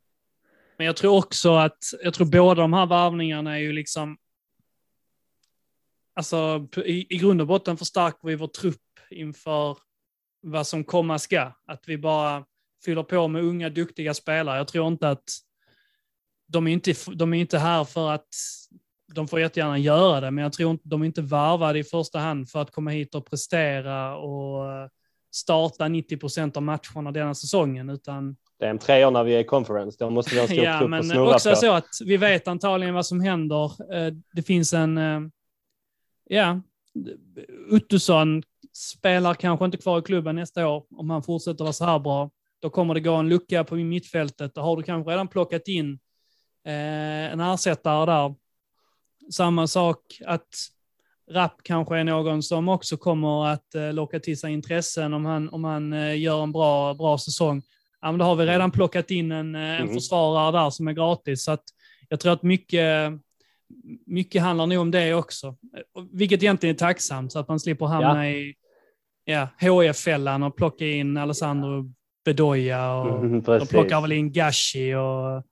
Men 0.77 0.87
jag 0.87 0.95
tror 0.95 1.17
också 1.17 1.55
att, 1.55 1.77
jag 2.03 2.13
tror 2.13 2.27
båda 2.27 2.61
de 2.61 2.73
här 2.73 2.85
varvningarna 2.85 3.55
är 3.55 3.59
ju 3.59 3.73
liksom, 3.73 4.17
alltså 6.13 6.67
i, 6.85 7.15
i 7.15 7.17
grund 7.17 7.41
och 7.41 7.47
botten 7.47 7.77
förstärker 7.77 8.27
vi 8.27 8.35
vår 8.35 8.47
trupp 8.47 8.81
inför 9.09 9.77
vad 10.41 10.67
som 10.67 10.83
komma 10.83 11.19
ska. 11.19 11.51
Att 11.65 11.87
vi 11.87 11.97
bara 11.97 12.45
fyller 12.85 13.03
på 13.03 13.27
med 13.27 13.43
unga 13.43 13.69
duktiga 13.69 14.13
spelare. 14.13 14.57
Jag 14.57 14.67
tror 14.67 14.87
inte 14.87 15.09
att 15.09 15.23
de 16.47 16.67
är 16.67 16.71
inte, 16.71 16.93
de 17.15 17.33
är 17.33 17.37
inte 17.37 17.57
här 17.57 17.83
för 17.83 18.11
att 18.11 18.27
de 19.13 19.27
får 19.27 19.39
jättegärna 19.39 19.77
göra 19.77 20.21
det, 20.21 20.31
men 20.31 20.43
jag 20.43 20.53
tror 20.53 20.71
inte 20.71 20.89
de 20.89 21.01
är 21.01 21.05
inte 21.05 21.21
varvade 21.21 21.79
i 21.79 21.83
första 21.83 22.19
hand 22.19 22.49
för 22.49 22.61
att 22.61 22.71
komma 22.71 22.91
hit 22.91 23.15
och 23.15 23.29
prestera 23.29 24.17
och 24.17 24.89
starta 25.35 25.87
90 25.87 26.17
procent 26.17 26.57
av 26.57 26.63
matcherna 26.63 27.11
denna 27.11 27.35
säsongen, 27.35 27.89
utan 27.89 28.35
Det 28.59 28.65
är 28.65 28.69
en 28.69 28.79
tre 28.79 29.05
år 29.05 29.11
när 29.11 29.23
vi 29.23 29.35
är 29.35 29.39
i 29.39 29.43
conference. 29.43 29.97
Då 29.99 30.09
måste 30.09 30.35
vi 30.35 30.41
ha 30.41 30.47
Ja, 30.63 30.83
att 30.83 30.89
men 30.89 31.03
snurra 31.03 31.33
också 31.35 31.49
på. 31.49 31.55
så 31.55 31.71
att 31.71 31.87
vi 32.05 32.17
vet 32.17 32.47
antagligen 32.47 32.93
vad 32.95 33.05
som 33.05 33.21
händer. 33.21 33.93
Eh, 33.93 34.13
Det 34.33 34.43
finns 34.43 34.73
en, 34.73 34.97
eh, 34.97 35.21
ja, 36.29 36.61
Uttusson 37.69 38.43
spelar 38.73 39.33
kanske 39.33 39.65
inte 39.65 39.77
kvar 39.77 39.99
i 39.99 40.01
klubben 40.01 40.35
nästa 40.35 40.67
år 40.67 40.85
om 40.95 41.09
han 41.09 41.23
fortsätter 41.23 41.63
vara 41.63 41.73
så 41.73 41.85
här 41.85 41.99
bra. 41.99 42.31
Då 42.59 42.69
kommer 42.69 42.93
det 42.93 42.99
gå 42.99 43.13
en 43.13 43.29
lucka 43.29 43.63
på 43.63 43.75
mittfältet. 43.75 44.55
Då 44.55 44.61
har 44.61 44.77
du 44.77 44.83
kanske 44.83 45.11
redan 45.11 45.27
plockat 45.27 45.67
in 45.67 45.99
eh, 46.65 47.31
en 47.33 47.39
ersättare 47.39 48.05
där. 48.05 48.35
Samma 49.31 49.67
sak 49.67 49.99
att 50.25 50.47
Rapp 51.31 51.55
kanske 51.63 51.97
är 51.97 52.03
någon 52.03 52.43
som 52.43 52.69
också 52.69 52.97
kommer 52.97 53.45
att 53.47 53.75
eh, 53.75 53.93
locka 53.93 54.19
till 54.19 54.39
sig 54.39 54.53
intressen 54.53 55.13
om 55.13 55.25
han, 55.25 55.49
om 55.49 55.63
han 55.63 55.93
eh, 55.93 56.19
gör 56.19 56.43
en 56.43 56.51
bra, 56.51 56.93
bra 56.93 57.17
säsong. 57.17 57.61
Ja, 58.01 58.11
men 58.11 58.19
då 58.19 58.25
har 58.25 58.35
vi 58.35 58.45
redan 58.45 58.71
plockat 58.71 59.11
in 59.11 59.31
en, 59.31 59.55
eh, 59.55 59.61
en 59.61 59.81
Mm. 59.81 59.93
försvarare 59.93 60.51
där 60.51 60.69
som 60.69 60.87
är 60.87 60.93
gratis. 60.93 61.43
Så 61.43 61.51
att 61.51 61.63
jag 62.09 62.19
tror 62.19 62.33
att 62.33 62.43
mycket, 62.43 63.11
mycket 64.05 64.41
handlar 64.41 64.67
nog 64.67 64.79
om 64.79 64.91
det 64.91 65.13
också. 65.13 65.55
Vilket 66.11 66.43
egentligen 66.43 66.75
är 66.75 66.79
tacksamt 66.79 67.31
så 67.31 67.39
att 67.39 67.47
man 67.47 67.59
slipper 67.59 67.85
hamna 67.85 68.29
i 68.31 68.55
ja, 69.25 69.47
HF-fällan 69.61 70.43
och 70.43 70.55
plocka 70.57 70.85
in 70.85 71.17
Alessandro 71.17 71.93
Bedoya 72.25 72.93
och 72.95 73.17
Mm, 73.17 73.31
de 73.31 73.41
precis. 73.45 73.69
plockar 73.69 74.01
väl 74.01 74.11
in 74.11 74.31
Gashi 74.31 74.93
och 74.93 75.43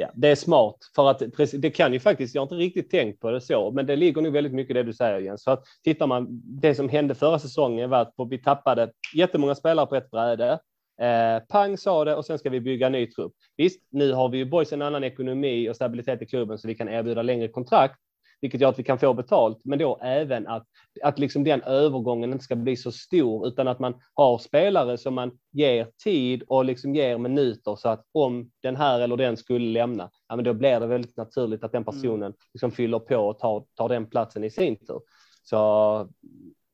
Ja, 0.00 0.10
det 0.14 0.28
är 0.28 0.34
smart 0.34 0.76
för 0.94 1.10
att 1.10 1.22
det 1.52 1.70
kan 1.70 1.92
ju 1.92 2.00
faktiskt, 2.00 2.34
jag 2.34 2.42
har 2.42 2.46
inte 2.46 2.54
riktigt 2.54 2.90
tänkt 2.90 3.20
på 3.20 3.30
det 3.30 3.40
så, 3.40 3.70
men 3.70 3.86
det 3.86 3.96
ligger 3.96 4.22
nog 4.22 4.32
väldigt 4.32 4.52
mycket 4.52 4.70
i 4.70 4.74
det 4.74 4.82
du 4.82 4.92
säger 4.92 5.18
Jens. 5.18 5.42
Så 5.42 5.50
att 5.50 5.64
tittar 5.84 6.06
man, 6.06 6.26
det 6.44 6.74
som 6.74 6.88
hände 6.88 7.14
förra 7.14 7.38
säsongen 7.38 7.90
var 7.90 7.98
att 7.98 8.14
vi 8.30 8.38
tappade 8.38 8.92
jättemånga 9.14 9.54
spelare 9.54 9.86
på 9.86 9.96
ett 9.96 10.10
bräde. 10.10 10.58
Eh, 11.00 11.42
pang 11.48 11.76
sa 11.76 12.04
det 12.04 12.14
och 12.14 12.24
sen 12.24 12.38
ska 12.38 12.50
vi 12.50 12.60
bygga 12.60 12.86
en 12.86 12.92
ny 12.92 13.06
trupp. 13.06 13.32
Visst, 13.56 13.80
nu 13.90 14.12
har 14.12 14.28
vi 14.28 14.38
ju 14.38 14.44
boys 14.44 14.72
en 14.72 14.82
annan 14.82 15.04
ekonomi 15.04 15.68
och 15.68 15.76
stabilitet 15.76 16.22
i 16.22 16.26
klubben 16.26 16.58
så 16.58 16.68
vi 16.68 16.74
kan 16.74 16.88
erbjuda 16.88 17.22
längre 17.22 17.48
kontrakt 17.48 18.00
vilket 18.40 18.60
gör 18.60 18.68
att 18.68 18.78
vi 18.78 18.82
kan 18.84 18.98
få 18.98 19.14
betalt, 19.14 19.60
men 19.64 19.78
då 19.78 19.98
även 20.02 20.46
att, 20.46 20.66
att 21.02 21.18
liksom 21.18 21.44
den 21.44 21.62
övergången 21.62 22.32
inte 22.32 22.44
ska 22.44 22.56
bli 22.56 22.76
så 22.76 22.92
stor, 22.92 23.48
utan 23.48 23.68
att 23.68 23.78
man 23.78 23.94
har 24.14 24.38
spelare 24.38 24.98
som 24.98 25.14
man 25.14 25.38
ger 25.52 25.90
tid 26.04 26.42
och 26.48 26.64
liksom 26.64 26.94
ger 26.94 27.18
minuter 27.18 27.76
så 27.76 27.88
att 27.88 28.04
om 28.12 28.50
den 28.62 28.76
här 28.76 29.00
eller 29.00 29.16
den 29.16 29.36
skulle 29.36 29.72
lämna, 29.72 30.10
ja, 30.28 30.36
men 30.36 30.44
då 30.44 30.54
blir 30.54 30.80
det 30.80 30.86
väldigt 30.86 31.16
naturligt 31.16 31.64
att 31.64 31.72
den 31.72 31.82
Mm. 31.82 31.94
personen 31.94 32.32
liksom 32.54 32.70
fyller 32.70 32.98
på 32.98 33.16
och 33.16 33.38
tar, 33.38 33.64
tar 33.74 33.88
den 33.88 34.06
platsen 34.06 34.44
i 34.44 34.50
sin 34.50 34.76
tur. 34.76 35.00
Så 35.42 36.08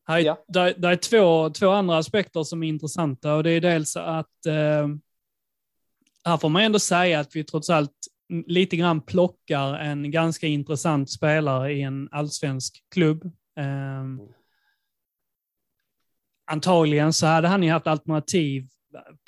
Här, 0.07 0.19
Ja. 0.19 0.45
där, 0.49 0.75
där 0.77 0.91
är 0.93 0.97
två, 0.97 1.51
två 1.51 1.69
andra 1.69 1.97
aspekter 1.99 2.43
som 2.43 2.63
är 2.63 2.69
intressanta 2.69 3.35
och 3.35 3.43
det 3.43 3.51
är 3.51 3.61
dels 3.61 3.97
att 3.97 4.47
eh, 4.47 4.89
här 6.25 6.37
får 6.37 6.49
man 6.49 6.63
ändå 6.63 6.79
säga 6.79 7.21
att 7.21 7.37
vi 7.37 7.45
trots 7.45 7.71
allt 7.71 7.91
lite 8.47 8.77
grann 8.77 9.01
plockar 9.01 9.75
en 9.75 10.11
ganska 10.11 10.47
intressant 10.47 11.11
spelare 11.11 11.73
i 11.73 11.83
en 11.83 12.09
allsvensk 12.13 12.85
klubb. 12.95 13.25
Eh, 13.59 14.05
antagligen 16.47 17.13
så 17.13 17.27
hade 17.27 17.49
han 17.49 17.63
ju 17.63 17.71
haft 17.71 17.87
alternativ 17.87 18.69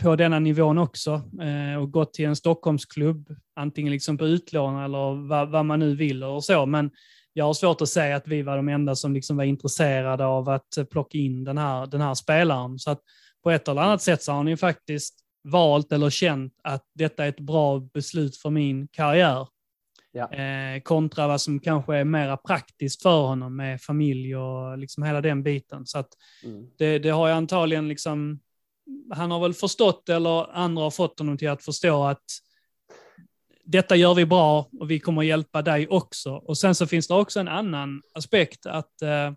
på 0.03 0.17
denna 0.17 0.39
nivån 0.39 0.79
också 0.79 1.23
eh, 1.43 1.83
och 1.83 1.91
gått 1.91 2.15
till 2.15 2.25
en 2.25 2.37
Stockholmsklubb, 2.37 3.37
antingen 3.57 3.93
liksom 3.93 4.19
på 4.19 4.27
utlån 4.27 4.85
eller 4.85 5.29
vad, 5.29 5.51
vad 5.51 5.67
man 5.67 5.79
nu 5.79 5.97
vill 5.97 6.25
och 6.25 6.45
så. 6.45 6.67
Men 6.67 6.91
jag 7.33 7.45
har 7.45 7.55
svårt 7.55 7.81
att 7.81 7.89
säga 7.89 8.17
att 8.17 8.29
vi 8.29 8.43
var 8.43 8.57
de 8.57 8.69
enda 8.69 8.95
som 8.95 9.15
liksom 9.15 9.37
var 9.37 9.45
intresserade 9.45 10.25
av 10.25 10.49
att 10.49 10.69
plocka 10.91 11.19
in 11.19 11.45
den 11.45 11.59
här, 11.59 11.87
den 11.87 12.01
här 12.01 12.15
spelaren. 12.15 12.79
Så 12.79 12.91
att 12.91 13.01
på 13.43 13.51
ett 13.51 13.69
eller 13.69 13.83
annat 13.83 14.03
sätt 14.03 14.23
så 14.23 14.33
har 14.33 14.37
han 14.37 14.49
ju 14.49 14.57
faktiskt 14.57 15.26
valt 15.47 15.93
eller 15.93 16.11
känt 16.11 16.53
att 16.63 16.85
detta 16.95 17.25
är 17.25 17.29
ett 17.29 17.41
bra 17.41 17.81
beslut 17.81 18.37
för 18.37 18.51
min 18.51 18.89
karriär. 18.89 19.49
Ja. 20.13 20.33
Eh, 20.33 20.81
kontra 20.81 21.27
vad 21.29 21.41
som 21.41 21.61
kanske 21.61 21.97
är 21.97 22.05
mera 22.05 22.37
praktiskt 22.37 23.03
för 23.03 23.21
honom 23.21 23.57
med 23.57 23.83
familj 23.83 24.37
och 24.37 24.79
liksom 24.79 25.03
hela 25.03 25.21
den 25.21 25.43
biten. 25.43 25.87
Så 25.87 26.05
mm. 26.45 26.67
det, 26.79 26.99
det 26.99 27.11
har 27.11 27.29
jag 27.29 27.37
antagligen 27.37 27.89
liksom, 27.89 28.41
han 29.15 29.31
har 29.31 29.41
väl 29.41 29.55
förstått 29.55 30.09
eller 30.09 30.57
andra 30.57 30.83
har 30.83 30.91
fått 30.91 31.19
honom 31.19 31.39
till 31.39 31.49
att 31.49 31.65
förstå 31.65 32.05
att 32.05 32.25
detta 33.65 33.97
gör 33.97 34.15
vi 34.15 34.27
bra 34.27 34.69
och 34.81 34.91
vi 34.91 35.01
kommer 35.01 35.23
hjälpa 35.23 35.63
dig 35.63 35.89
också. 35.89 36.35
Och 36.35 36.59
sen 36.59 36.75
så 36.75 36.87
finns 36.87 37.09
det 37.09 37.15
också 37.15 37.41
en 37.41 37.49
annan 37.49 38.03
aspekt 38.15 38.67
att, 38.67 39.03
eh, 39.03 39.33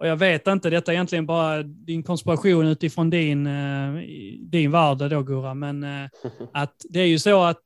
och 0.00 0.06
jag 0.06 0.16
vet 0.16 0.46
inte, 0.46 0.70
detta 0.70 0.92
är 0.92 0.94
egentligen 0.94 1.26
bara 1.26 1.62
din 1.62 2.02
konspiration 2.02 2.66
utifrån 2.66 3.10
din, 3.10 3.46
eh, 3.46 3.94
din 4.40 4.70
värld 4.70 4.98
då 4.98 5.22
Gurra, 5.22 5.54
men 5.54 5.84
eh, 5.84 6.08
att 6.52 6.74
det 6.88 7.00
är 7.00 7.06
ju 7.06 7.18
så 7.18 7.42
att 7.42 7.62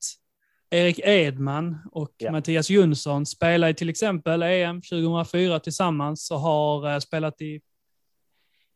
Erik 0.69 0.99
Edman 1.03 1.77
och 1.91 2.11
Ja. 2.17 2.31
Mattias 2.31 2.69
Jonsson 2.69 3.25
spelar 3.25 3.69
i 3.69 3.73
till 3.73 3.89
exempel 3.89 4.43
EM 4.43 4.81
2004 4.81 5.59
tillsammans 5.59 6.31
och 6.31 6.39
har 6.39 6.93
eh, 6.93 6.99
spelat 6.99 7.41
i 7.41 7.61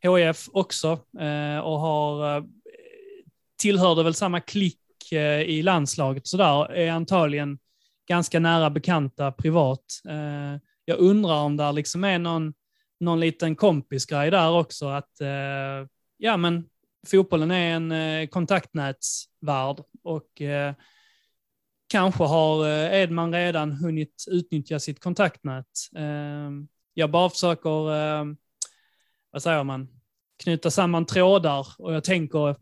HF 0.06 0.48
också 0.52 0.90
och 1.62 1.80
har 1.80 2.44
tillhörde 3.62 4.02
väl 4.02 4.14
samma 4.14 4.40
klick 4.40 4.76
i 5.46 5.62
landslaget 5.62 6.26
så 6.26 6.36
där 6.36 6.72
är 6.72 6.90
antagligen 6.90 7.58
ganska 8.08 8.40
nära 8.40 8.70
bekanta 8.70 9.32
privat. 9.32 9.84
Jag 10.84 10.98
undrar 10.98 11.42
om 11.42 11.56
det 11.56 11.72
liksom 11.72 12.04
är 12.04 12.18
någon, 12.18 12.54
någon 13.00 13.20
liten 13.20 13.56
kompisgrej 13.56 14.30
där 14.30 14.50
också 14.50 14.88
att 14.88 15.20
eh, 15.20 15.88
ja 16.16 16.36
men 16.36 16.68
fotbollen 17.06 17.50
är 17.50 17.74
en 17.74 17.92
eh, 17.92 18.26
kontaktnätsvärld 18.26 19.80
och 20.02 20.42
eh, 20.42 20.74
kanske 21.88 22.24
har 22.24 22.66
eh, 22.66 23.02
Edman 23.02 23.32
redan 23.32 23.72
hunnit 23.72 24.24
utnyttja 24.30 24.80
sitt 24.80 25.00
kontaktnät. 25.00 25.66
Eh, 25.96 26.50
jag 26.94 27.10
bara 27.10 27.30
försöker, 27.30 27.94
eh, 27.94 28.24
vad 29.30 29.42
säger 29.42 29.64
man, 29.64 29.88
knyta 30.42 30.70
samman 30.70 31.06
trådar 31.06 31.66
och 31.78 31.94
jag 31.94 32.04
tänker 32.04 32.56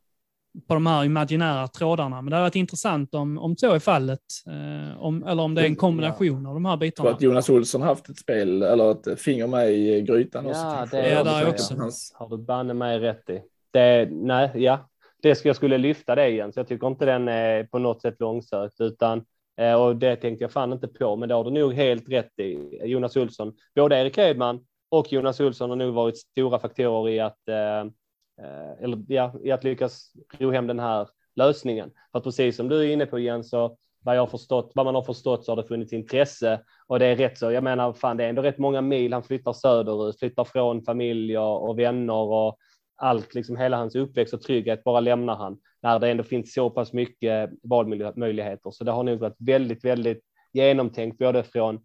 på 0.66 0.74
de 0.74 0.86
här 0.86 1.04
imaginära 1.04 1.68
trådarna. 1.68 2.22
Men 2.22 2.30
det 2.30 2.36
har 2.36 2.42
varit 2.42 2.54
intressant 2.54 3.14
om, 3.14 3.38
om 3.38 3.56
så 3.56 3.72
är 3.74 3.78
fallet, 3.78 4.20
eh, 4.46 5.02
om, 5.02 5.24
eller 5.26 5.42
om 5.42 5.54
det 5.54 5.62
är 5.62 5.66
en 5.66 5.76
kombination 5.76 6.46
av 6.46 6.54
de 6.54 6.64
här 6.64 6.72
Jag 6.72 6.78
bitarna. 6.78 7.11
att 7.11 7.22
Jonas 7.22 7.50
Olsson 7.50 7.82
haft 7.82 8.09
ett 8.09 8.18
spel 8.18 8.62
eller 8.62 8.90
ett 8.90 9.20
finger 9.20 9.46
med 9.46 9.72
i 9.72 10.00
grytan 10.02 10.44
Ja, 10.44 10.50
också. 10.50 10.62
kanske. 10.62 10.96
det 10.96 11.02
är 11.02 11.14
Jag 11.14 11.24
där 11.26 11.48
också. 11.48 11.74
hans- 11.74 12.12
har 12.14 12.28
du 12.28 12.38
banne 12.38 12.74
mig 12.74 12.98
rätt 12.98 13.30
i. 13.30 13.40
Det, 13.72 14.09
nej, 14.12 14.50
ja, 14.54 14.88
det 15.22 15.34
ska 15.34 15.48
jag 15.48 15.56
skulle 15.56 15.78
lyfta 15.78 16.14
det 16.14 16.28
igen, 16.28 16.52
så 16.52 16.61
jag 16.61 16.68
tycker 16.68 16.86
inte 16.86 17.04
den 17.04 17.28
är 17.28 17.64
på 17.64 17.78
något 17.78 18.02
sätt 18.02 18.16
långsökt, 18.18 18.80
utan 18.80 19.24
eh, 19.61 19.74
och 19.74 19.96
det 19.96 20.16
tänkte 20.16 20.44
jag 20.44 20.52
fan 20.52 20.72
inte 20.72 20.88
på, 20.88 21.16
men 21.16 21.28
det 21.28 21.34
har 21.34 21.44
du 21.44 21.50
nog 21.50 21.74
helt 21.74 22.09
rätt 22.09 22.38
i. 22.38 22.59
Jonas 22.84 23.16
Olsson, 23.16 23.52
både 23.74 23.96
Erik 24.00 24.18
Edman 24.18 24.61
och 24.90 25.12
Jonas 25.12 25.40
Olsson 25.40 25.70
har 25.70 25.76
nog 25.76 25.94
varit 25.94 26.16
stora 26.18 26.59
faktorer 26.59 27.12
i 27.12 27.20
att, 27.20 27.48
eh, 27.48 27.90
Eh, 28.39 28.84
eller, 28.84 29.05
ja, 29.09 29.34
i 29.43 29.51
att 29.51 29.64
lyckas 29.64 30.12
ro 30.39 30.51
hem 30.51 30.66
den 30.66 30.78
här 30.78 31.09
lösningen. 31.36 31.91
För 32.12 32.18
att 32.18 32.24
precis 32.24 32.57
som 32.57 32.68
du 32.68 32.80
är 32.80 32.93
inne 32.93 33.07
på 33.07 33.18
Jens, 33.18 33.51
så 33.51 33.76
vad, 34.01 34.16
jag 34.16 34.22
har 34.22 34.26
förstått, 34.26 34.72
vad 34.74 34.86
man 34.86 34.95
har 34.95 35.03
förstått 35.03 35.45
så 35.45 35.53
har 35.53 35.57
det 35.57 35.68
funnits 35.68 35.93
intresse 35.93 36.61
och 36.86 36.99
det 36.99 37.07
är 37.07 37.16
rätt 37.16 37.39
så. 37.39 37.51
Jag 37.51 37.64
menar, 37.64 37.93
fan, 37.93 38.16
det 38.16 38.24
är 38.24 38.28
ändå 38.28 38.43
rätt 38.43 38.59
många 38.59 38.80
mil 38.80 39.12
han 39.12 39.22
flyttar 39.22 39.53
söderut, 39.53 40.18
flyttar 40.18 40.45
från 40.45 40.82
familj 40.82 41.39
och, 41.39 41.68
och 41.68 41.78
vänner 41.78 42.14
och 42.14 42.59
allt, 42.97 43.34
liksom 43.34 43.57
hela 43.57 43.76
hans 43.76 43.95
uppväxt 43.95 44.34
och 44.34 44.43
trygghet 44.43 44.84
bara 44.84 45.01
lämnar 45.01 45.36
han 45.36 45.59
när 45.82 45.99
det 45.99 46.11
ändå 46.11 46.22
finns 46.22 46.55
så 46.55 46.70
pass 46.70 46.93
mycket 46.93 47.51
valmöjligheter. 47.62 48.70
Så 48.70 48.84
det 48.84 48.93
har 48.93 49.03
nog 49.03 49.18
varit 49.18 49.36
väldigt, 49.39 49.84
väldigt 49.84 50.24
genomtänkt 50.53 51.18
både 51.18 51.43
från 51.43 51.80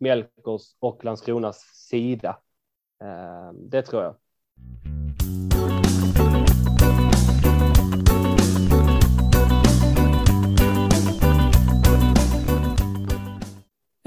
Melkers 0.00 0.62
och 0.78 1.04
Landskronas 1.04 1.60
sida. 1.90 2.38
Eh, 3.02 3.52
det 3.52 3.82
tror 3.82 4.02
jag. 4.02 4.14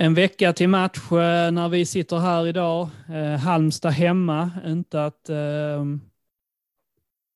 En 0.08 0.14
vecka 0.14 0.54
till 0.54 0.70
match 0.70 1.12
eh, 1.12 1.52
när 1.52 1.70
vi 1.70 1.86
sitter 1.86 2.18
här 2.18 2.48
idag. 2.48 2.90
Eh, 3.10 3.40
Halmstad 3.40 3.92
hemma, 3.92 4.52
inte 4.66 5.06
att 5.06 5.30
eh, 5.30 5.86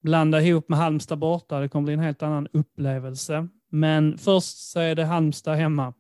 blanda 0.04 0.42
ihop 0.42 0.70
med 0.70 0.80
Halmstad 0.80 1.18
borta. 1.18 1.60
Det 1.60 1.70
kommer 1.70 1.86
bli 1.86 1.94
en 1.94 2.00
helt 2.00 2.24
annan 2.24 2.48
upplevelse. 2.54 3.48
Men 3.72 4.18
först 4.18 4.72
så 4.72 4.80
är 4.80 4.96
det 4.96 5.06
Halmstad 5.06 5.56
hemma. 5.56 5.94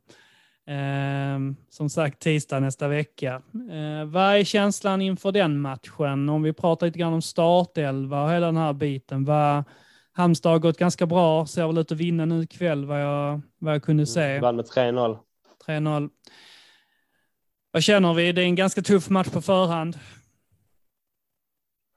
Eh, 0.67 1.39
som 1.69 1.89
sagt 1.89 2.19
tisdag 2.19 2.59
nästa 2.59 2.87
vecka. 2.87 3.41
Eh, 3.71 4.05
vad 4.05 4.35
är 4.35 4.43
känslan 4.43 5.01
inför 5.01 5.31
den 5.31 5.61
matchen? 5.61 6.29
Om 6.29 6.43
vi 6.43 6.53
pratar 6.53 6.85
lite 6.85 6.99
grann 6.99 7.13
om 7.13 7.21
startelva 7.21 8.23
och 8.23 8.31
hela 8.31 8.45
den 8.45 8.57
här 8.57 8.73
biten. 8.73 9.25
Vad, 9.25 9.63
Halmstad 10.11 10.51
har 10.51 10.59
gått 10.59 10.77
ganska 10.77 11.05
bra, 11.05 11.45
ser 11.45 11.67
väl 11.67 11.77
ut 11.77 11.91
att 11.91 11.97
vinna 11.97 12.25
nu 12.25 12.43
ikväll 12.43 12.85
vad 12.85 13.01
jag, 13.01 13.41
vad 13.59 13.73
jag 13.73 13.83
kunde 13.83 14.05
se. 14.05 14.39
Vann 14.39 14.55
med 14.55 14.65
3-0. 14.65 15.17
3-0. 15.67 16.09
Vad 17.71 17.83
känner 17.83 18.13
vi? 18.13 18.31
Det 18.31 18.41
är 18.41 18.45
en 18.45 18.55
ganska 18.55 18.81
tuff 18.81 19.09
match 19.09 19.29
på 19.29 19.41
förhand. 19.41 19.99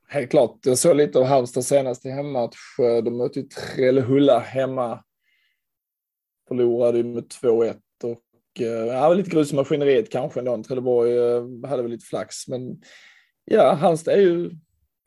Helt 0.09 0.31
klart. 0.31 0.59
Jag 0.65 0.79
såg 0.79 0.97
lite 0.97 1.19
av 1.19 1.25
Halmstads 1.25 1.69
senaste 1.69 2.11
hemmamatch. 2.11 2.57
De 3.05 3.17
mötte 3.17 3.41
ju 3.41 3.47
Trellehulla 3.47 4.39
hemma. 4.39 5.05
Förlorade 6.49 7.05
med 7.05 7.25
2-1 7.25 7.77
och 8.03 8.61
eh, 8.61 8.67
ja, 8.67 9.15
lite 9.15 9.31
grus 9.31 9.53
i 9.53 9.57
maskineriet 9.57 10.11
kanske 10.11 10.41
ändå. 10.41 10.63
Trelleborg 10.63 11.19
eh, 11.19 11.69
hade 11.69 11.83
väl 11.83 11.91
lite 11.91 12.07
flax, 12.07 12.49
men 12.49 12.83
ja, 13.45 13.73
Halmstad 13.73 14.15
är 14.15 14.21
ju 14.21 14.51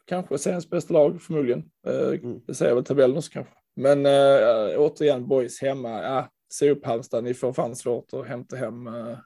kanske 0.05 0.37
seriens 0.37 0.69
bästa 0.69 0.93
lag 0.93 1.21
förmodligen. 1.21 1.63
Eh, 1.87 2.07
Mm. 2.07 2.39
Det 2.47 2.53
säger 2.53 2.75
väl 2.75 2.83
tabellen 2.83 3.17
också 3.17 3.31
kanske. 3.31 3.53
Men 3.75 4.05
äh, 4.05 4.79
återigen, 4.79 5.27
boys 5.27 5.61
hemma. 5.61 5.89
Ja, 5.89 6.29
se 6.53 6.69
upp 6.69 6.85
Halmstad. 6.85 7.23
Ni 7.23 7.33
får 7.33 7.53
fan 7.53 7.75
svårt 7.75 8.13
att 8.13 8.27
hämta 8.27 8.55
hem 8.55 8.87
äh, 8.87 9.17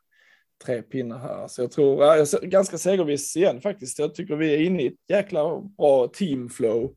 tre 0.65 0.81
pinnar 0.81 1.19
här. 1.19 1.47
Så 1.47 1.61
jag 1.61 1.71
tror, 1.71 2.03
ja, 2.03 2.17
jag 2.17 2.27
ser 2.27 2.41
ganska 2.41 2.77
segerviss 2.77 3.37
igen 3.37 3.61
faktiskt. 3.61 3.99
Jag 3.99 4.15
tycker 4.15 4.35
vi 4.35 4.53
är 4.53 4.59
inne 4.65 4.83
i 4.83 4.87
ett 4.87 5.09
jäkla 5.09 5.61
bra 5.77 6.07
teamflow. 6.07 6.95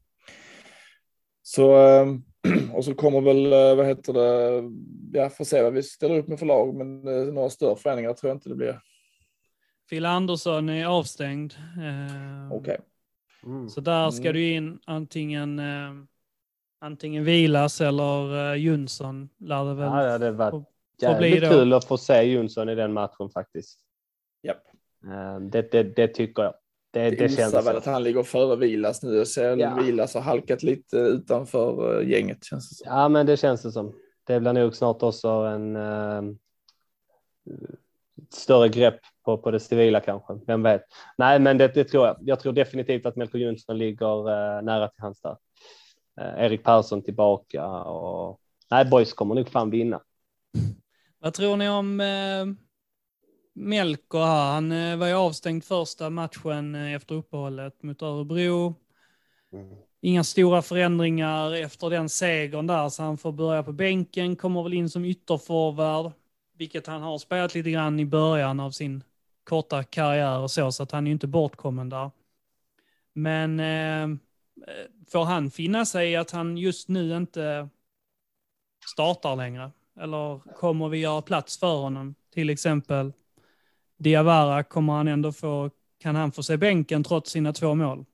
Så, 1.43 1.87
äh, 1.87 2.07
och 2.73 2.85
så 2.85 2.95
kommer 2.95 3.21
väl, 3.21 3.53
äh, 3.53 3.77
vad 3.77 3.87
heter 3.87 4.13
det, 4.13 4.63
ja, 5.19 5.31
får 5.31 5.45
se 5.45 5.63
vad 5.63 5.73
vi 5.73 5.83
ställer 5.83 6.19
upp 6.19 6.29
med 6.29 6.39
för 6.39 6.47
lag, 6.47 6.75
men 6.75 7.09
äh, 7.09 7.33
några 7.35 7.51
större 7.51 7.77
förändringar 7.77 8.13
tror 8.13 8.31
jag 8.31 8.37
inte 8.37 8.49
det 8.49 8.55
blir. 8.55 8.81
Phil 9.91 10.07
Andersson 10.07 10.69
är 10.69 10.87
avstängd. 10.87 11.55
Eh, 11.79 12.53
Okej. 12.57 12.79
Mm. 13.45 13.69
Så 13.69 13.81
där 13.81 14.11
ska 14.11 14.23
Mm. 14.23 14.33
du 14.35 14.51
in 14.53 14.79
antingen, 14.87 15.59
eh, 15.59 15.93
antingen 16.81 17.25
Vilas 17.25 17.81
eller 17.81 18.53
eh, 18.53 18.57
Jonsson. 18.61 19.29
Lär 19.39 19.65
det 19.65 19.75
väl. 19.75 19.87
Ja, 19.87 20.03
det 20.03 20.11
hade 20.11 20.31
varit 20.31 20.69
jävligt 21.03 21.49
kul 21.49 21.73
att 21.73 21.85
få 21.85 21.99
se 21.99 22.23
Jonsson 22.23 22.69
i 22.69 22.75
den 22.75 22.93
matchen 22.93 23.31
faktiskt. 23.35 23.79
Japp. 24.43 24.63
Eh, 25.05 25.41
Det, 25.41 25.73
det, 25.73 25.83
det 25.83 26.09
tycker 26.09 26.43
jag. 26.43 26.55
Det, 26.91 27.11
det 27.11 27.17
Det 27.17 27.29
känns 27.29 27.55
väl 27.55 27.63
så. 27.65 27.71
att 27.77 27.85
han 27.87 28.03
ligger 28.03 28.23
före 28.23 28.57
Vilas 28.57 29.03
nu. 29.03 29.17
Jag 29.17 29.29
ser 29.29 29.57
Ja. 29.57 29.75
Vilas 29.75 30.15
har 30.15 30.21
halkat 30.21 30.63
lite 30.63 30.97
utanför 30.97 32.01
äh, 32.03 32.09
gänget 32.11 32.45
känns 32.45 32.69
det 32.69 32.75
som. 32.75 32.87
Ja, 32.93 33.09
men 33.09 33.27
det 33.27 33.37
känns 33.37 33.63
det 33.63 33.73
som. 33.73 33.95
Det 34.25 34.41
blir 34.41 34.53
nog 34.53 34.75
snart 34.75 35.03
också 35.03 35.29
en. 35.29 35.77
eh, 35.77 36.23
större 38.31 38.69
grepp 38.69 39.01
på, 39.25 39.39
på 39.39 39.51
det 39.51 39.61
civila 39.61 40.01
kanske. 40.01 40.35
Vem 40.47 40.63
vet? 40.63 40.83
Nej, 41.19 41.39
men 41.41 41.59
det, 41.59 41.69
det 41.75 41.85
tror 41.85 42.07
jag. 42.07 42.17
Jag 42.21 42.41
tror 42.41 42.53
definitivt 42.53 43.07
att 43.07 43.17
Melker 43.17 43.39
Jonsson 43.39 43.79
ligger 43.79 44.31
eh, 44.31 44.63
nära 44.63 44.89
till 44.89 45.03
hans 45.03 45.21
där. 45.21 45.37
Eh, 46.21 46.45
Erik 46.47 46.65
Persson 46.65 47.03
tillbaka 47.03 47.67
och 47.69 48.41
nej, 48.71 48.85
boys 48.85 49.13
kommer 49.13 49.35
nog 49.35 49.49
fan 49.49 49.71
vinna. 49.71 50.01
Vad 51.25 51.35
tror 51.35 51.57
ni 51.57 51.69
om 51.69 52.01
eh, 52.01 52.47
Melker 53.55 54.19
här? 54.19 54.53
Han 54.53 54.73
eh, 54.73 54.97
var 54.97 55.07
ju 55.07 55.15
avstängd 55.15 55.65
första 55.65 56.11
matchen 56.11 56.75
eh, 56.75 56.95
efter 56.95 57.15
uppehållet 57.15 57.83
mot 57.83 58.03
Örebro. 58.03 58.75
Mm. 59.53 59.77
Inga 60.01 60.25
stora 60.25 60.63
förändringar 60.63 61.55
efter 61.55 61.91
den 61.91 62.09
segern 62.09 62.67
där, 62.67 62.89
så 62.89 63.03
han 63.03 63.19
får 63.19 63.33
börja 63.33 63.63
på 63.63 63.73
bänken, 63.73 64.37
kommer 64.37 64.63
väl 64.63 64.73
in 64.73 64.91
som 64.91 65.05
ytterforward, 65.05 66.13
vilket 66.57 66.87
han 66.87 67.03
har 67.03 67.19
spelat 67.19 67.55
lite 67.55 67.71
grann 67.71 68.01
i 68.01 68.07
början 68.07 68.61
av 68.61 68.71
sin 68.71 69.05
korta 69.45 69.85
karriär 69.85 70.39
och 70.39 70.51
så, 70.51 70.73
så 70.73 70.83
att 70.83 70.93
han 70.93 71.05
är 71.05 71.09
ju 71.09 71.13
inte 71.13 71.27
bortkommen 71.27 71.89
där. 71.89 72.11
Men 73.13 73.61
eh, 73.61 74.19
får 75.09 75.25
han 75.25 75.51
finna 75.51 75.87
sig 75.87 76.11
i 76.11 76.17
att 76.17 76.31
han 76.31 76.57
just 76.57 76.89
nu 76.89 77.17
inte 77.17 77.69
startar 78.87 79.37
längre? 79.37 79.71
Eller 80.01 80.41
kommer 80.55 80.89
vi 80.89 80.99
göra 80.99 81.23
plats 81.23 81.61
för 81.61 81.77
honom? 81.77 82.15
Till 82.35 82.51
exempel 82.51 83.13
Diawara, 83.99 84.63
kommer 84.63 84.93
han 84.93 85.09
ändå 85.09 85.33
få, 85.33 85.71
kan 85.99 86.17
han 86.17 86.33
få 86.33 86.43
se 86.43 86.57
bänken 86.57 87.05
trots 87.05 87.31
sina 87.31 87.53
två 87.53 87.75
mål? 87.75 88.05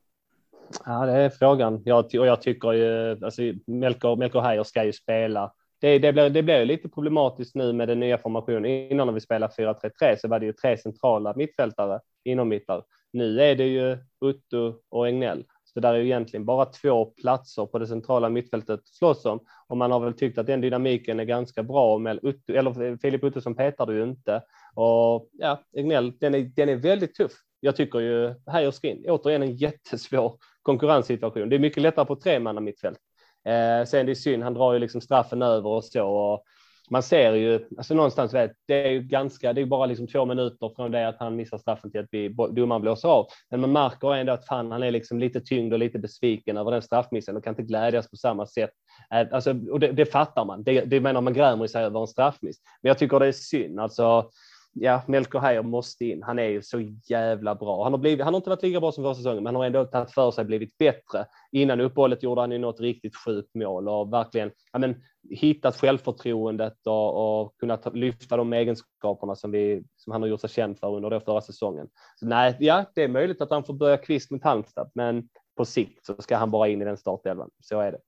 Ja, 0.85 1.07
det 1.07 1.13
är 1.13 1.31
frågan. 1.31 1.83
Jag, 1.85 2.05
och 2.05 2.27
jag 2.27 2.43
tycker 2.43 2.73
ju, 2.73 3.11
alltså 3.25 3.43
Melker, 3.67 4.17
Melker 4.17 4.41
Heier 4.41 4.63
ska 4.63 4.85
ju 4.85 4.93
spela. 4.93 5.53
Det, 5.81 5.99
det, 5.99 6.13
blir, 6.13 6.31
det 6.31 6.43
blir 6.43 6.65
lite 6.65 6.89
problematiskt 6.89 7.55
nu 7.55 7.73
med 7.73 7.89
den 7.89 8.01
nya 8.01 8.19
formationen. 8.19 8.65
Innan 8.65 9.07
när 9.07 9.15
vi 9.15 9.21
spelade 9.21 9.53
4-3-3 9.55 10.17
så 10.19 10.29
var 10.29 10.41
det 10.41 10.47
ju 10.47 10.53
tre 10.53 10.77
centrala 10.79 11.35
mittfältare 11.37 12.01
inom 12.25 12.49
mittar. 12.49 12.83
Nu 13.13 13.43
är 13.43 13.55
det 13.55 13.67
ju 13.67 13.99
Utto 14.25 14.75
och 14.89 15.09
Egnell. 15.09 15.45
Så 15.75 15.81
där 15.81 15.95
är 15.95 15.99
ju 15.99 16.05
egentligen 16.05 16.45
bara 16.45 16.65
två 16.65 17.05
platser 17.05 17.67
på 17.67 17.79
det 17.79 17.87
centrala 17.87 18.29
mittfältet 18.29 18.71
att 18.71 18.89
slåss 18.89 19.25
om. 19.25 19.41
Och 19.69 19.77
man 19.77 19.91
har 19.91 20.01
väl 20.01 20.15
tyckt 20.15 20.39
att 20.39 20.47
den 20.47 20.61
dynamiken 20.61 21.21
är 21.21 21.25
ganska 21.25 21.63
bra. 21.63 21.99
Med 21.99 22.19
eller 22.49 22.97
Filip 22.97 23.25
Ottosson 23.25 23.55
petar 23.55 23.87
du 23.87 23.97
ju 23.97 24.03
inte. 24.03 24.43
Och 24.75 25.29
ja, 25.33 25.63
Egnell, 25.77 26.13
den 26.21 26.35
är, 26.35 26.41
den 26.41 26.69
är 26.69 26.77
väldigt 26.77 27.15
tuff. 27.15 27.33
Jag 27.61 27.77
tycker 27.77 27.99
ju 27.99 28.35
här 28.47 28.67
och 28.67 28.75
skrin 28.75 29.05
Återigen 29.09 29.43
en 29.43 29.57
jättesvår 29.57 30.37
konkurrenssituation. 30.63 31.49
Det 31.49 31.57
är 31.57 31.61
mycket 31.61 31.83
lättare 31.83 32.07
på 32.07 32.17
tre 32.17 32.41
manna 32.41 32.61
mittfält. 32.61 32.99
Eh, 33.45 33.87
sen 33.87 34.07
det 34.07 34.13
är 34.13 34.15
synd, 34.15 34.43
han 34.43 34.55
drar 34.55 34.73
ju 34.73 34.79
liksom 34.79 35.01
straffen 35.01 35.43
över 35.43 35.71
och 35.71 35.85
så. 35.85 36.07
Och 36.07 36.45
man 36.91 37.03
ser 37.03 37.35
ju, 37.35 37.67
alltså 37.79 37.95
någonstans 37.95 38.35
vet, 38.35 38.53
det 38.67 38.87
är 38.87 38.91
ju 38.91 39.03
ganska, 39.03 39.53
det 39.53 39.61
är 39.61 39.67
bara 39.67 39.87
liksom 39.87 40.07
två 40.07 40.25
minuter 40.25 40.73
från 40.77 40.91
det 40.91 41.09
att 41.09 41.17
han 41.19 41.37
missar 41.37 41.59
straffen 41.59 41.91
till 41.91 42.01
att 42.01 42.09
vi, 42.11 42.29
domaren 42.29 42.83
blåser 42.83 43.09
av. 43.09 43.27
Men 43.51 43.61
man 43.61 43.73
märker 43.73 44.15
ändå 44.15 44.33
att 44.33 44.47
fan, 44.47 44.73
han 44.73 44.83
är 44.83 44.91
liksom 44.91 45.19
lite 45.19 45.41
tyngd 45.41 45.73
och 45.73 45.79
lite 45.79 45.99
besviken 45.99 46.57
över 46.57 46.71
den 46.71 46.83
straffmissen 46.83 47.37
och 47.37 47.45
kan 47.45 47.53
inte 47.53 47.63
glädjas 47.63 48.11
på 48.11 48.17
samma 48.17 48.47
sätt. 48.47 48.71
Eh, 49.15 49.27
alltså, 49.33 49.55
och 49.71 49.81
det, 49.81 49.93
det 49.93 50.07
fattar 50.07 50.45
man. 50.45 50.63
Det, 50.63 50.81
det 50.81 51.01
menar 51.01 51.21
man 51.21 51.35
grämer 51.35 51.67
sig 51.67 51.85
över 51.85 52.01
en 52.01 52.07
straffmiss. 52.07 52.57
Men 52.83 52.89
jag 52.89 52.99
tycker 52.99 53.21
det 53.21 53.27
är 53.27 53.33
synd. 53.33 53.81
Alltså, 53.81 54.31
ja, 54.73 55.03
Melker 55.07 55.39
Heier 55.39 55.63
måste 55.63 56.05
in. 56.05 56.23
Han 56.23 56.39
är 56.39 56.49
ju 56.49 56.63
så 56.63 56.81
jävla 57.09 57.55
bra. 57.55 57.85
Han 57.85 57.93
har, 57.93 57.99
blivit, 57.99 58.25
han 58.25 58.35
har 58.35 58.39
inte 58.39 58.51
varit 58.51 58.63
lika 58.63 58.81
bra 58.81 58.93
som 58.93 59.05
förra 59.05 59.15
säsongen, 59.15 59.43
men 59.43 59.55
han 59.55 59.61
har 59.61 59.67
ändå 59.67 59.85
tagit 59.85 60.11
för 60.11 60.31
sig 60.31 60.45
blivit 60.45 60.79
bättre. 60.79 61.27
Innan 61.53 61.81
uppehållet 61.81 62.23
gjorde 62.23 62.41
han 62.41 62.53
ju 62.53 62.59
något 62.59 62.81
riktigt 62.81 63.17
sjukt 63.17 63.55
mål 63.55 63.89
och 63.89 64.13
verkligen 64.13 64.51
ja, 64.73 64.79
men, 64.79 65.03
hittat 65.31 65.77
självförtroendet 65.77 66.87
och, 66.87 67.41
och 67.43 67.55
kunnat 67.59 67.97
lyfta 67.97 68.37
de 68.37 68.53
egenskaperna 68.53 69.37
som, 69.37 69.51
vi, 69.51 69.85
som 69.97 70.13
han 70.13 70.23
har 70.23 70.29
gjort 70.29 70.41
sig 70.41 70.51
känd 70.51 70.79
för 70.79 70.95
under 70.97 71.11
den 71.11 71.21
förra 71.21 71.41
säsongen. 71.41 71.89
Så 72.17 72.27
nej, 72.27 72.57
ja, 72.61 72.85
det 72.95 73.03
är 73.03 73.09
möjligt 73.09 73.41
att 73.41 73.51
han 73.51 73.65
får 73.65 73.75
börja 73.75 73.97
kvist 73.97 74.31
mot 74.31 74.45
Halmstad, 74.45 74.91
men 74.95 75.29
på 75.57 75.65
sikt 75.65 76.07
så 76.07 76.15
ska 76.19 76.37
han 76.37 76.51
bara 76.51 76.69
in 76.69 76.83
i 76.83 76.85
den 76.85 76.97
startelvan. 76.97 77.51
Så 77.61 77.81
är 77.81 77.93
det. 77.93 77.99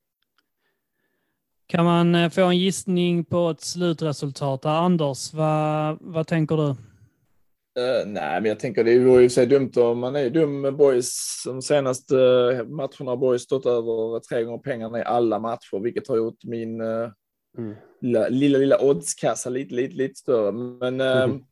Kan 1.72 1.84
man 1.84 2.14
eh, 2.14 2.30
få 2.30 2.42
en 2.42 2.58
gissning 2.58 3.24
på 3.24 3.50
ett 3.50 3.60
slutresultat? 3.60 4.64
Anders, 4.64 5.34
vad, 5.34 5.98
vad 6.00 6.26
tänker 6.26 6.56
du? 6.56 6.62
Uh, 6.62 8.06
nej, 8.06 8.40
men 8.40 8.44
jag 8.44 8.60
tänker 8.60 8.84
det 8.84 8.98
vore 8.98 9.22
ju 9.22 9.30
så 9.30 9.44
dumt 9.44 9.72
om 9.76 9.98
man 9.98 10.16
är 10.16 10.30
dum 10.30 10.60
med 10.60 10.76
boys. 10.76 11.42
De 11.46 11.62
senaste 11.62 12.14
uh, 12.14 12.64
matcherna 12.64 13.10
har 13.10 13.16
boys 13.16 13.42
stått 13.42 13.66
över 13.66 14.20
tre 14.20 14.44
gånger 14.44 14.58
pengarna 14.58 14.98
i 14.98 15.02
alla 15.02 15.38
matcher, 15.38 15.82
vilket 15.82 16.08
har 16.08 16.16
gjort 16.16 16.44
min 16.44 16.80
uh, 16.80 17.10
mm. 17.58 17.74
lilla, 18.00 18.28
lilla, 18.28 18.58
lilla 18.58 18.78
oddskassa 18.78 19.50
lite, 19.50 19.74
lite, 19.74 19.94
lite 19.94 20.14
större. 20.14 20.52
Men 20.52 21.00
mm. 21.00 21.44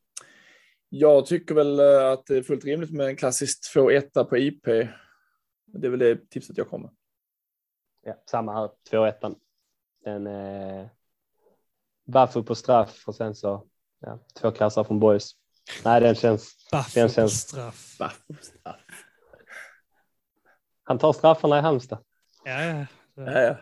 jag 0.89 1.27
tycker 1.27 1.55
väl 1.55 1.81
att 2.13 2.27
det 2.27 2.37
är 2.37 2.43
fullt 2.43 2.65
rimligt 2.65 2.93
med 2.93 3.07
en 3.07 3.17
klassisk 3.17 3.59
2-1 3.77 4.25
på 4.25 4.39
IP. 4.39 4.65
Det 5.73 5.87
är 5.87 5.91
väl 5.91 5.99
det 5.99 6.31
tipset 6.31 6.59
jag 6.59 6.69
kommer. 6.69 6.91
Ja, 8.07 8.15
samma 8.31 8.53
här, 8.55 8.71
2-1 8.91 9.35
en 10.05 10.27
eh, 10.27 10.87
Baffu 12.07 12.43
på 12.43 12.55
straff 12.55 13.05
och 13.07 13.15
sen 13.15 13.35
så 13.35 13.67
ja, 14.01 14.19
två 14.41 14.51
kassar 14.51 14.85
från 14.85 15.01
boys. 15.01 15.33
Nej, 15.85 16.01
den 16.01 16.15
känns. 16.15 16.69
Baffu 16.73 17.01
den 17.01 17.09
känns, 17.09 17.45
på 17.45 17.49
straff. 17.49 17.99
Baffu 17.99 18.35
på 18.35 18.43
straff. 18.45 18.81
Han 20.83 20.99
tar 20.99 21.13
straffarna 21.13 21.59
i 21.59 21.61
Halmstad. 21.61 21.99
Ja, 22.45 22.65
ja. 22.65 22.87
ja, 23.15 23.41
ja. 23.41 23.57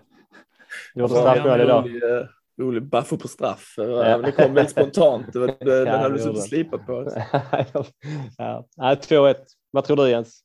Gjorde 0.94 1.14
straffmål 1.14 1.60
idag. 1.60 1.84
Rolig, 1.84 2.02
uh, 2.02 2.26
rolig 2.60 2.82
Baffu 2.82 3.16
på 3.16 3.28
straff. 3.28 3.74
Ja. 3.76 4.18
Det 4.18 4.32
kom 4.32 4.54
väldigt 4.54 4.70
spontant. 4.70 5.32
Det, 5.32 5.46
det, 5.60 5.78
ja, 5.78 5.84
den 5.84 6.00
hade 6.00 6.14
du 6.14 6.22
suttit 6.22 6.42
slipat 6.42 6.86
på. 6.86 7.12
ja. 8.38 8.66
2-1. 8.76 9.34
Vad 9.70 9.84
tror 9.84 9.96
du 9.96 10.10
Jens? 10.10 10.42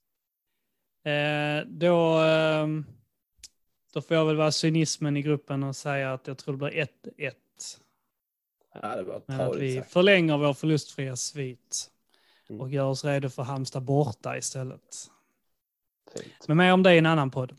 Eh, 1.06 1.68
då... 1.68 2.20
Um 2.20 2.86
då 3.94 4.02
får 4.02 4.18
jag 4.18 4.26
väl 4.26 4.36
vara 4.36 4.52
cynismen 4.52 5.18
i 5.18 5.22
gruppen 5.22 5.64
och 5.64 5.76
säga 5.76 6.14
att 6.14 6.28
jag 6.28 6.38
tror 6.38 6.54
det 6.54 6.58
blir 6.58 6.88
1-1. 7.18 7.32
Ja, 8.82 8.96
det 8.96 9.04
var 9.04 9.22
Men 9.26 9.42
att 9.42 9.56
vi 9.56 9.76
sagt. 9.76 9.92
förlänger 9.92 10.38
vår 10.38 10.54
förlustfria 10.54 11.16
svit 11.16 11.90
Mm. 12.50 12.62
och 12.62 12.70
gör 12.70 12.86
oss 12.86 13.06
redo 13.06 13.30
för 13.30 13.44
Halmstad 13.44 13.84
borta 13.84 14.38
istället. 14.38 14.82
Fint. 16.14 16.48
Men 16.48 16.58
mer 16.58 16.74
om 16.74 16.84
det 16.84 16.96
i 16.96 16.98
en 16.98 17.06
annan 17.06 17.32
podd. 17.32 17.56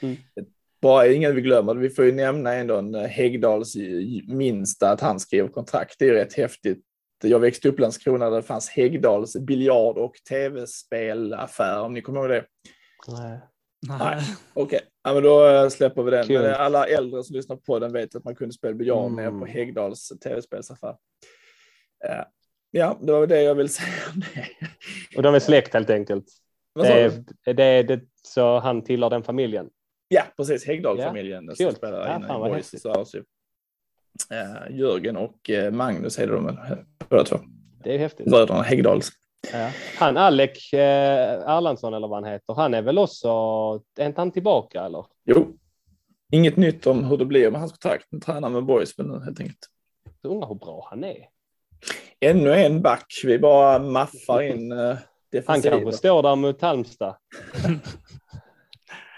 Mm. 0.00 0.16
Bara 0.80 1.06
ingen 1.06 1.34
vi 1.34 1.40
glömmer, 1.40 1.74
vi 1.74 1.90
får 1.90 2.04
ju 2.04 2.12
nämna 2.12 2.54
ändå 2.54 2.76
en 2.76 2.94
eh, 2.94 3.02
Häggdals 3.06 3.76
minsta 4.28 4.90
att 4.90 5.00
han 5.00 5.20
skrev 5.20 5.48
kontrakt. 5.48 5.98
Det 5.98 6.08
är 6.08 6.12
rätt 6.12 6.34
häftigt. 6.34 6.84
Jag 7.22 7.38
växte 7.40 7.68
upp 7.68 7.78
i 7.78 7.82
Landskrona 7.82 8.30
där 8.30 8.36
det 8.36 8.42
fanns 8.42 8.68
Häggdals 8.68 9.36
biljard 9.36 9.98
och 9.98 10.14
tv-spelaffär, 10.28 11.80
om 11.80 11.94
ni 11.94 12.02
kommer 12.02 12.20
ihåg 12.20 12.28
det. 12.28 12.44
Nej. 13.08 13.38
Nej. 13.88 14.22
Okej, 14.52 14.76
okay. 14.76 14.80
Ja, 15.04 15.14
men 15.14 15.22
då 15.22 15.46
eh, 15.46 15.68
släpper 15.68 16.02
vi 16.02 16.10
den. 16.10 16.26
Men 16.28 16.54
alla 16.54 16.86
äldre 16.86 17.22
som 17.22 17.36
lyssnar 17.36 17.56
på 17.56 17.78
den 17.78 17.92
vet 17.92 18.14
att 18.14 18.24
man 18.24 18.34
kunde 18.34 18.54
spela 18.54 18.74
biljard 18.74 19.12
mm. 19.12 19.40
på 19.40 19.46
Häggdals 19.46 20.12
tv-spelsaffär. 20.24 20.96
Uh, 22.08 22.24
ja, 22.70 22.98
det 23.02 23.12
var 23.12 23.26
det 23.26 23.42
jag 23.42 23.54
ville 23.54 23.68
säga 23.78 23.92
om 24.14 24.20
det. 24.20 24.46
Och 25.16 25.22
de 25.22 25.34
är 25.34 25.38
släkt 25.38 25.74
helt 25.74 25.90
enkelt. 25.90 26.24
Vad 26.72 26.86
det, 26.86 26.92
är, 27.44 27.54
det, 27.54 27.64
är, 27.64 27.82
det, 27.82 28.00
så 28.22 28.58
han 28.58 28.84
tillhör 28.84 29.10
den 29.10 29.22
familjen? 29.22 29.70
Ja, 30.08 30.22
precis. 30.36 30.66
Häggdahl-familjen. 30.66 31.46
Ja, 31.48 31.54
som 31.54 31.74
spelar 31.74 32.24
ja, 32.28 32.48
boys, 32.48 32.74
Jörgen 34.70 35.16
och 35.16 35.50
Magnus 35.72 36.18
är 36.18 36.26
de 36.26 36.58
båda 37.08 37.24
två. 37.24 37.36
Det 37.84 37.94
är 37.94 37.98
häftigt. 37.98 38.26
Bröderna 38.26 38.62
Häggdahls. 38.62 39.10
Ja. 39.52 39.70
Han 39.98 40.16
Alec 40.16 40.72
eh, 40.72 41.56
Erlandsson 41.56 41.94
eller 41.94 42.08
vad 42.08 42.22
han 42.22 42.32
heter, 42.32 42.54
han 42.54 42.74
är 42.74 42.82
väl 42.82 42.98
också, 42.98 43.28
är 43.98 44.06
inte 44.06 44.20
han 44.20 44.30
tillbaka 44.30 44.84
eller? 44.84 45.06
Jo, 45.24 45.56
inget 46.32 46.56
nytt 46.56 46.86
om 46.86 47.04
hur 47.04 47.16
det 47.16 47.24
blir 47.24 47.50
med 47.50 47.60
hans 47.60 47.72
kontrakt. 47.72 48.06
Han 48.10 48.20
tränar 48.20 48.48
med 48.48 48.64
boys 48.64 48.98
men 48.98 49.22
helt 49.22 49.40
enkelt. 49.40 49.58
Jag 50.22 50.32
undrar 50.32 50.48
hur 50.48 50.54
bra 50.54 50.86
han 50.90 51.04
är. 51.04 51.28
Ännu 52.20 52.54
en 52.54 52.82
back, 52.82 53.20
vi 53.24 53.38
bara 53.38 53.78
maffar 53.78 54.42
in 54.42 54.72
eh, 54.72 54.96
Han 55.46 55.62
kanske 55.62 55.92
står 55.92 56.22
där 56.22 56.36
mot 56.36 56.62
Halmstad. 56.62 57.16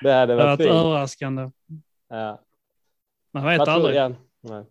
det 0.02 0.12
hade 0.12 0.34
varit 0.34 0.60
fint. 0.60 0.70
överraskande. 0.70 1.50
Ja. 2.08 2.40
Man 3.32 3.46
vet 3.46 3.60
aldrig. 3.60 3.96
Ja. 3.96 4.12
Nej. 4.40 4.64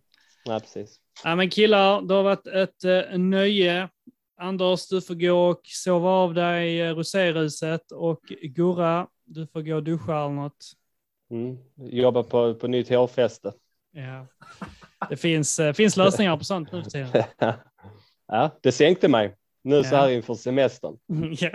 Nej, 0.46 0.60
precis. 0.60 1.00
Ja, 1.24 1.36
men 1.36 1.50
killar, 1.50 2.02
det 2.02 2.14
har 2.14 2.24
varit 2.24 2.48
ett 2.48 2.86
uh, 2.86 3.18
nöje 3.18 3.90
Anders, 4.42 4.88
du 4.88 5.02
får 5.02 5.16
gå 5.16 5.50
och 5.50 5.62
sova 5.64 6.10
av 6.10 6.34
dig 6.34 6.78
i 6.78 6.90
roséruset 6.90 7.92
och 7.92 8.22
Gurra, 8.42 9.08
du 9.26 9.48
får 9.48 9.62
gå 9.62 9.76
och 9.76 9.84
duscha 9.84 10.18
eller 10.18 10.30
något. 10.30 10.66
Mm. 11.32 11.58
Jobba 11.76 12.24
på, 12.24 12.56
på 12.56 12.68
nytt 12.68 12.90
hårfäste. 12.90 13.54
Ja. 13.92 14.28
Det 15.10 15.18
finns, 15.18 15.60
eh, 15.60 15.74
finns 15.74 15.98
lösningar 15.98 16.38
på 16.38 16.44
sånt 16.44 16.72
nu 16.72 16.84
för 16.84 16.90
tiden. 16.90 17.24
ja, 18.28 18.50
det 18.62 18.72
sänkte 18.72 19.08
mig 19.08 19.36
nu 19.64 19.76
ja. 19.76 19.84
så 19.84 19.96
här 19.96 20.10
inför 20.10 20.36
semestern. 20.36 20.98
ja. 21.32 21.52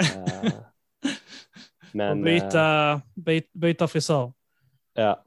Men, 1.92 2.18
och 2.18 2.24
byta, 2.24 3.00
byta, 3.14 3.48
byta 3.52 3.88
frisör. 3.88 4.32
Ja, 4.94 5.24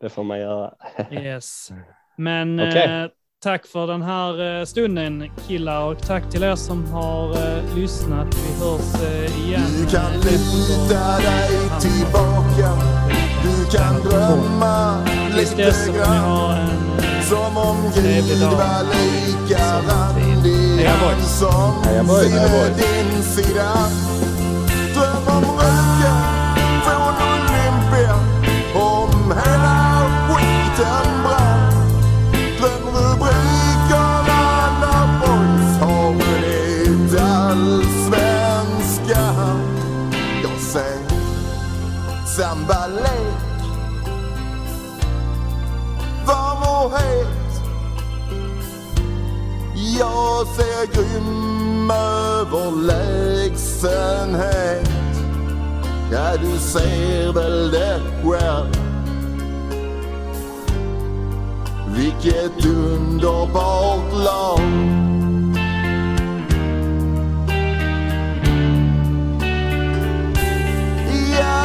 det 0.00 0.08
får 0.08 0.24
man 0.24 0.40
göra. 0.40 0.74
yes. 1.10 1.72
Men 2.16 2.60
okay. 2.60 3.08
Tack 3.42 3.66
för 3.66 3.86
den 3.86 4.02
här 4.02 4.60
eh, 4.60 4.64
stunden 4.64 5.30
killar 5.48 5.84
och 5.84 6.06
tack 6.06 6.30
till 6.30 6.42
er 6.42 6.56
som 6.56 6.84
har 6.84 7.30
eh, 7.30 7.76
lyssnat. 7.76 8.26
Vi 8.34 8.64
hörs 8.64 9.02
eh, 9.02 9.46
igen. 9.46 9.66
Du 9.78 9.86
kan 9.86 10.12
luta 10.12 11.18
dig 11.18 11.50
tillbaka. 11.80 12.70
Du 13.42 13.76
kan 13.76 14.00
drömma 14.00 15.04
lite 15.36 15.92
grann. 15.96 16.68
Som 17.22 17.56
om 17.56 17.76
Gud 17.94 18.42
var 18.42 18.82
lika 18.92 19.64
randig 19.88 20.86
han 20.86 21.22
som 21.22 22.06
boys. 22.06 22.76
din 22.76 23.22
sida. 23.22 23.72
Dröm 24.94 25.36
om 25.36 25.44
röken 25.44 26.80
från 26.84 27.14
Olympia 27.28 28.14
om 28.74 29.34
hela 29.44 30.06
skiten 30.28 31.21
sambalek 42.36 43.52
varm 46.26 46.62
och 46.62 46.98
het. 46.98 47.28
Jag 49.98 50.46
ser 50.46 50.86
grym 50.94 51.90
överlägsenhet. 51.90 54.90
Ja, 56.12 56.36
du 56.36 56.58
ser 56.58 57.32
väl 57.32 57.70
det 57.70 58.00
själv. 58.24 58.76
Vilket 61.96 62.66
underbart 62.66 64.12
lag. 64.12 64.60
Ja, 71.38 71.64